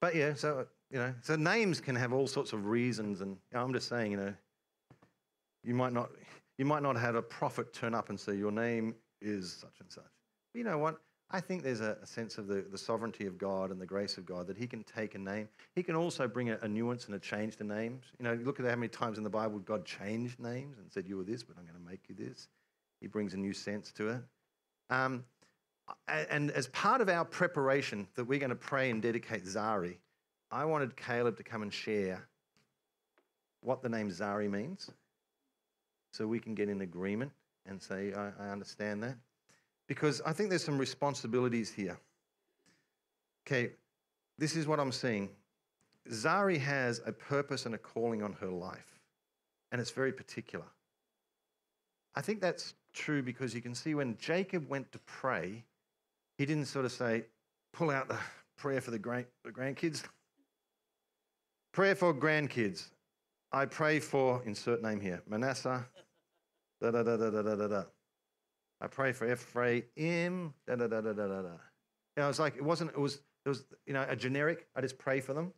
but 0.00 0.14
yeah, 0.14 0.34
so, 0.34 0.66
you 0.90 0.98
know, 0.98 1.14
so 1.22 1.36
names 1.36 1.80
can 1.80 1.94
have 1.94 2.12
all 2.12 2.26
sorts 2.26 2.52
of 2.52 2.66
reasons. 2.66 3.20
And 3.20 3.32
you 3.32 3.58
know, 3.58 3.62
I'm 3.62 3.72
just 3.72 3.88
saying, 3.88 4.10
you 4.12 4.16
know, 4.16 4.34
you 5.62 5.74
might 5.74 5.92
not, 5.92 6.10
you 6.58 6.64
might 6.64 6.82
not 6.82 6.96
have 6.96 7.14
a 7.14 7.22
prophet 7.22 7.72
turn 7.72 7.94
up 7.94 8.08
and 8.08 8.18
say, 8.18 8.34
your 8.34 8.52
name 8.52 8.94
is 9.20 9.52
such 9.52 9.80
and 9.80 9.90
such. 9.90 10.04
But 10.52 10.58
you 10.58 10.64
know 10.64 10.78
what? 10.78 11.00
I 11.30 11.40
think 11.40 11.64
there's 11.64 11.80
a, 11.80 11.98
sense 12.04 12.38
of 12.38 12.46
the, 12.46 12.64
the 12.70 12.78
sovereignty 12.78 13.26
of 13.26 13.36
God 13.36 13.70
and 13.70 13.80
the 13.80 13.86
grace 13.86 14.16
of 14.16 14.24
God 14.24 14.46
that 14.46 14.56
He 14.56 14.66
can 14.66 14.84
take 14.84 15.16
a 15.16 15.18
name. 15.18 15.48
He 15.74 15.82
can 15.82 15.96
also 15.96 16.28
bring 16.28 16.50
a, 16.50 16.58
a, 16.62 16.68
nuance 16.68 17.06
and 17.06 17.14
a 17.16 17.18
change 17.18 17.56
to 17.56 17.64
names. 17.64 18.04
You 18.18 18.24
know, 18.24 18.34
look 18.44 18.60
at 18.60 18.66
how 18.66 18.76
many 18.76 18.88
times 18.88 19.18
in 19.18 19.24
the 19.24 19.30
Bible 19.30 19.58
God 19.58 19.84
changed 19.84 20.38
names 20.38 20.78
and 20.78 20.90
said, 20.90 21.08
You 21.08 21.16
were 21.16 21.24
this, 21.24 21.42
but 21.42 21.56
I'm 21.58 21.64
going 21.64 21.82
to 21.82 21.90
make 21.90 22.08
you 22.08 22.14
this. 22.14 22.48
He 23.00 23.08
brings 23.08 23.34
a 23.34 23.36
new 23.36 23.52
sense 23.52 23.90
to 23.92 24.08
it. 24.08 24.20
Um, 24.88 25.24
and 26.08 26.50
as 26.52 26.68
part 26.68 27.00
of 27.00 27.08
our 27.08 27.24
preparation 27.24 28.06
that 28.14 28.24
we're 28.24 28.38
going 28.38 28.50
to 28.50 28.56
pray 28.56 28.90
and 28.90 29.02
dedicate 29.02 29.44
Zari, 29.44 29.96
I 30.50 30.64
wanted 30.64 30.96
Caleb 30.96 31.36
to 31.38 31.42
come 31.42 31.62
and 31.62 31.72
share 31.72 32.26
what 33.62 33.82
the 33.82 33.88
name 33.88 34.10
Zari 34.10 34.50
means 34.50 34.90
so 36.12 36.26
we 36.26 36.38
can 36.38 36.54
get 36.54 36.68
in 36.68 36.82
agreement 36.82 37.32
and 37.66 37.82
say, 37.82 38.12
I, 38.14 38.30
I 38.40 38.50
understand 38.50 39.02
that 39.02 39.16
because 39.88 40.20
I 40.26 40.32
think 40.32 40.50
there's 40.50 40.64
some 40.64 40.78
responsibilities 40.78 41.72
here. 41.72 41.98
Okay, 43.46 43.70
this 44.38 44.56
is 44.56 44.66
what 44.66 44.80
I'm 44.80 44.92
seeing. 44.92 45.28
Zari 46.10 46.58
has 46.58 47.00
a 47.06 47.12
purpose 47.12 47.66
and 47.66 47.74
a 47.74 47.78
calling 47.78 48.22
on 48.22 48.32
her 48.34 48.48
life, 48.48 48.98
and 49.72 49.80
it's 49.80 49.90
very 49.90 50.12
particular. 50.12 50.66
I 52.14 52.22
think 52.22 52.40
that's 52.40 52.74
true 52.92 53.22
because 53.22 53.54
you 53.54 53.60
can 53.60 53.74
see 53.74 53.94
when 53.94 54.16
Jacob 54.18 54.68
went 54.68 54.90
to 54.92 54.98
pray, 55.00 55.64
he 56.38 56.46
didn't 56.46 56.66
sort 56.66 56.84
of 56.84 56.92
say, 56.92 57.24
pull 57.72 57.90
out 57.90 58.08
the 58.08 58.18
prayer 58.56 58.80
for 58.80 58.90
the, 58.90 58.98
grand, 58.98 59.26
the 59.44 59.50
grandkids. 59.50 60.02
Prayer 61.72 61.94
for 61.94 62.14
grandkids. 62.14 62.88
I 63.52 63.66
pray 63.66 64.00
for, 64.00 64.42
insert 64.46 64.82
name 64.82 64.98
here, 64.98 65.22
Manasseh, 65.28 65.84
da 66.80 66.90
da 66.90 67.02
da 67.02 67.16
da 67.16 67.30
da 67.30 67.54
da 67.54 67.68
da. 67.68 67.82
I 68.80 68.86
pray 68.88 69.12
for 69.12 69.30
Ephraim, 69.30 70.52
da 70.66 70.76
da 70.76 70.86
da 70.86 71.00
da 71.00 71.12
da 71.12 71.26
da. 71.26 71.56
You 72.16 72.22
know, 72.22 72.28
it's 72.28 72.38
like 72.38 72.56
it 72.56 72.64
wasn't. 72.64 72.90
It 72.90 73.00
was. 73.00 73.20
It 73.44 73.48
was. 73.48 73.64
You 73.86 73.94
know, 73.94 74.04
a 74.08 74.16
generic. 74.16 74.66
I 74.74 74.80
just 74.80 74.98
pray 74.98 75.20
for 75.20 75.32
them. 75.32 75.52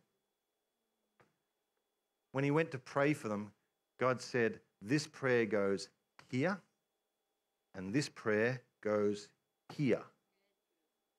When 2.31 2.43
he 2.43 2.51
went 2.51 2.71
to 2.71 2.77
pray 2.77 3.13
for 3.13 3.27
them, 3.27 3.51
God 3.99 4.21
said, 4.21 4.59
"This 4.81 5.07
prayer 5.07 5.45
goes 5.45 5.89
here, 6.29 6.61
and 7.75 7.93
this 7.93 8.07
prayer 8.07 8.61
goes 8.81 9.27
here." 9.73 10.03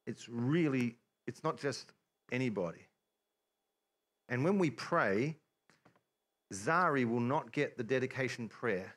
It's 0.07 0.29
really. 0.29 0.97
It's 1.27 1.45
not 1.45 1.59
just 1.59 1.93
anybody. 2.33 2.87
And 4.29 4.45
when 4.45 4.59
we 4.59 4.71
pray, 4.71 5.37
Zari 6.53 7.05
will 7.05 7.21
not 7.21 7.53
get 7.53 7.77
the 7.77 7.85
dedication 7.85 8.49
prayer 8.49 8.95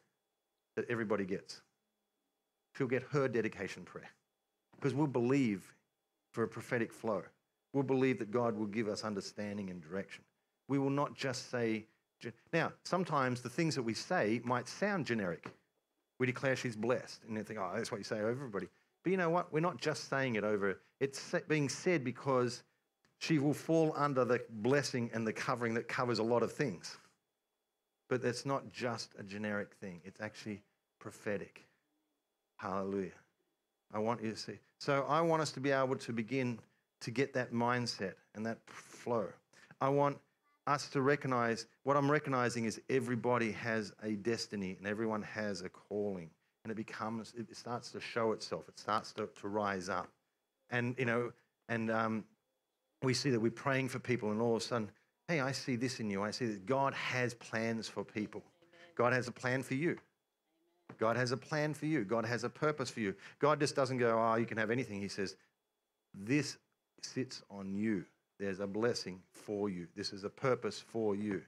that 0.75 0.85
everybody 0.89 1.25
gets 1.25 1.61
she'll 2.75 2.87
get 2.87 3.03
her 3.11 3.27
dedication 3.27 3.83
prayer. 3.83 4.09
Because 4.75 4.93
we'll 4.93 5.07
believe 5.07 5.73
for 6.31 6.43
a 6.43 6.47
prophetic 6.47 6.91
flow. 6.91 7.23
We'll 7.73 7.83
believe 7.83 8.19
that 8.19 8.31
God 8.31 8.55
will 8.55 8.67
give 8.67 8.87
us 8.87 9.03
understanding 9.03 9.69
and 9.69 9.81
direction. 9.81 10.23
We 10.67 10.79
will 10.79 10.89
not 10.89 11.15
just 11.15 11.49
say, 11.49 11.85
now, 12.53 12.71
sometimes 12.83 13.41
the 13.41 13.49
things 13.49 13.75
that 13.75 13.81
we 13.81 13.93
say 13.93 14.41
might 14.43 14.67
sound 14.67 15.05
generic. 15.05 15.51
We 16.19 16.27
declare 16.27 16.55
she's 16.55 16.75
blessed, 16.75 17.23
and 17.27 17.35
you 17.35 17.43
think, 17.43 17.59
oh, 17.59 17.71
that's 17.75 17.91
what 17.91 17.97
you 17.97 18.03
say 18.03 18.19
over 18.19 18.29
everybody. 18.29 18.67
But 19.03 19.11
you 19.11 19.17
know 19.17 19.29
what? 19.29 19.51
We're 19.51 19.59
not 19.59 19.77
just 19.77 20.09
saying 20.09 20.35
it 20.35 20.43
over, 20.43 20.79
it's 20.99 21.35
being 21.49 21.67
said 21.67 22.03
because 22.03 22.63
she 23.19 23.39
will 23.39 23.53
fall 23.53 23.93
under 23.95 24.23
the 24.23 24.41
blessing 24.49 25.09
and 25.13 25.27
the 25.27 25.33
covering 25.33 25.73
that 25.73 25.87
covers 25.87 26.19
a 26.19 26.23
lot 26.23 26.43
of 26.43 26.53
things. 26.53 26.97
But 28.09 28.21
that's 28.21 28.45
not 28.45 28.71
just 28.71 29.13
a 29.17 29.23
generic 29.23 29.73
thing, 29.73 30.01
it's 30.05 30.21
actually 30.21 30.61
prophetic. 30.99 31.65
Hallelujah. 32.57 33.11
I 33.93 33.99
want 33.99 34.23
you 34.23 34.31
to 34.31 34.37
see. 34.37 34.59
So 34.79 35.05
I 35.07 35.21
want 35.21 35.41
us 35.41 35.51
to 35.51 35.59
be 35.59 35.71
able 35.71 35.95
to 35.95 36.11
begin 36.11 36.59
to 37.01 37.11
get 37.11 37.33
that 37.33 37.53
mindset 37.53 38.13
and 38.35 38.45
that 38.45 38.57
flow. 38.65 39.27
I 39.81 39.89
want 39.89 40.17
us 40.65 40.89
to 40.89 41.01
recognize 41.01 41.65
what 41.83 41.97
I'm 41.97 42.09
recognizing 42.09 42.65
is 42.65 42.81
everybody 42.89 43.51
has 43.51 43.91
a 44.01 44.11
destiny 44.11 44.75
and 44.77 44.87
everyone 44.87 45.21
has 45.23 45.61
a 45.61 45.69
calling. 45.69 46.29
And 46.63 46.71
it 46.71 46.75
becomes, 46.75 47.33
it 47.37 47.55
starts 47.55 47.91
to 47.91 47.99
show 47.99 48.31
itself, 48.31 48.69
it 48.69 48.79
starts 48.79 49.11
to, 49.13 49.27
to 49.41 49.47
rise 49.49 49.89
up. 49.89 50.07
And, 50.69 50.95
you 50.97 51.05
know, 51.05 51.33
and 51.67 51.91
um, 51.91 52.23
we 53.01 53.13
see 53.13 53.29
that 53.31 53.39
we're 53.39 53.51
praying 53.51 53.89
for 53.89 53.99
people, 53.99 54.31
and 54.31 54.41
all 54.41 54.55
of 54.55 54.61
a 54.61 54.65
sudden, 54.65 54.89
hey, 55.27 55.41
I 55.41 55.51
see 55.51 55.75
this 55.75 55.99
in 55.99 56.09
you. 56.09 56.23
I 56.23 56.31
see 56.31 56.45
that 56.45 56.65
God 56.65 56.93
has 56.93 57.33
plans 57.33 57.87
for 57.87 58.03
people. 58.03 58.41
God 58.95 59.11
has 59.13 59.27
a 59.27 59.31
plan 59.31 59.61
for 59.61 59.73
you. 59.73 59.97
God 61.03 61.17
has 61.17 61.33
a 61.33 61.37
plan 61.37 61.73
for 61.73 61.85
you. 61.85 62.05
God 62.05 62.23
has 62.23 62.45
a 62.45 62.49
purpose 62.49 62.89
for 62.89 63.01
you. 63.01 63.13
God 63.39 63.59
just 63.59 63.75
doesn't 63.75 63.97
go, 63.97 64.17
oh, 64.17 64.35
you 64.35 64.45
can 64.45 64.57
have 64.57 64.71
anything. 64.71 65.01
He 65.01 65.09
says, 65.09 65.35
this 66.13 66.55
sits 67.01 67.43
on 67.49 67.73
you. 67.73 68.05
There's 68.39 68.61
a 68.61 68.67
blessing 68.67 69.19
for 69.33 69.69
you. 69.69 69.87
This 69.97 70.13
is 70.13 70.23
a 70.23 70.29
purpose 70.29 70.79
for 70.79 71.13
you. 71.13 71.41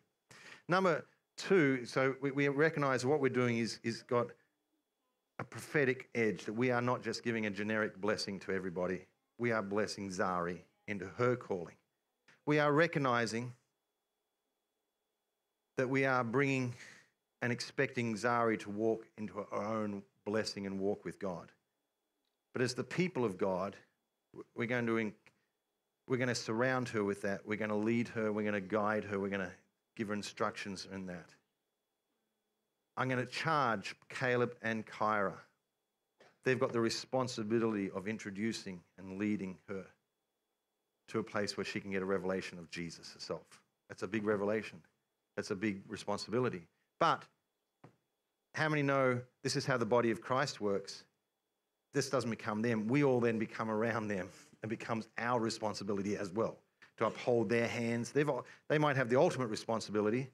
Number 0.68 1.06
two, 1.38 1.86
so 1.86 2.16
we, 2.22 2.32
we 2.32 2.50
recognize 2.50 3.06
what 3.06 3.22
we're 3.22 3.30
doing 3.30 3.60
is, 3.60 3.80
is 3.82 4.02
got 4.02 4.28
a 5.40 5.46
prophetic 5.46 6.10
edge 6.16 6.44
that 6.44 6.54
we 6.54 6.70
are 6.70 6.82
not 6.82 7.02
just 7.02 7.24
giving 7.24 7.46
a 7.46 7.50
generic 7.50 8.02
blessing 8.02 8.42
to 8.42 8.52
everybody. 8.52 9.06
We 9.40 9.54
are 9.54 9.62
blessing 9.62 10.10
Zari 10.10 10.64
into 10.90 11.06
her 11.18 11.38
calling. 11.38 11.76
We 12.46 12.60
are 12.60 12.74
recognizing 12.74 13.54
that 15.78 15.88
we 15.90 16.04
are 16.04 16.26
bringing 16.26 16.76
and 17.46 17.54
expecting 17.54 18.16
Zari 18.16 18.60
to 18.62 18.72
walk 18.72 19.06
into 19.20 19.36
her 19.36 19.54
own 19.54 20.02
blessing 20.26 20.66
and 20.66 20.80
walk 20.80 21.06
with 21.06 21.20
God. 21.20 21.52
But 22.54 22.64
as 22.64 22.74
the 22.74 22.84
people 22.84 23.24
of 23.24 23.38
God, 23.38 23.76
we're 24.56 24.66
going 24.66 24.88
to 24.88 25.12
we're 26.08 26.18
going 26.18 26.30
to 26.30 26.34
surround 26.34 26.90
her 26.90 27.04
with 27.04 27.22
that. 27.22 27.42
We're 27.46 27.60
going 27.60 27.70
to 27.70 27.76
lead 27.76 28.08
her. 28.10 28.32
We're 28.32 28.50
going 28.50 28.56
to 28.56 28.62
guide 28.62 29.04
her. 29.04 29.20
We're 29.20 29.30
going 29.30 29.46
to 29.46 29.52
give 29.96 30.08
her 30.08 30.16
instructions 30.16 30.88
in 30.92 31.06
that. 31.06 31.30
I'm 32.98 33.10
going 33.10 33.24
to 33.24 33.32
charge 33.32 33.94
Caleb 34.10 34.56
and 34.64 34.84
Kyra. 34.84 35.38
They've 36.46 36.60
got 36.60 36.74
the 36.74 36.82
responsibility 36.82 37.92
of 37.92 38.08
introducing 38.08 38.82
and 38.98 39.20
leading 39.20 39.60
her 39.70 39.86
to 41.10 41.20
a 41.20 41.24
place 41.24 41.58
where 41.58 41.66
she 41.66 41.80
can 41.80 41.92
get 41.92 42.02
a 42.02 42.06
revelation 42.06 42.58
of 42.58 42.72
Jesus 42.72 43.14
herself. 43.14 43.62
That's 43.88 44.02
a 44.02 44.08
big 44.08 44.26
revelation. 44.26 44.82
That's 45.36 45.52
a 45.52 45.56
big 45.56 45.84
responsibility. 45.88 46.64
But 47.00 47.24
how 48.56 48.70
many 48.70 48.82
know 48.82 49.20
this 49.44 49.58
is 49.58 49.66
how 49.66 49.78
the 49.78 49.86
body 49.86 50.12
of 50.12 50.22
Christ 50.22 50.62
works? 50.62 51.04
This 51.94 52.10
doesn't 52.10 52.30
become 52.30 52.62
them. 52.62 52.88
We 52.88 53.04
all 53.04 53.20
then 53.20 53.38
become 53.38 53.70
around 53.70 54.08
them 54.08 54.30
and 54.64 54.70
becomes 54.70 55.10
our 55.18 55.42
responsibility 55.42 56.16
as 56.16 56.32
well 56.32 56.58
to 56.98 57.06
uphold 57.06 57.50
their 57.50 57.68
hands. 57.68 58.12
They've, 58.12 58.30
they 58.70 58.78
might 58.78 58.96
have 58.96 59.10
the 59.10 59.20
ultimate 59.20 59.48
responsibility, 59.48 60.30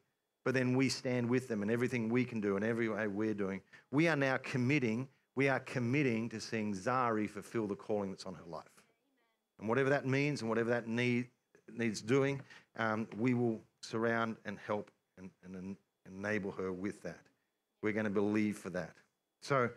but 0.46 0.54
then 0.54 0.78
we 0.78 0.88
stand 0.88 1.28
with 1.28 1.48
them 1.48 1.64
and 1.64 1.72
everything 1.72 2.10
we 2.10 2.24
can 2.24 2.40
do 2.40 2.56
and 2.58 2.64
every 2.64 2.90
way 2.90 3.08
we're 3.08 3.34
doing. 3.34 3.60
We 3.92 4.08
are 4.08 4.16
now 4.16 4.38
committing, 4.38 5.08
we 5.36 5.50
are 5.50 5.60
committing 5.60 6.30
to 6.30 6.40
seeing 6.40 6.76
Zari 6.76 7.28
fulfill 7.28 7.66
the 7.66 7.76
calling 7.76 8.12
that's 8.12 8.26
on 8.26 8.36
her 8.36 8.46
life. 8.48 8.66
And 9.60 9.68
whatever 9.68 9.90
that 9.90 10.06
means 10.06 10.42
and 10.42 10.50
whatever 10.50 10.70
that 10.70 10.88
need, 10.88 11.28
needs 11.76 12.02
doing, 12.02 12.40
um, 12.78 13.08
we 13.18 13.34
will 13.34 13.62
surround 13.82 14.38
and 14.46 14.60
help 14.60 14.92
and, 15.18 15.32
and 15.44 15.76
enable 16.06 16.52
her 16.52 16.72
with 16.72 17.02
that. 17.02 17.18
We're 17.82 17.94
going 17.94 18.06
to 18.06 18.10
believe 18.10 18.58
for 18.58 18.70
that. 18.72 18.94
So 19.42 19.70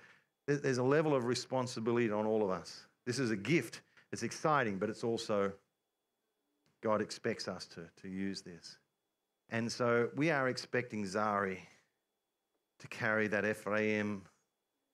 there's 0.46 0.78
a 0.78 0.82
level 0.82 1.14
of 1.14 1.24
responsibility 1.24 2.10
on 2.10 2.26
all 2.26 2.42
of 2.42 2.50
us. 2.50 2.86
This 3.06 3.18
is 3.18 3.30
a 3.30 3.36
gift. 3.36 3.80
It's 4.12 4.22
exciting, 4.22 4.78
but 4.78 4.90
it's 4.90 5.04
also 5.04 5.52
God 6.82 7.00
expects 7.00 7.48
us 7.48 7.66
to, 7.68 7.88
to 8.02 8.08
use 8.08 8.42
this. 8.42 8.78
And 9.50 9.70
so 9.70 10.10
we 10.16 10.30
are 10.30 10.48
expecting 10.48 11.04
Zari 11.04 11.58
to 12.78 12.88
carry 12.88 13.26
that 13.28 13.44
Ephraim 13.44 14.22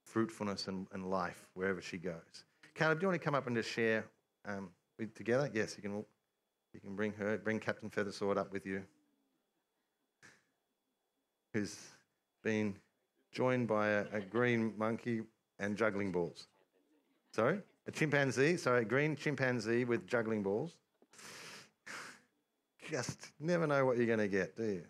fruitfulness 0.05 0.69
and, 0.69 0.87
and 0.93 1.11
life 1.11 1.49
wherever 1.55 1.81
she 1.81 1.99
goes. 1.99 2.45
Caleb, 2.75 3.01
do 3.01 3.05
you 3.05 3.09
want 3.09 3.21
to 3.21 3.25
come 3.25 3.35
up 3.35 3.47
and 3.47 3.57
just 3.57 3.71
share 3.71 4.05
um, 4.47 4.71
together? 5.15 5.51
Yes, 5.53 5.77
you 5.77 5.83
can. 5.83 6.05
You 6.73 6.81
can 6.81 6.95
bring 6.95 7.13
her, 7.15 7.37
bring 7.37 7.59
Captain 7.59 7.91
Feathersword 7.91 8.39
up 8.39 8.53
with 8.53 8.65
you, 8.65 8.85
who's 11.53 11.77
been 12.45 12.77
joined 13.33 13.69
by 13.69 13.89
a, 13.89 14.05
a 14.13 14.21
green 14.21 14.73
monkey 14.77 15.23
and 15.59 15.77
juggling 15.77 16.13
balls. 16.13 16.49
Sorry, 17.33 17.61
a 17.87 17.91
chimpanzee. 17.91 18.57
Sorry, 18.57 18.83
a 18.83 18.85
green 18.85 19.17
chimpanzee 19.17 19.85
with 19.85 20.07
juggling 20.07 20.43
balls 20.43 20.75
just 22.91 23.29
never 23.39 23.67
know 23.67 23.85
what 23.85 23.97
you're 23.97 24.07
going 24.07 24.19
to 24.19 24.29
get, 24.29 24.57
do 24.57 24.65
you? 24.65 24.83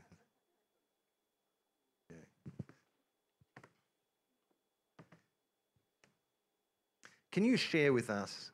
Can 7.32 7.44
you 7.44 7.56
share 7.56 7.92
with 7.92 8.10
us 8.10 8.50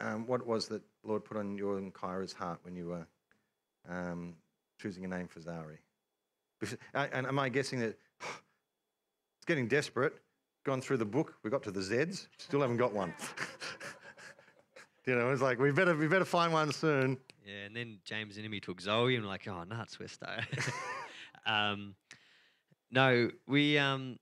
um, 0.00 0.26
what 0.26 0.40
it 0.40 0.46
was 0.46 0.68
that 0.68 0.82
Lord 1.04 1.24
put 1.24 1.36
on 1.36 1.58
your 1.58 1.76
and 1.76 1.92
Kyra's 1.92 2.32
heart 2.32 2.58
when 2.62 2.74
you 2.74 2.86
were 2.88 3.06
um, 3.88 4.34
choosing 4.80 5.04
a 5.04 5.08
name 5.08 5.28
for 5.28 5.40
Zari? 5.40 5.78
And 6.94 7.26
am 7.26 7.38
I 7.38 7.50
guessing 7.50 7.80
that 7.80 7.98
getting 9.46 9.68
desperate? 9.68 10.14
Gone 10.64 10.80
through 10.80 10.96
the 10.96 11.06
book, 11.06 11.34
we 11.44 11.50
got 11.50 11.62
to 11.62 11.70
the 11.70 11.80
Z's, 11.80 12.28
still 12.38 12.60
haven't 12.60 12.78
got 12.78 12.92
one. 12.92 13.14
you 15.06 15.14
know, 15.14 15.30
it's 15.30 15.40
like 15.40 15.60
we 15.60 15.70
better 15.70 15.94
we 15.94 16.08
better 16.08 16.24
find 16.24 16.52
one 16.52 16.72
soon. 16.72 17.18
Yeah, 17.46 17.66
and 17.66 17.76
then 17.76 17.98
James 18.04 18.36
Enemy 18.36 18.58
took 18.58 18.80
Zoe, 18.80 19.14
and 19.14 19.24
like, 19.24 19.46
oh 19.46 19.62
nuts, 19.62 20.00
we're 20.00 20.08
stoked. 20.08 20.70
um, 21.46 21.94
no, 22.90 23.30
we 23.46 23.78
um, 23.78 24.18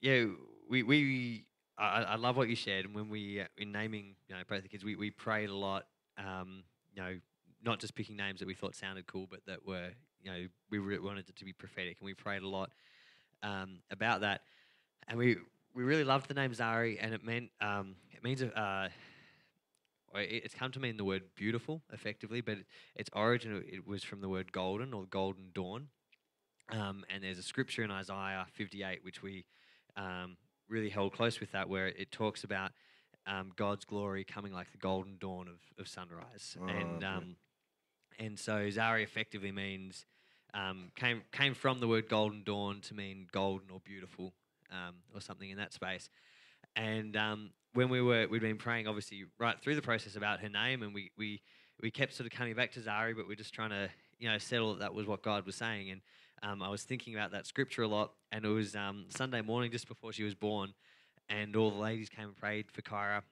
yeah, 0.00 0.26
we 0.68 0.84
we 0.84 1.44
I, 1.76 2.02
I 2.02 2.14
love 2.16 2.36
what 2.36 2.48
you 2.48 2.54
shared, 2.54 2.84
and 2.84 2.94
when 2.94 3.08
we 3.08 3.40
uh, 3.40 3.46
in 3.58 3.72
naming 3.72 4.14
you 4.28 4.36
know 4.36 4.42
both 4.48 4.62
the 4.62 4.68
kids, 4.68 4.84
we 4.84 4.94
we 4.94 5.10
prayed 5.10 5.50
a 5.50 5.56
lot. 5.56 5.86
Um, 6.16 6.62
you 6.94 7.02
know, 7.02 7.16
not 7.64 7.80
just 7.80 7.96
picking 7.96 8.16
names 8.16 8.38
that 8.38 8.46
we 8.46 8.54
thought 8.54 8.76
sounded 8.76 9.08
cool, 9.08 9.26
but 9.28 9.40
that 9.46 9.66
were 9.66 9.88
you 10.22 10.30
know 10.30 10.46
we 10.70 10.78
re- 10.78 11.00
wanted 11.00 11.28
it 11.28 11.34
to 11.36 11.44
be 11.44 11.52
prophetic, 11.52 11.96
and 11.98 12.06
we 12.06 12.14
prayed 12.14 12.42
a 12.42 12.48
lot 12.48 12.70
um, 13.42 13.80
about 13.90 14.20
that, 14.20 14.42
and 15.10 15.18
we 15.18 15.36
we 15.74 15.82
really 15.82 16.04
loved 16.04 16.28
the 16.28 16.34
name 16.34 16.52
Zari, 16.52 16.96
and 17.00 17.12
it 17.12 17.22
meant 17.22 17.50
um, 17.60 17.96
it 18.12 18.24
means 18.24 18.42
uh, 18.42 18.88
it's 20.14 20.54
come 20.54 20.72
to 20.72 20.80
mean 20.80 20.96
the 20.96 21.04
word 21.04 21.22
beautiful, 21.36 21.82
effectively, 21.92 22.40
but 22.40 22.58
its 22.94 23.10
origin 23.12 23.62
it 23.70 23.86
was 23.86 24.02
from 24.02 24.20
the 24.20 24.28
word 24.28 24.52
golden 24.52 24.94
or 24.94 25.04
golden 25.04 25.50
dawn. 25.52 25.88
Um, 26.70 27.04
and 27.12 27.24
there's 27.24 27.38
a 27.38 27.42
scripture 27.42 27.82
in 27.82 27.90
Isaiah 27.90 28.46
58 28.52 29.04
which 29.04 29.22
we 29.22 29.44
um, 29.96 30.36
really 30.68 30.88
held 30.88 31.12
close 31.12 31.40
with 31.40 31.50
that, 31.52 31.68
where 31.68 31.88
it 31.88 32.12
talks 32.12 32.44
about 32.44 32.70
um, 33.26 33.50
God's 33.56 33.84
glory 33.84 34.24
coming 34.24 34.52
like 34.52 34.70
the 34.70 34.78
golden 34.78 35.18
dawn 35.18 35.48
of, 35.48 35.58
of 35.78 35.88
sunrise, 35.88 36.56
oh, 36.60 36.68
and 36.68 37.04
um, 37.04 37.36
and 38.18 38.38
so 38.38 38.68
Zari 38.68 39.02
effectively 39.02 39.50
means 39.50 40.06
um, 40.54 40.90
came 40.94 41.22
came 41.32 41.54
from 41.54 41.80
the 41.80 41.88
word 41.88 42.08
golden 42.08 42.44
dawn 42.44 42.80
to 42.82 42.94
mean 42.94 43.26
golden 43.32 43.70
or 43.70 43.80
beautiful 43.80 44.34
um, 44.72 44.96
or 45.14 45.20
something 45.20 45.50
in 45.50 45.58
that 45.58 45.72
space, 45.72 46.08
and 46.76 47.16
when 47.74 47.88
we 47.88 48.00
were 48.00 48.26
we'd 48.28 48.40
been 48.40 48.56
praying 48.56 48.86
obviously 48.86 49.24
right 49.38 49.60
through 49.60 49.74
the 49.74 49.82
process 49.82 50.16
about 50.16 50.40
her 50.40 50.48
name 50.48 50.82
and 50.82 50.94
we 50.94 51.10
we 51.16 51.40
we 51.82 51.90
kept 51.90 52.14
sort 52.14 52.26
of 52.26 52.36
coming 52.36 52.54
back 52.54 52.72
to 52.72 52.80
Zari 52.80 53.14
but 53.16 53.26
we're 53.28 53.36
just 53.36 53.54
trying 53.54 53.70
to 53.70 53.88
you 54.18 54.28
know 54.28 54.38
settle 54.38 54.74
that 54.74 54.80
that 54.80 54.94
was 54.94 55.06
what 55.06 55.22
God 55.22 55.46
was 55.46 55.56
saying. 55.56 55.90
And 55.90 56.00
um, 56.42 56.62
I 56.62 56.68
was 56.70 56.84
thinking 56.84 57.14
about 57.14 57.32
that 57.32 57.46
scripture 57.46 57.82
a 57.82 57.88
lot 57.88 58.12
and 58.32 58.44
it 58.44 58.48
was 58.48 58.74
um, 58.74 59.06
Sunday 59.08 59.42
morning 59.42 59.70
just 59.70 59.88
before 59.88 60.12
she 60.12 60.22
was 60.22 60.34
born 60.34 60.72
and 61.28 61.54
all 61.54 61.70
the 61.70 61.78
ladies 61.78 62.08
came 62.08 62.26
and 62.26 62.36
prayed 62.36 62.70
for 62.70 62.82
Kyra 62.82 63.22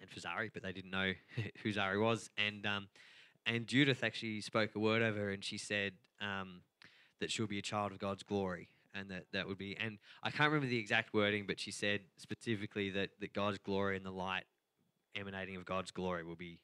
and 0.00 0.08
for 0.08 0.20
Zari 0.20 0.50
but 0.52 0.62
they 0.62 0.72
didn't 0.72 0.90
know 0.90 1.12
who 1.62 1.72
Zari 1.72 2.00
was. 2.00 2.30
And 2.36 2.66
um, 2.66 2.88
and 3.46 3.66
Judith 3.66 4.04
actually 4.04 4.40
spoke 4.40 4.70
a 4.74 4.78
word 4.78 5.02
over 5.02 5.18
her 5.18 5.30
and 5.30 5.44
she 5.44 5.58
said 5.58 5.92
um, 6.20 6.62
that 7.20 7.30
she'll 7.30 7.46
be 7.46 7.58
a 7.58 7.62
child 7.62 7.92
of 7.92 7.98
God's 7.98 8.22
glory 8.22 8.68
and 8.94 9.10
that 9.10 9.24
that 9.32 9.48
would 9.48 9.58
be 9.58 9.76
and 9.78 9.98
I 10.22 10.30
can't 10.30 10.50
remember 10.50 10.68
the 10.68 10.78
exact 10.78 11.14
wording, 11.14 11.44
but 11.46 11.58
she 11.58 11.70
said 11.70 12.00
specifically 12.16 12.90
that 12.90 13.10
that 13.20 13.32
God's 13.32 13.58
glory 13.58 13.96
and 13.96 14.04
the 14.04 14.10
light 14.12 14.44
emanating 15.14 15.56
of 15.56 15.64
God's 15.64 15.90
glory 15.90 16.24
will 16.24 16.36
be 16.36 16.58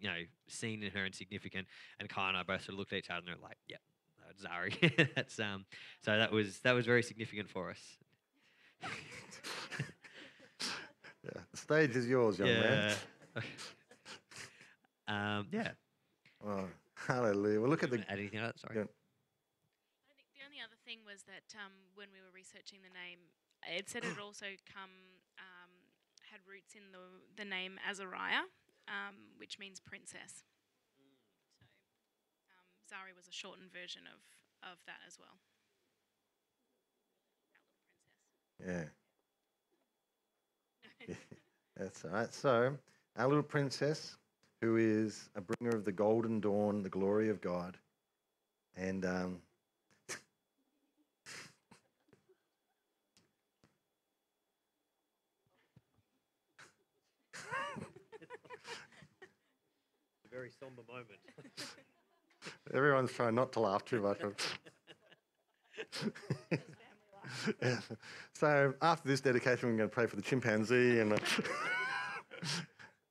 you 0.00 0.08
know 0.08 0.16
seen 0.48 0.82
in 0.82 0.90
her 0.92 1.04
and 1.04 1.14
significant. 1.14 1.66
And 1.98 2.08
Kai 2.08 2.28
and 2.28 2.36
I 2.36 2.42
both 2.42 2.62
sort 2.62 2.74
of 2.74 2.78
looked 2.78 2.92
at 2.92 2.98
each 2.98 3.10
other 3.10 3.18
and 3.18 3.28
they're 3.28 3.36
like, 3.42 3.58
"Yep, 3.68 3.80
yeah, 4.18 4.48
Zari." 4.48 5.14
That's 5.14 5.38
um. 5.40 5.64
So 6.04 6.16
that 6.16 6.32
was 6.32 6.60
that 6.60 6.72
was 6.72 6.86
very 6.86 7.02
significant 7.02 7.50
for 7.50 7.70
us. 7.70 7.80
yeah, 11.24 11.40
the 11.50 11.56
stage 11.56 11.96
is 11.96 12.08
yours, 12.08 12.38
young 12.38 12.48
yeah. 12.48 12.94
man. 13.36 13.44
um. 15.38 15.46
Yeah. 15.52 15.70
Oh, 16.46 16.64
hallelujah! 16.94 17.60
Well, 17.60 17.70
look 17.70 17.82
at 17.82 17.90
the. 17.90 17.98
Add 18.08 18.18
anything 18.18 18.40
else? 18.40 18.60
Sorry. 18.60 18.80
Yeah. 18.80 18.84
Thing 20.94 21.02
was 21.02 21.26
that 21.26 21.50
um, 21.58 21.72
when 21.98 22.06
we 22.14 22.22
were 22.22 22.30
researching 22.30 22.78
the 22.86 22.94
name, 22.94 23.18
it 23.66 23.90
said 23.90 24.04
it 24.04 24.14
also 24.22 24.46
come 24.70 25.18
um, 25.42 25.70
had 26.30 26.38
roots 26.46 26.74
in 26.78 26.94
the 26.94 27.02
the 27.34 27.44
name 27.48 27.82
Azariah, 27.82 28.46
um, 28.86 29.34
which 29.36 29.58
means 29.58 29.80
princess. 29.80 30.46
So 30.94 31.02
um, 32.54 32.70
Zari 32.86 33.16
was 33.16 33.26
a 33.26 33.32
shortened 33.34 33.72
version 33.72 34.02
of 34.06 34.22
of 34.70 34.78
that 34.86 35.02
as 35.06 35.18
well. 35.18 35.34
Princess. 38.62 38.90
Yeah. 41.08 41.14
That's 41.76 42.04
all 42.04 42.10
right. 42.12 42.32
So, 42.32 42.78
our 43.16 43.26
little 43.26 43.42
princess, 43.42 44.16
who 44.60 44.76
is 44.76 45.28
a 45.34 45.40
bringer 45.40 45.76
of 45.76 45.84
the 45.84 45.92
golden 45.92 46.38
dawn, 46.38 46.84
the 46.84 46.88
glory 46.88 47.30
of 47.30 47.40
God, 47.40 47.76
and 48.76 49.04
um, 49.04 49.40
A 60.33 60.33
very 60.44 60.52
somber 60.60 60.82
moment. 60.86 61.08
everyone's 62.74 63.12
trying 63.12 63.34
not 63.34 63.50
to 63.52 63.60
laugh 63.60 63.82
too 63.84 64.02
much. 64.02 64.18
Yeah. 66.50 66.58
So 68.34 68.74
after 68.82 69.08
this 69.08 69.20
dedication, 69.22 69.70
we're 69.70 69.76
going 69.76 69.88
to 69.88 69.94
pray 69.94 70.06
for 70.06 70.16
the 70.16 70.22
chimpanzee 70.22 71.00
and 71.00 71.14
uh, 71.14 71.18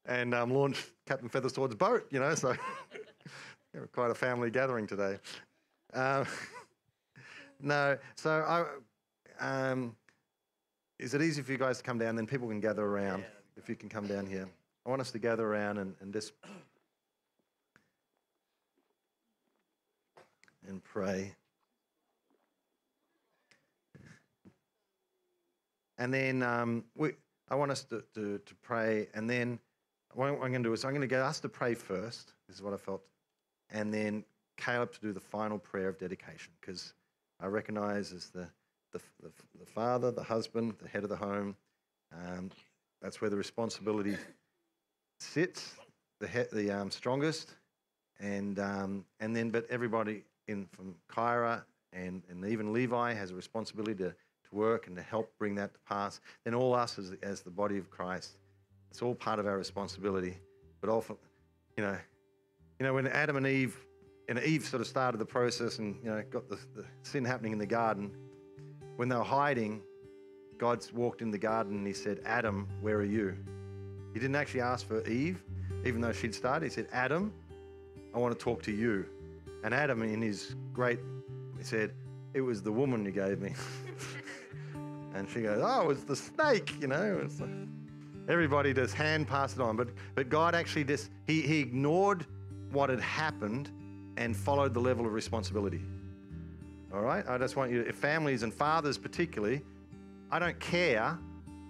and 0.06 0.36
um, 0.36 0.52
launch 0.52 0.86
Captain 1.08 1.30
Feathersword's 1.30 1.76
boat. 1.76 2.06
You 2.12 2.20
know, 2.20 2.36
so 2.36 2.54
quite 3.94 4.12
a 4.12 4.16
family 4.16 4.52
gathering 4.52 4.86
today. 4.86 5.18
Um, 5.94 6.28
no, 7.60 7.98
so 8.16 8.66
I, 9.42 9.72
um, 9.72 9.96
is 11.00 11.16
it 11.16 11.22
easy 11.22 11.42
for 11.42 11.52
you 11.52 11.58
guys 11.58 11.78
to 11.78 11.84
come 11.84 11.98
down? 11.98 12.16
Then 12.16 12.28
people 12.28 12.48
can 12.48 12.60
gather 12.60 12.84
around. 12.84 13.22
Yeah. 13.22 13.26
If 13.58 13.70
you 13.70 13.76
can 13.76 13.90
come 13.90 14.06
down 14.06 14.28
here, 14.28 14.48
I 14.86 14.90
want 14.90 15.02
us 15.02 15.12
to 15.12 15.20
gather 15.20 15.48
around 15.48 15.80
and, 15.80 15.96
and 16.02 16.14
just 16.14 16.34
and 20.68 20.84
pray. 20.84 21.36
And 25.98 26.14
then 26.14 26.44
um, 26.44 26.84
we, 26.96 27.12
I 27.50 27.56
want 27.56 27.72
us 27.72 27.84
to, 27.86 28.04
to, 28.16 28.40
to 28.40 28.56
pray. 28.62 29.08
And 29.14 29.30
then 29.30 29.60
what 30.14 30.28
I'm 30.28 30.38
going 30.38 30.54
to 30.54 30.60
do 30.60 30.74
is 30.74 30.84
I'm 30.84 30.92
going 30.92 31.02
to 31.02 31.08
get 31.08 31.22
us 31.22 31.40
to 31.42 31.50
pray 31.50 31.76
first. 31.76 32.34
This 32.48 32.58
is 32.58 32.62
what 32.62 32.74
I 32.74 32.78
felt. 32.78 33.04
And 33.70 33.94
then 33.94 34.24
Caleb 34.58 34.92
to 34.94 35.00
do 35.00 35.14
the 35.14 35.20
final 35.20 35.58
prayer 35.58 35.90
of 35.90 35.98
dedication 35.98 36.52
because 36.60 36.94
I 37.40 37.48
recognize 37.48 38.12
as 38.12 38.30
the, 38.30 38.48
the, 38.92 39.00
the, 39.22 39.30
the 39.60 39.66
father, 39.66 40.12
the 40.12 40.24
husband, 40.24 40.76
the 40.82 40.88
head 40.88 41.04
of 41.04 41.10
the 41.10 41.16
home, 41.16 41.56
um, 42.14 42.52
that's 43.02 43.22
where 43.22 43.30
the 43.30 43.38
responsibility 43.38 44.16
sits, 45.20 45.76
the, 46.20 46.28
he, 46.28 46.44
the 46.52 46.72
um, 46.72 46.92
strongest. 46.92 47.54
And, 48.20 48.60
um, 48.60 49.06
and 49.20 49.36
then, 49.36 49.50
but 49.50 49.66
everybody 49.70 50.24
in 50.48 50.68
from 50.72 50.96
Kyra 51.10 51.64
and, 51.94 52.24
and 52.30 52.46
even 52.46 52.74
Levi 52.74 53.14
has 53.14 53.32
a 53.32 53.36
responsibility 53.36 53.96
to, 53.96 54.10
to 54.10 54.56
work 54.56 54.88
and 54.88 54.96
to 54.96 55.02
help 55.02 55.32
bring 55.38 55.56
that 55.56 55.74
to 55.74 55.80
pass. 55.88 56.20
Then 56.44 56.56
all 56.56 56.74
us 56.74 56.98
as, 56.98 57.14
as 57.22 57.42
the 57.42 57.52
body 57.52 57.78
of 57.78 57.90
Christ, 57.90 58.38
it's 58.90 59.02
all 59.02 59.16
part 59.16 59.40
of 59.40 59.48
our 59.48 59.58
responsibility. 59.58 60.38
But 60.82 60.90
often, 60.90 61.18
you 61.78 61.84
know, 61.84 61.98
you 62.80 62.86
know, 62.86 62.94
when 62.94 63.08
Adam 63.08 63.38
and 63.38 63.48
Eve, 63.48 63.78
and 64.30 64.40
Eve 64.40 64.66
sort 64.66 64.82
of 64.82 64.88
started 64.88 65.18
the 65.18 65.26
process 65.26 65.80
and, 65.80 65.98
you 66.04 66.10
know, 66.10 66.24
got 66.30 66.50
the, 66.50 66.58
the 66.76 66.86
sin 67.04 67.24
happening 67.24 67.52
in 67.52 67.60
the 67.60 67.66
garden, 67.66 68.12
when 68.96 69.10
they 69.10 69.16
were 69.16 69.24
hiding, 69.24 69.82
God's 70.58 70.94
walked 70.94 71.22
in 71.22 71.32
the 71.32 71.38
garden 71.38 71.78
and 71.78 71.88
he 71.88 71.94
said, 71.94 72.22
Adam, 72.26 72.68
where 72.82 72.98
are 72.98 73.06
you? 73.06 73.36
He 74.14 74.20
didn't 74.20 74.36
actually 74.36 74.62
ask 74.62 74.88
for 74.88 75.06
Eve, 75.08 75.44
even 75.86 76.02
though 76.02 76.12
she'd 76.12 76.36
started. 76.36 76.66
He 76.66 76.70
said, 76.70 76.88
Adam, 76.92 77.34
I 78.14 78.20
want 78.20 78.38
to 78.38 78.44
talk 78.44 78.62
to 78.64 78.72
you. 78.72 79.06
And 79.64 79.74
Adam, 79.74 80.02
in 80.04 80.22
his 80.22 80.56
great, 80.74 81.00
he 81.58 81.64
said, 81.64 81.94
It 82.34 82.42
was 82.42 82.62
the 82.62 82.72
woman 82.72 83.06
you 83.06 83.12
gave 83.12 83.40
me. 83.40 83.54
and 85.16 85.30
she 85.30 85.42
goes, 85.42 85.62
Oh, 85.64 85.82
it 85.82 85.88
was 85.88 86.04
the 86.04 86.16
snake, 86.16 86.74
you 86.82 86.88
know. 86.88 87.22
It's 87.24 87.40
like, 87.40 87.50
everybody 88.28 88.74
just 88.74 88.94
hand 88.94 89.28
passed 89.28 89.56
it 89.56 89.62
on. 89.62 89.76
But, 89.76 89.90
but 90.16 90.30
God 90.30 90.56
actually 90.56 90.84
just, 90.84 91.10
he, 91.28 91.42
he 91.42 91.60
ignored 91.60 92.26
what 92.72 92.90
had 92.90 93.02
happened 93.02 93.72
and 94.18 94.36
followed 94.36 94.74
the 94.74 94.80
level 94.80 95.06
of 95.06 95.14
responsibility. 95.14 95.82
All 96.94 97.02
right? 97.02 97.28
I 97.28 97.38
just 97.38 97.56
want 97.56 97.72
you, 97.72 97.82
if 97.82 97.96
families 97.96 98.44
and 98.44 98.54
fathers 98.54 98.98
particularly, 98.98 99.62
I 100.32 100.40
don't 100.40 100.60
care 100.60 101.18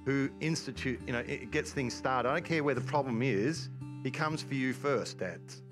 who 0.06 0.30
institute, 0.42 1.00
you 1.08 1.14
know, 1.14 1.20
it 1.20 1.52
gets 1.52 1.72
things 1.72 1.94
started. 1.94 2.30
I 2.30 2.34
don't 2.34 2.46
care 2.46 2.64
where 2.64 2.76
the 2.76 2.82
problem 2.82 3.22
is. 3.22 3.70
He 4.04 4.12
comes 4.12 4.42
for 4.42 4.54
you 4.54 4.74
first, 4.74 5.20
dads. 5.20 5.63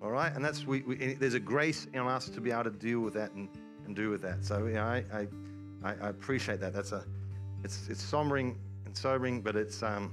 All 0.00 0.10
right, 0.10 0.32
and 0.34 0.44
that's 0.44 0.66
we, 0.66 0.82
we. 0.82 1.14
There's 1.14 1.34
a 1.34 1.40
grace 1.40 1.86
in 1.92 2.00
us 2.00 2.28
to 2.28 2.40
be 2.40 2.52
able 2.52 2.64
to 2.64 2.70
deal 2.70 3.00
with 3.00 3.14
that 3.14 3.32
and, 3.32 3.48
and 3.84 3.96
do 3.96 4.10
with 4.10 4.22
that. 4.22 4.44
So 4.44 4.58
know, 4.58 4.82
I, 4.82 5.04
I 5.12 5.26
I 5.84 6.08
appreciate 6.08 6.60
that. 6.60 6.72
That's 6.72 6.92
a 6.92 7.04
it's 7.64 7.88
it's 7.88 8.02
sombering 8.02 8.56
and 8.86 8.96
sobering, 8.96 9.40
but 9.40 9.56
it's 9.56 9.82
um 9.82 10.12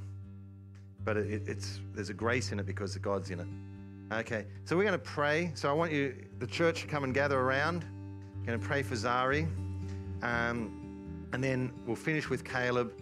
but 1.03 1.17
it, 1.17 1.47
it's 1.47 1.79
there's 1.93 2.09
a 2.09 2.13
grace 2.13 2.51
in 2.51 2.59
it 2.59 2.65
because 2.65 2.93
the 2.93 2.99
God's 2.99 3.29
in 3.29 3.39
it. 3.39 3.47
Okay, 4.11 4.45
so 4.65 4.75
we're 4.75 4.83
going 4.83 4.93
to 4.93 4.99
pray. 4.99 5.51
So 5.55 5.69
I 5.69 5.73
want 5.73 5.91
you, 5.91 6.15
the 6.39 6.45
church, 6.45 6.81
to 6.81 6.87
come 6.87 7.03
and 7.03 7.13
gather 7.13 7.39
around. 7.39 7.85
Going 8.45 8.59
to 8.59 8.65
pray 8.65 8.83
for 8.83 8.93
Zari, 8.93 9.47
um, 10.21 11.27
and 11.33 11.43
then 11.43 11.71
we'll 11.87 11.95
finish 11.95 12.29
with 12.29 12.43
Caleb 12.43 12.93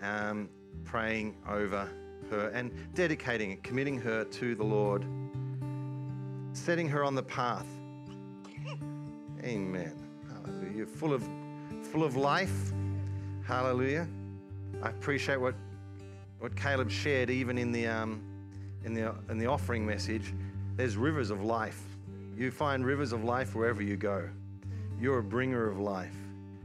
um, 0.00 0.48
praying 0.84 1.36
over 1.46 1.88
her 2.30 2.48
and 2.48 2.72
dedicating 2.94 3.50
it, 3.50 3.62
committing 3.62 3.98
her 3.98 4.24
to 4.24 4.54
the 4.54 4.64
Lord, 4.64 5.04
setting 6.56 6.88
her 6.88 7.04
on 7.04 7.14
the 7.14 7.22
path. 7.22 7.66
Amen. 9.44 9.94
Hallelujah. 10.32 10.86
Full 10.86 11.12
of, 11.12 11.22
full 11.82 12.02
of 12.02 12.16
life. 12.16 12.72
Hallelujah. 13.46 14.08
I 14.82 14.88
appreciate 14.88 15.40
what, 15.40 15.54
what 16.40 16.56
Caleb 16.56 16.90
shared, 16.90 17.30
even 17.30 17.58
in 17.58 17.72
the, 17.72 17.86
um, 17.86 18.22
in 18.84 18.94
the, 18.94 19.14
in 19.30 19.38
the 19.38 19.46
offering 19.46 19.86
message. 19.86 20.34
There's 20.76 20.96
rivers 20.96 21.30
of 21.30 21.44
life. 21.44 21.82
You 22.36 22.50
find 22.50 22.84
rivers 22.84 23.12
of 23.12 23.24
life 23.24 23.54
wherever 23.54 23.82
you 23.82 23.96
go. 23.96 24.28
You're 25.00 25.18
a 25.18 25.22
bringer 25.22 25.68
of 25.68 25.78
life. 25.78 26.16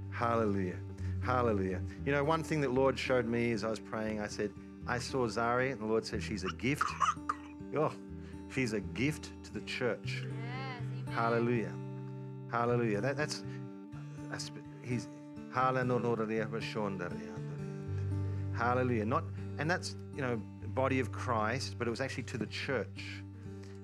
Hallelujah. 0.10 0.78
Hallelujah. 1.22 1.82
You 2.06 2.12
know, 2.12 2.24
one 2.24 2.44
thing 2.44 2.62
that 2.62 2.72
Lord 2.72 2.98
showed 2.98 3.26
me 3.26 3.52
as 3.52 3.64
I 3.64 3.70
was 3.70 3.80
praying, 3.80 4.20
I 4.20 4.28
said, 4.28 4.52
I 4.88 4.98
saw 4.98 5.28
Zari, 5.28 5.72
and 5.72 5.80
the 5.80 5.86
Lord 5.86 6.06
said 6.06 6.24
she's 6.24 6.44
a 6.44 6.52
gift. 6.56 6.84
Oh, 7.76 7.94
she's 8.52 8.74
a 8.74 8.80
gift 8.80 9.32
to 9.44 9.54
the 9.54 9.62
church. 9.62 10.24
Hallelujah. 11.12 11.74
Hallelujah. 12.52 13.02
That, 13.02 13.18
that's, 13.18 13.44
that's 14.30 14.52
he's 14.82 15.08
hallelujah. 15.54 16.00
Hallelujah. 18.54 19.06
Not 19.06 19.24
and 19.58 19.70
that's 19.70 19.96
you 20.16 20.22
know 20.22 20.42
body 20.68 21.00
of 21.00 21.12
Christ, 21.12 21.76
but 21.78 21.88
it 21.88 21.92
was 21.92 22.02
actually 22.02 22.24
to 22.24 22.38
the 22.38 22.46
church. 22.48 23.24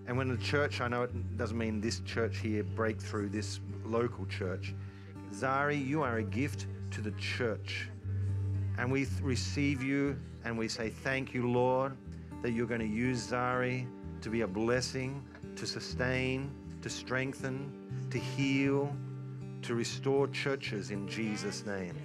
And 0.08 0.18
when 0.18 0.30
the 0.30 0.38
church, 0.38 0.80
I 0.80 0.88
know 0.88 1.04
it 1.04 1.38
doesn't 1.38 1.58
mean 1.58 1.82
this 1.82 2.00
church 2.02 2.38
here, 2.38 2.64
breakthrough, 2.64 3.28
this 3.28 3.60
local 3.86 4.26
church. 4.28 4.74
Zari, 5.34 5.86
you 5.86 6.02
are 6.02 6.18
a 6.18 6.24
gift 6.24 6.66
to 6.92 7.02
the 7.02 7.12
church. 7.12 7.90
And 8.78 8.90
we 8.90 9.06
th- 9.06 9.22
receive 9.22 9.84
you 9.84 10.18
and 10.46 10.58
we 10.58 10.70
say, 10.70 10.90
Thank 10.90 11.34
you, 11.34 11.52
Lord, 11.52 11.98
that 12.42 12.52
you're 12.52 12.68
going 12.68 12.80
to 12.80 12.88
use 12.88 13.32
Zari 13.32 13.86
to 14.22 14.30
be 14.30 14.42
a 14.42 14.48
blessing, 14.48 15.24
to 15.56 15.66
sustain, 15.66 16.52
to 16.82 16.90
strengthen, 16.90 17.72
to 18.12 18.20
heal, 18.20 18.96
to 19.64 19.76
restore 19.76 20.28
churches 20.28 20.92
in 20.92 21.08
Jesus' 21.08 21.66
name. 21.66 21.96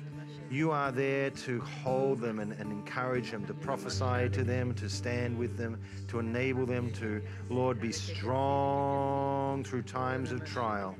You 0.50 0.70
are 0.70 0.92
there 0.92 1.30
to 1.30 1.60
hold 1.60 2.20
them 2.20 2.38
and, 2.38 2.52
and, 2.52 2.70
encourage 2.70 3.30
them, 3.30 3.46
to 3.46 3.54
prophesy 3.54 4.28
to 4.28 4.44
them, 4.44 4.74
to 4.74 4.88
stand 4.88 5.38
with 5.38 5.56
them, 5.56 5.80
to 6.08 6.18
enable 6.18 6.66
them 6.66 6.92
to, 6.94 7.22
Lord, 7.48 7.80
be 7.80 7.90
strong 7.90 9.64
through 9.64 9.84
times 9.84 10.30
of 10.30 10.44
trial. 10.44 10.94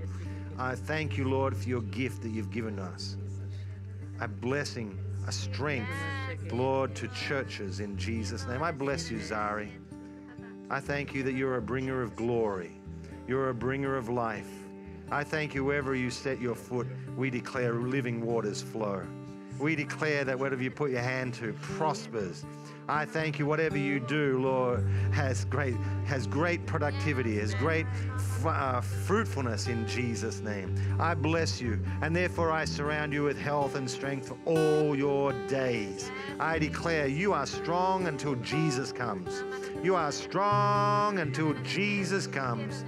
I 0.58 0.74
thank 0.74 1.18
you, 1.18 1.28
Lord, 1.28 1.54
for 1.54 1.68
your 1.68 1.82
gift 1.82 2.22
that 2.22 2.30
you've 2.30 2.50
given 2.50 2.78
us. 2.78 3.18
A 4.20 4.28
blessing, 4.28 4.98
a 5.26 5.32
strength, 5.32 5.90
Lord, 6.50 6.94
to 6.94 7.08
churches 7.08 7.80
in 7.80 7.98
Jesus' 7.98 8.46
name. 8.46 8.62
I 8.62 8.72
bless 8.72 9.10
you, 9.10 9.18
Zari. 9.18 9.70
I 10.72 10.80
thank 10.80 11.14
you 11.14 11.22
that 11.24 11.34
you're 11.34 11.58
a 11.58 11.60
bringer 11.60 12.00
of 12.00 12.16
glory. 12.16 12.70
You're 13.28 13.50
a 13.50 13.54
bringer 13.54 13.94
of 13.94 14.08
life. 14.08 14.48
I 15.10 15.22
thank 15.22 15.54
you 15.54 15.66
wherever 15.66 15.94
you 15.94 16.08
set 16.08 16.40
your 16.40 16.54
foot, 16.54 16.86
we 17.14 17.28
declare 17.28 17.74
living 17.74 18.24
waters 18.24 18.62
flow. 18.62 19.02
We 19.60 19.76
declare 19.76 20.24
that 20.24 20.38
whatever 20.38 20.62
you 20.62 20.70
put 20.70 20.90
your 20.90 21.02
hand 21.02 21.34
to 21.34 21.52
prospers. 21.60 22.46
I 22.92 23.06
thank 23.06 23.38
you. 23.38 23.46
Whatever 23.46 23.78
you 23.78 23.98
do, 23.98 24.38
Lord, 24.38 24.86
has 25.12 25.46
great 25.46 25.76
has 26.04 26.26
great 26.26 26.66
productivity, 26.66 27.38
has 27.38 27.54
great 27.54 27.86
f- 28.16 28.44
uh, 28.44 28.80
fruitfulness 28.82 29.66
in 29.66 29.88
Jesus' 29.88 30.40
name. 30.40 30.74
I 31.00 31.14
bless 31.14 31.58
you, 31.58 31.80
and 32.02 32.14
therefore 32.14 32.52
I 32.52 32.66
surround 32.66 33.14
you 33.14 33.22
with 33.22 33.38
health 33.38 33.76
and 33.76 33.90
strength 33.90 34.28
for 34.28 34.36
all 34.44 34.94
your 34.94 35.32
days. 35.48 36.10
I 36.38 36.58
declare 36.58 37.06
you 37.06 37.32
are 37.32 37.46
strong 37.46 38.08
until 38.08 38.34
Jesus 38.36 38.92
comes. 38.92 39.42
You 39.82 39.94
are 39.94 40.12
strong 40.12 41.18
until 41.18 41.54
Jesus 41.62 42.26
comes. 42.26 42.84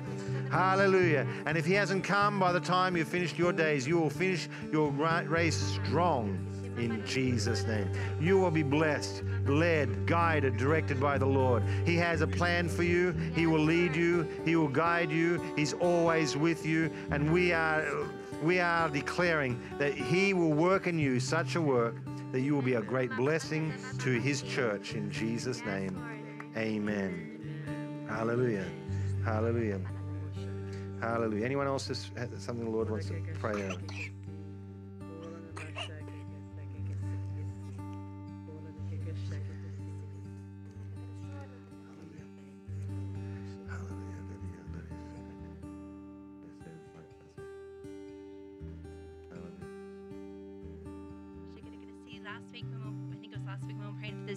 Hallelujah. 0.50 1.26
And 1.46 1.56
if 1.56 1.64
he 1.64 1.72
hasn't 1.72 2.04
come 2.04 2.38
by 2.38 2.52
the 2.52 2.60
time 2.60 2.94
you've 2.94 3.08
finished 3.08 3.38
your 3.38 3.54
days, 3.54 3.88
you 3.88 3.98
will 3.98 4.10
finish 4.10 4.50
your 4.70 4.90
race 4.90 5.56
strong 5.56 6.53
in 6.78 7.04
Jesus' 7.06 7.64
name. 7.64 7.90
You 8.20 8.38
will 8.38 8.50
be 8.50 8.62
blessed, 8.62 9.22
led, 9.46 10.06
guided, 10.06 10.56
directed 10.56 11.00
by 11.00 11.18
the 11.18 11.26
Lord. 11.26 11.62
He 11.84 11.96
has 11.96 12.20
a 12.20 12.26
plan 12.26 12.68
for 12.68 12.82
you. 12.82 13.12
He 13.34 13.46
will 13.46 13.62
lead 13.62 13.94
you. 13.94 14.26
He 14.44 14.56
will 14.56 14.68
guide 14.68 15.10
you. 15.10 15.40
He's 15.56 15.72
always 15.74 16.36
with 16.36 16.64
you. 16.66 16.90
And 17.10 17.32
we 17.32 17.52
are 17.52 17.84
we 18.42 18.60
are 18.60 18.90
declaring 18.90 19.58
that 19.78 19.94
he 19.94 20.34
will 20.34 20.52
work 20.52 20.86
in 20.86 20.98
you 20.98 21.18
such 21.18 21.54
a 21.54 21.60
work 21.60 21.96
that 22.32 22.40
you 22.40 22.54
will 22.54 22.62
be 22.62 22.74
a 22.74 22.82
great 22.82 23.14
blessing 23.16 23.72
to 24.00 24.20
his 24.20 24.42
church 24.42 24.94
in 24.94 25.10
Jesus' 25.10 25.64
name. 25.64 25.96
Amen. 26.56 28.06
Hallelujah. 28.08 28.66
Hallelujah. 29.24 29.80
Hallelujah. 31.00 31.44
Anyone 31.44 31.66
else 31.66 31.88
has 31.88 32.10
something 32.38 32.64
the 32.64 32.70
Lord 32.70 32.90
wants 32.90 33.06
to 33.06 33.14
pray 33.38 33.62
over? 33.62 33.80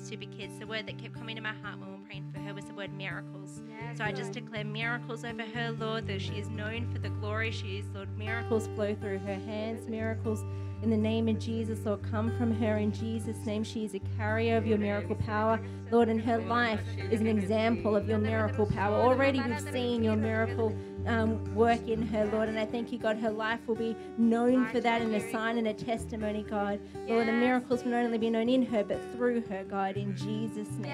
Super 0.07 0.25
kids. 0.37 0.57
The 0.57 0.65
word 0.65 0.87
that 0.87 0.97
kept 0.97 1.15
coming 1.15 1.35
to 1.35 1.41
my 1.41 1.53
heart 1.61 1.79
when 1.79 1.89
we 1.89 1.95
were 1.97 2.05
praying 2.05 2.31
for 2.33 2.39
her 2.39 2.53
was 2.53 2.63
the 2.63 2.73
word 2.73 2.93
miracles. 2.93 3.61
So 3.95 4.05
I 4.05 4.13
just 4.13 4.31
declare 4.31 4.63
miracles 4.63 5.25
over 5.25 5.41
her, 5.41 5.71
Lord, 5.71 6.07
that 6.07 6.21
she 6.21 6.35
is 6.35 6.47
known 6.47 6.89
for 6.93 6.99
the 6.99 7.09
glory 7.09 7.51
she 7.51 7.79
is, 7.79 7.85
Lord. 7.93 8.17
Miracles 8.17 8.67
flow 8.73 8.95
through 8.95 9.19
her 9.19 9.35
hands, 9.35 9.85
miracles 9.89 10.45
in 10.83 10.89
the 10.89 10.97
name 10.97 11.27
of 11.27 11.39
Jesus, 11.39 11.79
Lord, 11.85 12.01
come 12.09 12.35
from 12.37 12.53
her 12.53 12.77
in 12.77 12.91
Jesus' 12.91 13.37
name. 13.45 13.63
She 13.63 13.83
is 13.83 13.95
a 13.95 13.99
carrier 14.17 14.57
of 14.57 14.67
your 14.67 14.77
miracle 14.77 15.15
power, 15.15 15.59
Lord, 15.91 16.07
and 16.09 16.21
her 16.21 16.37
life 16.37 16.81
is 17.11 17.19
an 17.19 17.27
example 17.27 17.95
of 17.95 18.07
your 18.07 18.19
miracle 18.19 18.65
power. 18.67 18.95
Already 18.95 19.41
we've 19.41 19.59
seen 19.71 20.03
your 20.03 20.15
miracle 20.15 20.75
um, 21.07 21.43
work 21.55 21.87
in 21.87 22.01
her, 22.07 22.25
Lord, 22.25 22.49
and 22.49 22.59
I 22.59 22.65
thank 22.65 22.91
you, 22.91 22.99
God, 22.99 23.17
her 23.17 23.31
life 23.31 23.59
will 23.65 23.75
be 23.75 23.95
known 24.17 24.67
for 24.67 24.79
that 24.81 25.01
and 25.01 25.15
a 25.15 25.31
sign 25.31 25.57
and 25.57 25.67
a 25.67 25.73
testimony, 25.73 26.43
God. 26.43 26.79
Lord, 27.07 27.27
the 27.27 27.31
miracles 27.31 27.83
will 27.83 27.91
not 27.91 28.05
only 28.05 28.17
be 28.17 28.29
known 28.29 28.49
in 28.49 28.65
her, 28.67 28.83
but 28.83 28.99
through 29.13 29.41
her, 29.49 29.63
God, 29.63 29.97
in 29.97 30.15
Jesus' 30.15 30.69
name. 30.77 30.91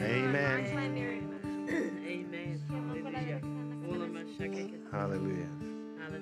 Amen. 0.00 0.66
Amen. 0.76 1.24
Hallelujah. 2.70 3.40
Hallelujah. 4.92 5.48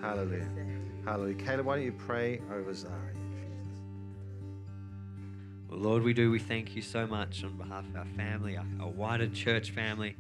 Hallelujah. 0.01 0.72
Hallelujah. 1.05 1.35
Caleb, 1.35 1.67
why 1.67 1.77
don't 1.77 1.85
you 1.85 1.93
pray 1.93 2.41
over 2.53 2.73
Zari? 2.73 3.17
Lord, 5.69 6.03
we 6.03 6.13
do. 6.13 6.31
We 6.31 6.39
thank 6.39 6.77
you 6.77 6.83
so 6.83 7.07
much 7.07 7.43
on 7.43 7.57
behalf 7.57 7.85
of 7.89 7.97
our 7.97 8.07
family, 8.17 8.57
our, 8.57 8.67
our 8.81 8.89
wider 8.89 9.27
church 9.27 9.71
family. 9.71 10.15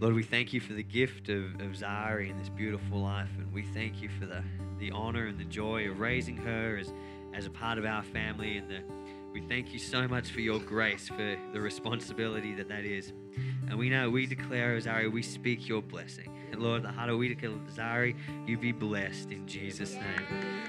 Lord, 0.00 0.14
we 0.14 0.22
thank 0.22 0.52
you 0.52 0.60
for 0.60 0.74
the 0.74 0.82
gift 0.82 1.28
of, 1.28 1.44
of 1.60 1.70
Zari 1.72 2.30
and 2.30 2.38
this 2.40 2.48
beautiful 2.48 2.98
life. 2.98 3.30
And 3.38 3.52
we 3.52 3.62
thank 3.62 4.02
you 4.02 4.10
for 4.18 4.26
the, 4.26 4.42
the 4.78 4.90
honor 4.90 5.26
and 5.26 5.38
the 5.38 5.44
joy 5.44 5.88
of 5.88 6.00
raising 6.00 6.36
her 6.36 6.76
as, 6.76 6.92
as 7.32 7.46
a 7.46 7.50
part 7.50 7.78
of 7.78 7.86
our 7.86 8.02
family. 8.02 8.58
And 8.58 8.68
the, 8.68 8.82
we 9.32 9.40
thank 9.40 9.72
you 9.72 9.78
so 9.78 10.06
much 10.06 10.30
for 10.30 10.40
your 10.40 10.58
grace, 10.58 11.08
for 11.08 11.36
the 11.52 11.60
responsibility 11.60 12.54
that 12.54 12.68
that 12.68 12.84
is. 12.84 13.12
And 13.68 13.78
we 13.78 13.88
know, 13.88 14.10
we 14.10 14.26
declare, 14.26 14.76
Zari, 14.78 15.10
we 15.10 15.22
speak 15.22 15.66
your 15.66 15.80
blessing. 15.80 16.28
And 16.52 16.60
Lord, 16.60 16.84
how 16.84 17.06
do 17.06 17.16
we 17.16 17.28
declare, 17.28 17.52
Zari, 17.74 18.14
you 18.46 18.58
be 18.58 18.72
blessed 18.72 19.30
in 19.30 19.46
Jesus' 19.46 19.94
name. 19.94 20.26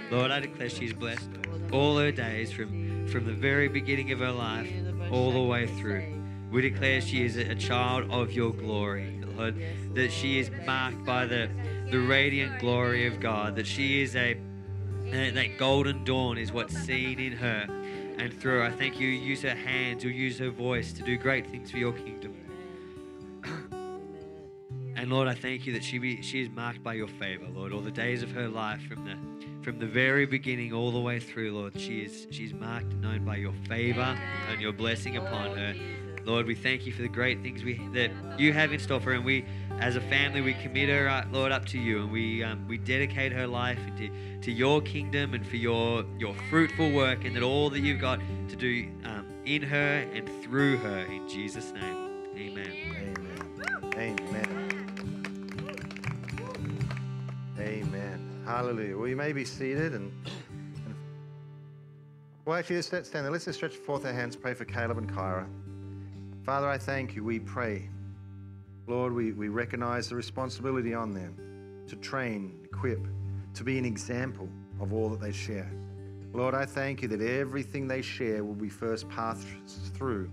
Lord, 0.10 0.32
I 0.32 0.40
declare 0.40 0.70
she's 0.70 0.94
blessed 0.94 1.30
all 1.74 1.98
her 1.98 2.12
days 2.12 2.54
from, 2.54 3.06
from 3.08 3.26
the 3.26 3.34
very 3.34 3.68
beginning 3.68 4.12
of 4.14 4.20
her 4.20 4.32
life 4.32 4.72
all 5.12 5.32
the 5.32 5.42
way 5.42 5.68
through. 5.68 6.22
We 6.50 6.62
declare 6.62 7.02
she 7.02 7.26
is 7.26 7.36
a 7.36 7.56
child 7.56 8.10
of 8.12 8.32
your 8.32 8.54
glory, 8.54 9.20
Lord, 9.36 9.56
that 9.94 10.12
she 10.12 10.40
is 10.40 10.50
marked 10.66 11.04
by 11.04 11.26
the, 11.26 11.50
the 11.92 12.00
radiant 12.00 12.60
glory 12.60 13.08
of 13.08 13.20
God, 13.20 13.58
that 13.58 13.68
she 13.68 14.02
is 14.02 14.16
a, 14.16 14.38
that 15.06 15.34
that 15.34 15.58
golden 15.58 16.06
dawn 16.06 16.38
is 16.38 16.54
what's 16.54 16.78
seen 16.78 17.20
in 17.20 17.34
her 17.34 17.68
and 18.18 18.34
through 18.40 18.60
her. 18.60 18.64
I 18.64 18.72
thank 18.72 19.00
you, 19.00 19.08
use 19.08 19.42
her 19.42 19.56
hands, 19.56 20.04
you'll 20.04 20.14
use 20.14 20.38
her 20.40 20.50
voice 20.50 20.94
to 20.94 21.04
do 21.04 21.18
great 21.18 21.48
things 21.48 21.72
for 21.72 21.78
your 21.78 21.94
kingdom. 21.94 22.36
And 24.96 25.12
Lord, 25.12 25.28
I 25.28 25.34
thank 25.34 25.66
you 25.66 25.74
that 25.74 25.84
she 25.84 25.98
be 25.98 26.22
she 26.22 26.42
is 26.42 26.50
marked 26.50 26.82
by 26.82 26.94
your 26.94 27.10
favor, 27.10 27.46
Lord. 27.54 27.74
All 27.74 27.82
the 27.82 27.92
days 27.92 28.24
of 28.24 28.32
her 28.32 28.48
life, 28.48 28.82
from 28.88 29.04
the 29.04 29.18
from 29.62 29.78
the 29.78 29.86
very 29.86 30.26
beginning 30.26 30.72
all 30.72 30.92
the 30.92 31.00
way 31.00 31.20
through, 31.20 31.52
Lord, 31.52 31.78
she 31.78 32.02
is 32.02 32.26
she's 32.32 32.54
marked 32.54 32.94
and 32.94 33.02
known 33.02 33.26
by 33.26 33.36
your 33.36 33.54
favor 33.68 34.18
and 34.50 34.62
your 34.62 34.72
blessing 34.72 35.18
upon 35.18 35.58
her. 35.58 35.76
Lord, 36.24 36.46
we 36.46 36.56
thank 36.56 36.86
you 36.86 36.94
for 36.94 37.02
the 37.02 37.10
great 37.10 37.42
things 37.42 37.66
we 37.66 37.82
that 37.94 38.12
you 38.40 38.54
have 38.54 38.72
in 38.72 38.80
store 38.80 39.02
for 39.02 39.10
her, 39.10 39.16
and 39.18 39.26
we, 39.26 39.44
as 39.84 39.98
a 39.98 40.02
family, 40.02 40.40
we 40.40 40.54
commit 40.54 40.88
her, 40.88 41.10
uh, 41.10 41.26
Lord, 41.30 41.52
up 41.52 41.66
to 41.66 41.78
you, 41.78 42.04
and 42.04 42.10
we 42.10 42.42
um, 42.42 42.66
we 42.70 42.78
dedicate 42.78 43.34
her 43.34 43.46
life 43.46 43.78
into 43.86 44.10
to 44.40 44.50
your 44.50 44.82
kingdom 44.82 45.34
and 45.34 45.46
for 45.46 45.58
your 45.58 46.06
your 46.18 46.34
fruitful 46.50 46.94
work, 46.94 47.26
and 47.26 47.36
that 47.36 47.44
all 47.44 47.70
that 47.70 47.82
you've 47.82 48.00
got 48.00 48.22
to 48.48 48.56
do 48.56 48.88
um, 49.04 49.26
in 49.44 49.62
her 49.62 50.08
and 50.14 50.30
through 50.42 50.78
her, 50.78 51.00
in 51.00 51.28
Jesus' 51.28 51.74
name, 51.74 51.98
Amen. 52.38 52.72
Amen. 53.98 54.20
Amen. 54.30 54.84
Amen. 57.60 58.44
Hallelujah. 58.46 58.98
Well, 58.98 59.10
you 59.10 59.18
may 59.18 59.34
be 59.34 59.44
seated 59.44 59.96
and. 59.96 60.14
and 60.26 60.96
well, 62.46 62.58
actually, 62.58 62.78
let's 62.78 62.88
stand 62.88 63.06
stand 63.06 63.26
there. 63.26 63.34
Let's 63.34 63.44
just 63.44 63.60
stretch 63.60 63.76
forth 63.76 64.06
our 64.06 64.14
hands, 64.14 64.38
pray 64.38 64.54
for 64.54 64.64
Caleb 64.64 64.98
and 64.98 65.12
Kyra. 65.12 65.46
Father, 66.46 66.70
I 66.70 66.78
thank 66.78 67.18
you. 67.18 67.26
We 67.26 67.40
pray. 67.40 67.90
Lord, 68.88 69.14
we, 69.14 69.32
we 69.32 69.48
recognize 69.48 70.10
the 70.10 70.16
responsibility 70.16 70.94
on 70.94 71.14
them 71.14 71.36
to 71.88 71.96
train, 71.98 72.60
equip, 72.66 73.00
to 73.54 73.64
be 73.64 73.78
an 73.78 73.86
example 73.86 74.50
of 74.82 74.94
all 74.94 75.10
that 75.10 75.22
they 75.22 75.32
share. 75.32 75.72
Lord, 76.34 76.56
I 76.56 76.66
thank 76.66 77.02
you 77.02 77.08
that 77.10 77.22
everything 77.22 77.88
they 77.88 78.02
share 78.02 78.44
will 78.44 78.56
be 78.56 78.70
first 78.70 79.08
passed 79.08 79.48
through 79.94 80.30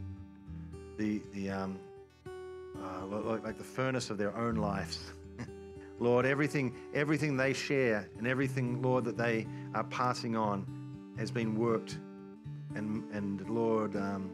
the, 0.96 1.20
the 1.32 1.50
um, 1.50 1.78
uh, 2.82 3.06
like, 3.44 3.58
the 3.58 3.64
furnace 3.64 4.10
of 4.10 4.18
their 4.18 4.36
own 4.36 4.56
lives. 4.56 5.12
Lord, 6.00 6.24
everything, 6.24 6.74
everything 6.94 7.36
they 7.36 7.52
share 7.52 8.08
and 8.18 8.26
everything, 8.26 8.80
Lord, 8.82 9.04
that 9.04 9.16
they 9.16 9.46
are 9.74 9.84
passing 9.84 10.36
on 10.36 10.66
has 11.18 11.30
been 11.30 11.54
worked 11.54 11.98
and, 12.74 13.04
and 13.12 13.48
Lord, 13.48 13.94
um, 13.96 14.30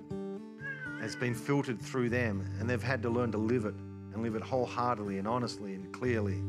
has 1.01 1.17
been 1.17 1.35
filtered 1.35 1.81
through 1.81 2.09
them, 2.09 2.49
and 2.59 2.69
they've 2.69 2.83
had 2.83 3.03
to 3.03 3.11
learn 3.11 3.33
to 3.33 3.39
live 3.39 3.65
it 3.65 3.75
and 4.17 4.25
live 4.25 4.35
it 4.35 4.43
wholeheartedly 4.43 5.19
and 5.19 5.29
honestly 5.29 5.75
and 5.75 5.93
clearly. 5.93 6.43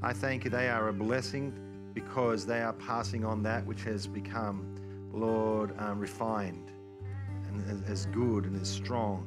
I 0.00 0.14
thank 0.14 0.44
you 0.44 0.50
they 0.50 0.68
are 0.70 0.88
a 0.88 0.92
blessing 0.92 1.52
because 1.92 2.46
they 2.46 2.62
are 2.62 2.72
passing 2.72 3.22
on 3.22 3.42
that 3.42 3.66
which 3.66 3.84
has 3.84 4.06
become, 4.06 4.74
Lord, 5.12 5.78
um, 5.78 6.00
refined 6.00 6.72
and 7.46 7.84
as- 7.86 8.06
good 8.06 8.46
and 8.46 8.58
as 8.58 8.68
strong. 8.68 9.26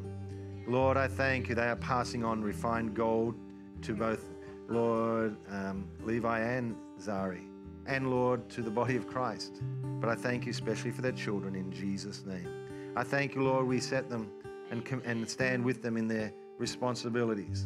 Lord, 0.67 0.97
I 0.97 1.07
thank 1.07 1.47
you 1.47 1.53
they 1.53 1.67
are 1.67 1.75
passing 1.75 2.23
on 2.23 2.41
refined 2.41 2.95
gold 2.95 3.36
to 3.83 3.93
both, 3.93 4.33
Lord, 4.67 5.38
um, 5.51 5.88
Levi 6.03 6.39
and 6.39 6.75
Zari, 6.99 7.45
and 7.86 8.09
Lord, 8.09 8.49
to 8.49 8.63
the 8.63 8.71
body 8.71 8.95
of 8.95 9.07
Christ. 9.07 9.61
But 10.01 10.09
I 10.09 10.15
thank 10.15 10.45
you 10.47 10.49
especially 10.49 10.89
for 10.89 11.03
their 11.03 11.11
children 11.11 11.53
in 11.53 11.71
Jesus' 11.71 12.25
name. 12.25 12.49
I 12.95 13.03
thank 13.03 13.36
you, 13.36 13.43
Lord, 13.43 13.67
we 13.67 13.79
set 13.79 14.09
them 14.09 14.31
and, 14.71 14.83
com- 14.83 15.03
and 15.05 15.29
stand 15.29 15.63
with 15.63 15.83
them 15.83 15.97
in 15.97 16.07
their 16.07 16.33
responsibilities. 16.58 17.66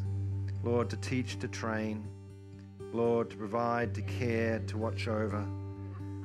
Lord, 0.63 0.89
to 0.89 0.97
teach, 0.97 1.39
to 1.39 1.47
train, 1.47 2.07
Lord, 2.91 3.29
to 3.29 3.37
provide, 3.37 3.93
to 3.95 4.01
care, 4.01 4.59
to 4.67 4.77
watch 4.77 5.07
over. 5.07 5.45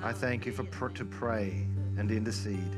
I 0.03 0.13
thank 0.13 0.47
you 0.47 0.53
for 0.53 0.65
pr- 0.65 0.89
to 0.89 1.05
pray 1.05 1.67
and 1.97 2.11
intercede. 2.11 2.77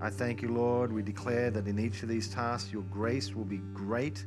I 0.00 0.10
thank 0.10 0.42
you, 0.42 0.48
Lord. 0.48 0.92
We 0.92 1.02
declare 1.02 1.50
that 1.50 1.66
in 1.66 1.78
each 1.78 2.02
of 2.02 2.08
these 2.08 2.28
tasks, 2.28 2.72
your 2.72 2.82
grace 2.82 3.34
will 3.34 3.44
be 3.44 3.58
great. 3.72 4.24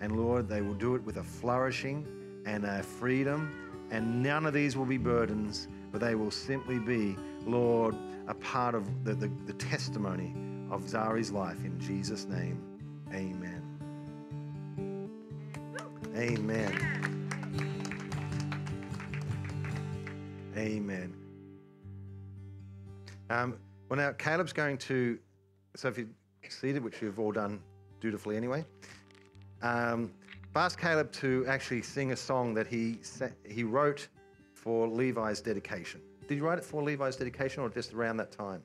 And 0.00 0.16
Lord, 0.16 0.48
they 0.48 0.60
will 0.60 0.74
do 0.74 0.94
it 0.94 1.02
with 1.02 1.16
a 1.16 1.24
flourishing 1.24 2.06
and 2.46 2.64
a 2.64 2.82
freedom. 2.82 3.52
And 3.90 4.22
none 4.22 4.46
of 4.46 4.52
these 4.52 4.76
will 4.76 4.86
be 4.86 4.98
burdens. 4.98 5.68
but 5.90 6.00
they 6.00 6.14
will 6.14 6.30
simply 6.30 6.78
be, 6.78 7.16
Lord, 7.46 7.96
a 8.28 8.34
part 8.34 8.74
of 8.74 9.04
the, 9.04 9.14
the, 9.14 9.30
the 9.46 9.52
testimony 9.54 10.34
of 10.70 10.88
Zari's 10.88 11.32
life. 11.32 11.64
In 11.64 11.78
Jesus' 11.80 12.26
name, 12.26 12.62
amen. 13.12 13.59
Amen. 16.20 17.00
Amen. 20.54 21.14
Um, 23.30 23.56
well, 23.88 23.96
now 23.98 24.12
Caleb's 24.12 24.52
going 24.52 24.76
to, 24.78 25.18
so 25.76 25.88
if 25.88 25.96
you're 25.96 26.08
seated, 26.46 26.84
which 26.84 27.00
you've 27.00 27.18
all 27.18 27.32
done 27.32 27.58
dutifully 28.02 28.36
anyway, 28.36 28.66
um, 29.62 30.12
ask 30.54 30.78
Caleb 30.78 31.10
to 31.12 31.46
actually 31.48 31.80
sing 31.80 32.12
a 32.12 32.16
song 32.16 32.52
that 32.52 32.66
he 32.66 32.98
he 33.48 33.64
wrote 33.64 34.06
for 34.52 34.86
Levi's 34.88 35.40
dedication. 35.40 36.02
Did 36.28 36.36
you 36.36 36.44
write 36.44 36.58
it 36.58 36.64
for 36.64 36.82
Levi's 36.82 37.16
dedication, 37.16 37.62
or 37.62 37.70
just 37.70 37.94
around 37.94 38.18
that 38.18 38.30
time? 38.30 38.62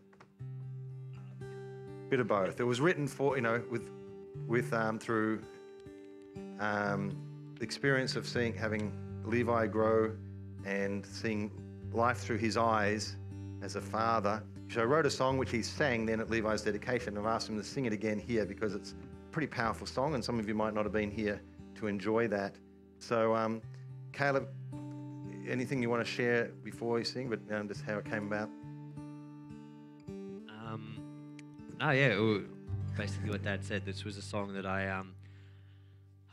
Bit 2.09 2.19
of 2.19 2.27
both. 2.27 2.59
It 2.59 2.65
was 2.65 2.81
written 2.81 3.07
for 3.07 3.37
you 3.37 3.41
know 3.43 3.61
with 3.71 3.89
with 4.45 4.73
um, 4.73 4.99
through 4.99 5.41
um, 6.59 7.24
experience 7.61 8.15
of 8.15 8.27
seeing 8.27 8.53
having 8.53 8.91
Levi 9.25 9.67
grow 9.67 10.11
and 10.65 11.05
seeing 11.05 11.51
life 11.93 12.17
through 12.17 12.37
his 12.37 12.57
eyes 12.57 13.15
as 13.61 13.75
a 13.75 13.81
father. 13.81 14.43
So 14.69 14.81
I 14.81 14.85
wrote 14.85 15.05
a 15.05 15.11
song 15.11 15.37
which 15.37 15.51
he 15.51 15.61
sang 15.61 16.05
then 16.05 16.19
at 16.19 16.29
Levi's 16.29 16.61
dedication. 16.61 17.17
I've 17.17 17.25
asked 17.25 17.49
him 17.49 17.57
to 17.57 17.63
sing 17.63 17.85
it 17.85 17.93
again 17.93 18.19
here 18.19 18.45
because 18.45 18.73
it's 18.73 18.91
a 18.91 19.31
pretty 19.31 19.47
powerful 19.47 19.87
song, 19.87 20.15
and 20.15 20.23
some 20.23 20.39
of 20.39 20.47
you 20.47 20.55
might 20.55 20.73
not 20.73 20.85
have 20.85 20.93
been 20.93 21.11
here 21.11 21.41
to 21.75 21.87
enjoy 21.87 22.27
that. 22.29 22.55
So, 22.99 23.35
um, 23.35 23.61
Caleb, 24.11 24.47
anything 25.47 25.81
you 25.81 25.89
want 25.89 26.05
to 26.05 26.11
share 26.11 26.51
before 26.63 26.97
you 26.99 27.05
sing, 27.05 27.29
but 27.29 27.39
um, 27.55 27.67
just 27.67 27.83
how 27.83 27.97
it 27.97 28.05
came 28.05 28.27
about? 28.27 28.49
Um, 30.07 30.97
oh 31.81 31.91
yeah, 31.91 32.17
basically 32.97 33.29
what 33.29 33.43
Dad 33.43 33.63
said. 33.63 33.85
This 33.85 34.03
was 34.03 34.17
a 34.17 34.21
song 34.21 34.53
that 34.53 34.65
I 34.65 34.89
um, 34.89 35.13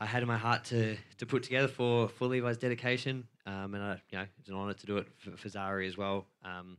I 0.02 0.06
had 0.06 0.20
in 0.22 0.28
my 0.28 0.36
heart 0.36 0.64
to 0.66 0.96
to 1.18 1.26
put 1.26 1.44
together 1.44 1.68
for 1.68 2.08
for 2.08 2.26
Levi's 2.26 2.58
dedication, 2.58 3.24
um, 3.46 3.74
and 3.74 3.82
I, 3.84 4.00
you 4.10 4.18
know, 4.18 4.26
it's 4.40 4.48
an 4.48 4.56
honour 4.56 4.74
to 4.74 4.86
do 4.86 4.96
it 4.96 5.06
for, 5.16 5.36
for 5.36 5.48
Zari 5.48 5.86
as 5.86 5.96
well. 5.96 6.26
Um, 6.44 6.76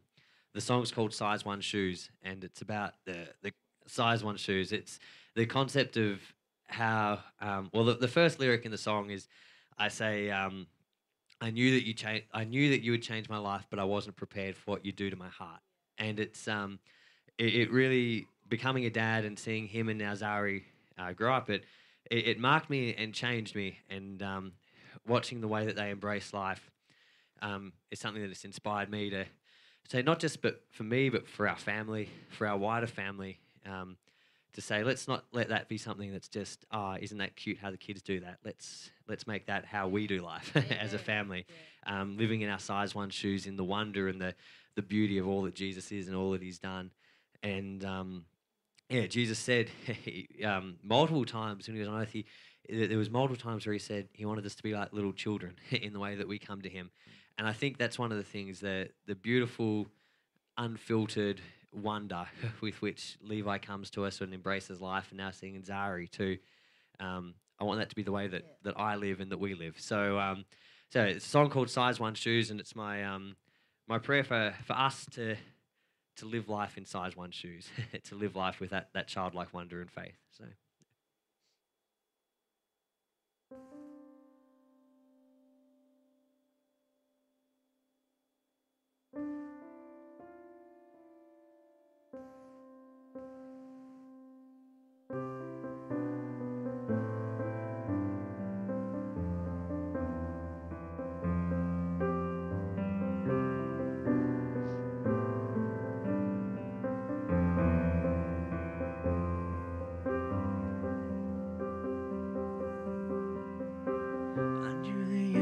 the 0.53 0.59
song's 0.59 0.91
called 0.91 1.13
"Size 1.13 1.45
One 1.45 1.61
Shoes," 1.61 2.09
and 2.21 2.43
it's 2.43 2.61
about 2.61 2.95
the 3.05 3.30
the 3.41 3.53
size 3.88 4.24
one 4.24 4.36
shoes. 4.36 4.74
It's 4.74 4.99
the 5.36 5.45
concept 5.45 5.95
of 5.95 6.19
how 6.67 7.19
um, 7.39 7.69
well 7.74 7.86
the, 7.86 7.93
the 7.95 8.09
first 8.09 8.39
lyric 8.39 8.65
in 8.65 8.71
the 8.71 8.78
song 8.78 9.09
is 9.09 9.28
I 9.78 9.88
say 9.88 10.30
um, 10.30 10.67
I 11.39 11.49
knew 11.49 11.71
that 11.71 11.88
you 11.88 11.93
change 11.93 12.26
I 12.34 12.43
knew 12.43 12.71
that 12.71 12.82
you 12.82 12.91
would 12.91 13.03
change 13.03 13.30
my 13.30 13.38
life, 13.38 13.65
but 13.69 13.80
I 13.80 13.86
wasn't 13.86 14.17
prepared 14.17 14.57
for 14.57 14.71
what 14.71 14.86
you 14.86 14.91
do 14.91 15.09
to 15.09 15.15
my 15.15 15.30
heart. 15.30 15.61
And 15.97 16.19
it's 16.19 16.47
um, 16.49 16.80
it, 17.38 17.55
it 17.55 17.71
really 17.71 18.28
becoming 18.49 18.86
a 18.86 18.89
dad 18.89 19.24
and 19.24 19.39
seeing 19.39 19.67
him 19.67 19.88
and 19.88 19.97
now 19.97 20.13
Zari 20.13 20.63
uh, 20.97 21.13
grow 21.13 21.34
up. 21.34 21.49
It, 21.49 21.63
it 22.10 22.28
it 22.28 22.39
marked 22.39 22.70
me 22.70 22.93
and 22.95 23.14
changed 23.14 23.56
me. 23.56 23.80
And 23.89 24.22
um, 24.22 24.51
watching 25.08 25.41
the 25.41 25.47
way 25.47 25.66
that 25.66 25.76
they 25.76 25.89
embrace 25.89 26.34
life 26.34 26.72
um, 27.41 27.74
is 27.91 27.99
something 27.99 28.22
that 28.22 28.30
has 28.30 28.45
inspired 28.45 28.89
me 28.89 29.10
to 29.10 29.26
say 29.89 30.01
not 30.01 30.20
just 30.20 30.41
but 30.41 30.62
for 30.72 30.84
me, 30.84 31.10
but 31.10 31.28
for 31.28 31.47
our 31.47 31.58
family, 31.58 32.10
for 32.30 32.47
our 32.47 32.58
wider 32.58 32.88
family. 32.88 33.39
Um, 33.66 33.97
to 34.54 34.62
say 34.62 34.84
let's 34.84 35.08
not 35.08 35.26
let 35.32 35.49
that 35.49 35.68
be 35.68 35.78
something 35.78 36.12
that's 36.12 36.28
just 36.28 36.66
ah 36.72 36.95
isn't 37.01 37.18
that 37.18 37.36
cute 37.36 37.58
how 37.58 37.72
the 37.72 37.78
kids 37.78 38.01
do 38.01 38.20
that 38.20 38.38
let's 38.45 38.91
let's 39.08 39.26
make 39.28 39.47
that 39.47 39.66
how 39.66 39.88
we 39.88 40.08
do 40.08 40.20
life 40.20 40.56
as 40.80 40.93
a 40.93 40.99
family 40.99 41.45
um, 41.88 42.18
living 42.18 42.41
in 42.41 42.49
our 42.49 42.60
size 42.60 42.93
one 42.93 43.10
shoes 43.10 43.45
in 43.47 43.56
the 43.56 43.64
wonder 43.64 44.08
and 44.08 44.22
the 44.22 44.34
the 44.76 44.82
beauty 44.82 45.18
of 45.18 45.28
all 45.28 45.41
that 45.41 45.56
jesus 45.56 45.91
is 45.91 46.08
and 46.08 46.16
all 46.16 46.32
that 46.32 46.41
he's 46.41 46.60
done 46.60 46.91
and 47.41 47.84
um, 47.84 48.26
yeah 48.94 49.08
jesus 49.08 49.39
said 49.39 49.70
he, 49.86 50.28
um, 50.44 50.76
multiple 50.84 51.26
times 51.26 51.68
when 51.68 51.76
he 51.76 51.80
was 51.80 51.89
on 51.89 52.02
earth 52.02 52.12
he 52.12 52.26
there 52.70 52.98
was 52.98 53.10
multiple 53.10 53.36
times 53.36 53.66
where 53.66 53.74
he 53.74 53.80
said 53.80 54.08
he 54.14 54.26
wanted 54.26 54.46
us 54.46 54.56
to 54.56 54.64
be 54.64 54.74
like 54.74 54.94
little 54.94 55.12
children 55.12 55.56
in 55.72 55.91
the 55.94 56.00
way 56.00 56.16
that 56.16 56.28
we 56.28 56.39
come 56.39 56.62
to 56.62 56.70
him 56.70 56.91
and 57.38 57.48
i 57.48 57.54
think 57.54 57.78
that's 57.78 58.00
one 58.00 58.12
of 58.12 58.18
the 58.18 58.24
things 58.24 58.60
that 58.62 58.91
the 59.06 59.16
beautiful 59.16 59.88
unfiltered 60.58 61.41
wonder 61.74 62.26
with 62.62 62.82
which 62.82 63.18
Levi 63.22 63.58
comes 63.58 63.89
to 63.91 64.06
us 64.06 64.22
and 64.22 64.34
embraces 64.34 64.82
life, 64.82 65.08
and 65.10 65.18
now 65.18 65.32
seeing 65.32 65.56
in 65.56 65.64
Zari 65.64 66.10
too. 66.10 66.38
Um, 67.00 67.34
I 67.60 67.64
want 67.64 67.80
that 67.80 67.89
to 67.89 67.96
be 67.96 68.04
the 68.04 68.12
way 68.12 68.28
that, 68.28 68.44
that 68.64 68.80
I 68.80 68.96
live 68.96 69.20
and 69.20 69.32
that 69.32 69.39
we 69.39 69.54
live. 69.54 69.76
So, 69.80 70.20
um, 70.20 70.46
so 70.89 71.04
it's 71.04 71.26
a 71.26 71.30
song 71.30 71.50
called 71.50 71.70
"Size 71.70 72.00
One 72.00 72.14
Shoes," 72.14 72.52
and 72.52 72.60
it's 72.60 72.76
my 72.76 73.04
um, 73.04 73.36
my 73.88 73.98
prayer 73.98 74.24
for, 74.24 74.54
for 74.66 74.74
us 74.74 75.06
to 75.14 75.36
to 76.18 76.26
live 76.26 76.49
life 76.49 76.78
in 76.78 76.86
size 76.86 77.16
one 77.16 77.32
shoes, 77.32 77.68
to 78.03 78.16
live 78.16 78.36
life 78.36 78.59
with 78.59 78.72
that 78.72 78.89
that 78.93 79.07
childlike 79.07 79.53
wonder 79.53 79.82
and 79.82 79.91
faith. 79.91 80.16
So. 80.38 80.45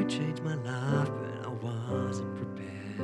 You 0.01 0.07
changed 0.07 0.43
my 0.43 0.55
life, 0.55 1.09
but 1.09 1.45
I 1.45 1.49
wasn't 1.49 2.35
prepared 2.35 2.97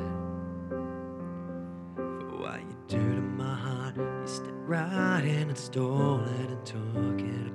for 1.94 2.38
what 2.40 2.60
you 2.60 2.76
do 2.88 2.98
to 2.98 3.20
my 3.20 3.54
heart. 3.54 3.96
You 3.96 4.26
stepped 4.26 4.50
right 4.66 5.22
in 5.24 5.48
and 5.48 5.58
stole 5.58 6.20
it 6.20 6.50
and 6.50 6.66
took 6.66 7.20
it 7.20 7.47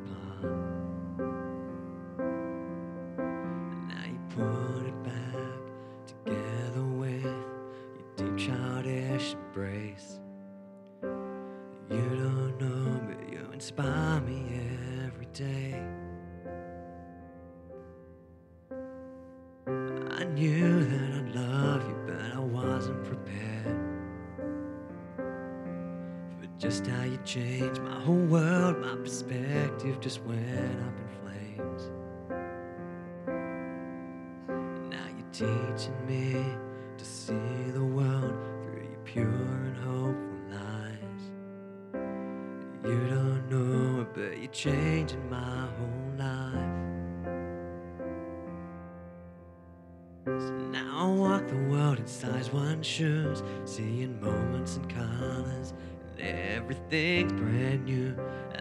seeing 52.84 54.20
moments 54.22 54.78
and 54.78 54.90
colors, 54.90 55.74
and 56.20 56.38
everything's 56.56 57.34
brand 57.34 57.86
new. 57.86 58.16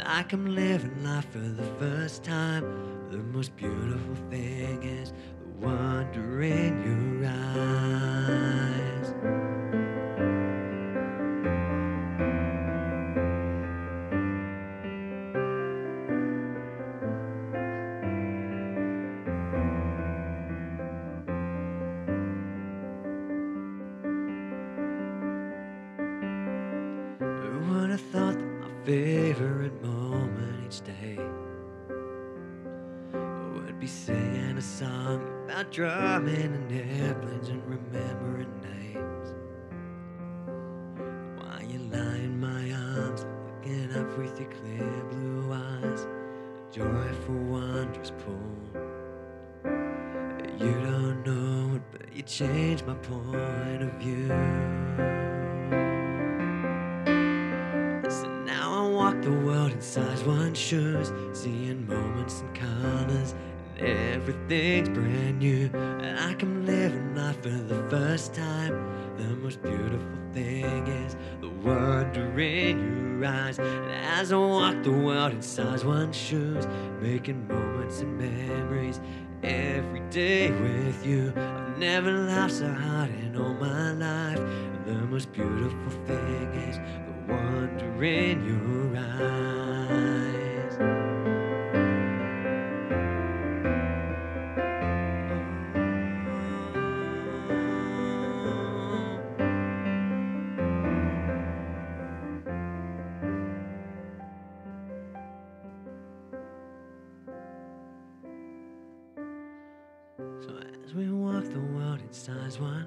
Like 0.05 0.33
I'm 0.33 0.55
living 0.55 1.03
life 1.03 1.27
for 1.31 1.39
the 1.39 1.67
first 1.79 2.23
time. 2.25 2.65
The 3.11 3.19
most 3.19 3.55
beautiful 3.57 4.15
thing 4.31 4.83
is 4.83 5.13
joyful, 46.73 47.35
wondrous 47.35 48.13
pull. 48.25 48.35
You 50.59 50.73
don't 50.81 51.23
know 51.27 51.77
it, 51.77 51.83
but 51.93 52.17
you 52.17 52.23
changed 52.23 52.87
my 52.87 52.95
point 52.95 53.83
of 53.83 53.93
view. 54.01 54.29
So 58.11 58.27
now 58.47 58.87
I 58.87 58.89
walk 58.89 59.21
the 59.21 59.33
world 59.33 59.73
in 59.73 59.83
size 59.83 60.25
one 60.25 60.55
shoes, 60.55 61.13
seeing 61.35 61.87
moments 61.87 62.41
and 62.41 62.55
colors, 62.55 63.35
and 63.79 64.15
everything's 64.15 64.89
brand 64.89 65.41
new. 65.41 65.69
And 65.75 66.19
I 66.19 66.33
can 66.35 66.65
live 66.65 66.95
life 67.15 67.43
for 67.43 67.51
the 67.51 67.87
first 67.91 68.33
time. 68.33 68.73
The 69.17 69.37
most 69.37 69.63
beautiful 69.63 70.19
thing 70.33 70.87
is 70.87 71.17
the 71.41 71.49
wonder 71.49 72.41
in 72.41 73.21
your 73.21 73.29
eyes. 73.29 73.59
And 73.59 73.91
as 73.91 74.33
I 74.33 74.37
walk 74.37 74.83
the 74.83 74.91
world 74.91 75.33
in 75.33 75.43
size 75.43 75.85
one 75.85 76.13
shoes, 76.13 76.67
making 77.01 77.47
moments 77.47 78.01
and 78.01 78.19
memories 78.19 79.01
every 79.43 80.01
day 80.11 80.51
with 80.51 81.07
you. 81.07 81.33
I've 81.37 81.79
never 81.79 82.11
laughed 82.11 82.55
so 82.55 82.73
hard 82.73 83.11
in 83.11 83.37
all 83.37 83.55
my 83.55 83.93
life. 83.93 84.39
And 84.39 84.87
the 84.87 85.07
most 85.07 85.31
beautiful 85.33 85.91
thing 86.07 86.55
is 86.69 86.79
the 86.79 87.33
wonder 87.33 88.05
in 88.05 88.45
your 88.47 88.97
eyes. 88.97 91.12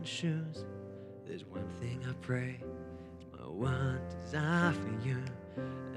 Shoes, 0.05 0.65
there's 1.25 1.45
one 1.45 1.67
thing 1.79 1.99
I 2.07 2.13
pray. 2.21 2.59
My 3.33 3.47
one 3.47 3.99
desire 4.21 4.71
for 4.71 5.07
you. 5.07 5.17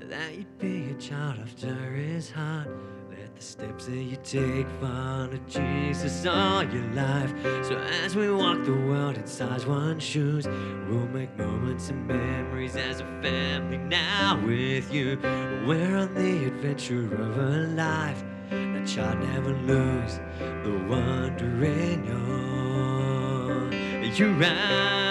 That 0.01 0.35
you'd 0.35 0.59
be 0.59 0.91
a 0.91 0.95
child 0.95 1.39
after 1.43 1.93
his 1.93 2.31
heart. 2.31 2.69
Let 3.11 3.37
the 3.37 3.43
steps 3.43 3.85
that 3.87 3.97
you 3.97 4.17
take 4.25 4.67
follow 4.81 5.39
Jesus 5.47 6.25
all 6.25 6.63
your 6.65 6.91
life. 6.93 7.35
So 7.67 7.77
as 8.03 8.17
we 8.17 8.33
walk 8.33 8.65
the 8.65 8.73
world 8.73 9.19
in 9.19 9.27
size 9.27 9.67
one 9.67 9.99
shoes, 9.99 10.47
we'll 10.47 11.09
make 11.09 11.37
moments 11.37 11.91
and 11.91 12.07
memories 12.07 12.77
as 12.77 13.01
a 13.01 13.05
family 13.21 13.77
now 13.77 14.41
with 14.43 14.93
you. 14.93 15.19
We're 15.67 15.97
on 15.97 16.15
the 16.15 16.47
adventure 16.47 17.13
of 17.15 17.39
a 17.39 17.67
life 17.77 18.25
that 18.49 18.89
shall 18.89 19.15
never 19.17 19.51
lose 19.51 20.19
the 20.39 20.85
wonder 20.89 21.65
in 21.65 22.05
your 22.07 22.49
your 24.17 24.33
eyes. 24.43 25.09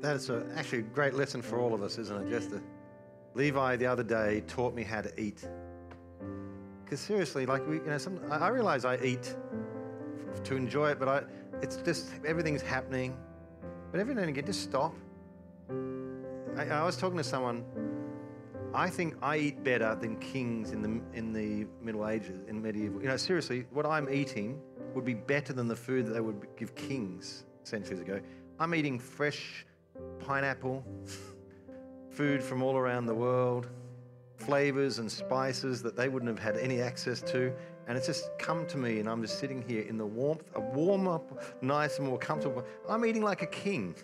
That's 0.00 0.28
a, 0.28 0.46
actually 0.56 0.80
a 0.80 0.82
great 0.82 1.14
lesson 1.14 1.40
for 1.42 1.58
all 1.58 1.72
of 1.74 1.82
us, 1.82 1.98
isn't 1.98 2.26
it? 2.26 2.30
Just 2.30 2.50
to, 2.50 2.62
Levi 3.34 3.76
the 3.76 3.86
other 3.86 4.02
day 4.02 4.42
taught 4.46 4.74
me 4.74 4.82
how 4.82 5.00
to 5.00 5.20
eat. 5.20 5.44
Because 6.84 7.00
seriously, 7.00 7.46
like 7.46 7.66
we, 7.66 7.76
you 7.76 7.86
know, 7.86 7.98
some, 7.98 8.20
I, 8.30 8.48
realize 8.48 8.84
I 8.84 8.96
eat 8.98 9.34
to 10.44 10.54
enjoy 10.54 10.90
it, 10.90 10.98
but 10.98 11.08
I, 11.08 11.22
it's 11.62 11.76
just 11.76 12.10
everything's 12.26 12.62
happening. 12.62 13.16
But 13.90 14.00
every 14.00 14.14
now 14.14 14.22
and 14.22 14.30
again, 14.30 14.44
just 14.44 14.62
stop. 14.62 14.94
I, 16.56 16.66
I 16.66 16.84
was 16.84 16.96
talking 16.96 17.16
to 17.16 17.24
someone. 17.24 17.64
I 18.74 18.90
think 18.90 19.14
I 19.22 19.38
eat 19.38 19.64
better 19.64 19.94
than 19.94 20.16
kings 20.16 20.72
in 20.72 20.82
the 20.82 21.00
in 21.16 21.32
the 21.32 21.66
Middle 21.80 22.08
Ages, 22.08 22.42
in 22.48 22.60
medieval. 22.60 23.00
You 23.00 23.08
know, 23.08 23.16
seriously, 23.16 23.66
what 23.70 23.86
I'm 23.86 24.12
eating 24.12 24.60
would 24.94 25.04
be 25.04 25.14
better 25.14 25.52
than 25.52 25.68
the 25.68 25.76
food 25.76 26.06
that 26.06 26.12
they 26.12 26.20
would 26.20 26.46
give 26.56 26.74
kings 26.74 27.44
centuries 27.62 28.00
ago. 28.00 28.20
I'm 28.58 28.74
eating 28.74 28.98
fresh 28.98 29.64
pineapple, 30.18 30.84
food 32.10 32.42
from 32.42 32.62
all 32.62 32.76
around 32.76 33.06
the 33.06 33.14
world, 33.14 33.68
flavors 34.36 34.98
and 34.98 35.10
spices 35.10 35.82
that 35.82 35.96
they 35.96 36.08
wouldn't 36.08 36.28
have 36.28 36.38
had 36.38 36.60
any 36.60 36.80
access 36.80 37.20
to. 37.22 37.52
And 37.86 37.96
it's 37.96 38.06
just 38.06 38.30
come 38.38 38.66
to 38.68 38.78
me, 38.78 38.98
and 38.98 39.08
I'm 39.08 39.20
just 39.20 39.38
sitting 39.38 39.62
here 39.62 39.82
in 39.82 39.98
the 39.98 40.06
warmth, 40.06 40.44
a 40.54 40.60
warm 40.60 41.06
up, 41.06 41.42
nice 41.62 41.98
and 41.98 42.08
more 42.08 42.18
comfortable. 42.18 42.64
I'm 42.88 43.04
eating 43.04 43.22
like 43.22 43.42
a 43.42 43.46
king. 43.46 43.94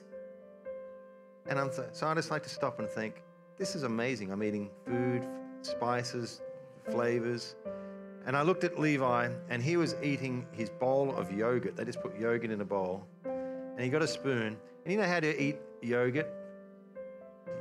And 1.47 1.59
I'm 1.59 1.71
th- 1.71 1.89
so 1.93 2.07
I 2.07 2.15
just 2.15 2.31
like 2.31 2.43
to 2.43 2.51
stop 2.51 2.79
and 2.79 2.89
think, 2.89 3.23
this 3.59 3.75
is 3.75 3.83
amazing. 3.83 4.31
I'm 4.31 4.43
eating 4.43 4.71
food, 4.87 5.27
spices, 5.63 6.43
flavors. 6.91 7.57
And 8.27 8.37
I 8.37 8.43
looked 8.43 8.65
at 8.65 8.79
Levi, 8.79 9.31
and 9.49 9.63
he 9.63 9.79
was 9.79 9.97
eating 10.03 10.47
his 10.53 10.69
bowl 10.69 11.15
of 11.17 11.33
yogurt. 11.33 11.77
They 11.77 11.85
just 11.85 12.03
put 12.03 12.19
yogurt 12.19 12.51
in 12.51 12.61
a 12.61 12.65
bowl. 12.65 13.07
And 13.25 13.81
he 13.81 13.89
got 13.89 14.03
a 14.03 14.09
spoon. 14.09 14.59
And 14.85 14.93
you 14.93 14.99
know 14.99 15.07
how 15.07 15.21
to 15.21 15.43
eat 15.43 15.57
yogurt? 15.81 16.29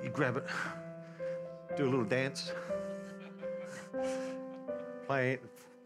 You 0.03 0.09
grab 0.09 0.37
it, 0.37 0.45
do 1.79 1.85
a 1.85 1.89
little 1.89 2.03
dance. 2.03 2.51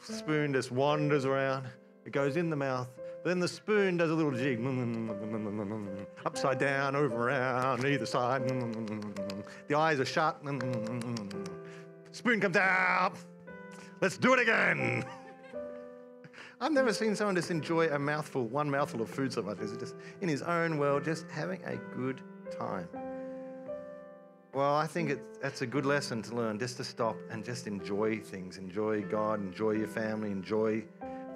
Spoon 0.02 0.52
just 0.52 0.72
wanders 0.72 1.24
around. 1.24 1.68
It 2.06 2.12
goes 2.12 2.36
in 2.36 2.50
the 2.50 2.56
mouth. 2.56 2.90
Then 3.24 3.40
the 3.40 3.48
spoon 3.48 3.96
does 3.96 4.10
a 4.10 4.14
little 4.14 4.32
jig. 4.32 4.60
Upside 6.26 6.58
down, 6.58 6.96
over 6.96 7.30
around, 7.30 7.86
either 7.86 8.08
side. 8.08 8.48
The 9.68 9.78
eyes 9.78 10.00
are 10.00 10.06
shut. 10.06 10.42
Spoon 12.12 12.42
comes 12.42 12.58
out. 12.58 13.14
Let's 14.02 14.18
do 14.18 14.34
it 14.34 14.40
again. 14.40 15.06
I've 16.60 16.72
never 16.72 16.92
seen 16.92 17.16
someone 17.16 17.36
just 17.36 17.52
enjoy 17.52 17.88
a 17.90 18.00
mouthful, 18.00 18.48
one 18.48 18.70
mouthful 18.70 19.02
of 19.02 19.10
food 19.10 19.32
so 19.32 19.44
much. 19.44 19.60
It's 19.62 19.78
just 19.78 19.96
in 20.22 20.28
his 20.28 20.42
own 20.42 20.78
world, 20.80 21.06
just 21.06 21.30
having 21.30 21.62
a 21.64 21.76
good 21.96 22.20
time. 22.58 22.88
Well, 24.54 24.76
I 24.76 24.86
think 24.86 25.10
it's, 25.10 25.22
that's 25.42 25.64
a 25.64 25.66
good 25.66 25.86
lesson 25.86 26.22
to 26.24 26.36
learn, 26.36 26.60
just 26.60 26.78
to 26.78 26.84
stop 26.84 27.18
and 27.32 27.44
just 27.44 27.66
enjoy 27.66 28.20
things. 28.20 28.58
Enjoy 28.58 29.02
God, 29.02 29.40
enjoy 29.40 29.72
your 29.72 29.88
family, 29.88 30.30
enjoy 30.30 30.84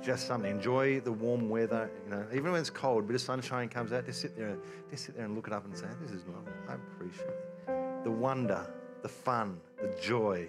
just 0.03 0.27
something. 0.27 0.51
Enjoy 0.51 0.99
the 0.99 1.11
warm 1.11 1.49
weather. 1.49 1.89
You 2.05 2.11
know, 2.11 2.25
even 2.31 2.51
when 2.51 2.61
it's 2.61 2.69
cold, 2.69 3.03
a 3.03 3.07
bit 3.07 3.15
of 3.15 3.21
sunshine 3.21 3.69
comes 3.69 3.91
out, 3.91 4.05
just 4.05 4.21
sit 4.21 4.37
there, 4.37 4.55
just 4.91 5.05
sit 5.05 5.15
there 5.15 5.25
and 5.25 5.35
look 5.35 5.47
it 5.47 5.53
up 5.53 5.65
and 5.65 5.75
say, 5.75 5.87
"This 5.99 6.11
is 6.11 6.23
lovely. 6.27 6.53
I 6.69 6.75
appreciate 6.75 7.27
it." 7.27 8.03
the 8.03 8.11
wonder, 8.11 8.65
the 9.01 9.09
fun, 9.09 9.59
the 9.81 9.93
joy 10.01 10.47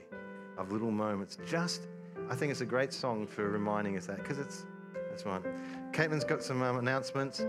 of 0.56 0.70
little 0.70 0.92
moments. 0.92 1.38
Just, 1.44 1.88
I 2.30 2.36
think 2.36 2.52
it's 2.52 2.60
a 2.60 2.66
great 2.66 2.92
song 2.92 3.26
for 3.26 3.48
reminding 3.48 3.96
us 3.96 4.06
that 4.06 4.18
because 4.18 4.38
it's 4.38 4.64
that's 5.10 5.26
right. 5.26 5.42
Caitlin's 5.92 6.24
got 6.24 6.42
some 6.42 6.62
um, 6.62 6.76
announcements. 6.76 7.42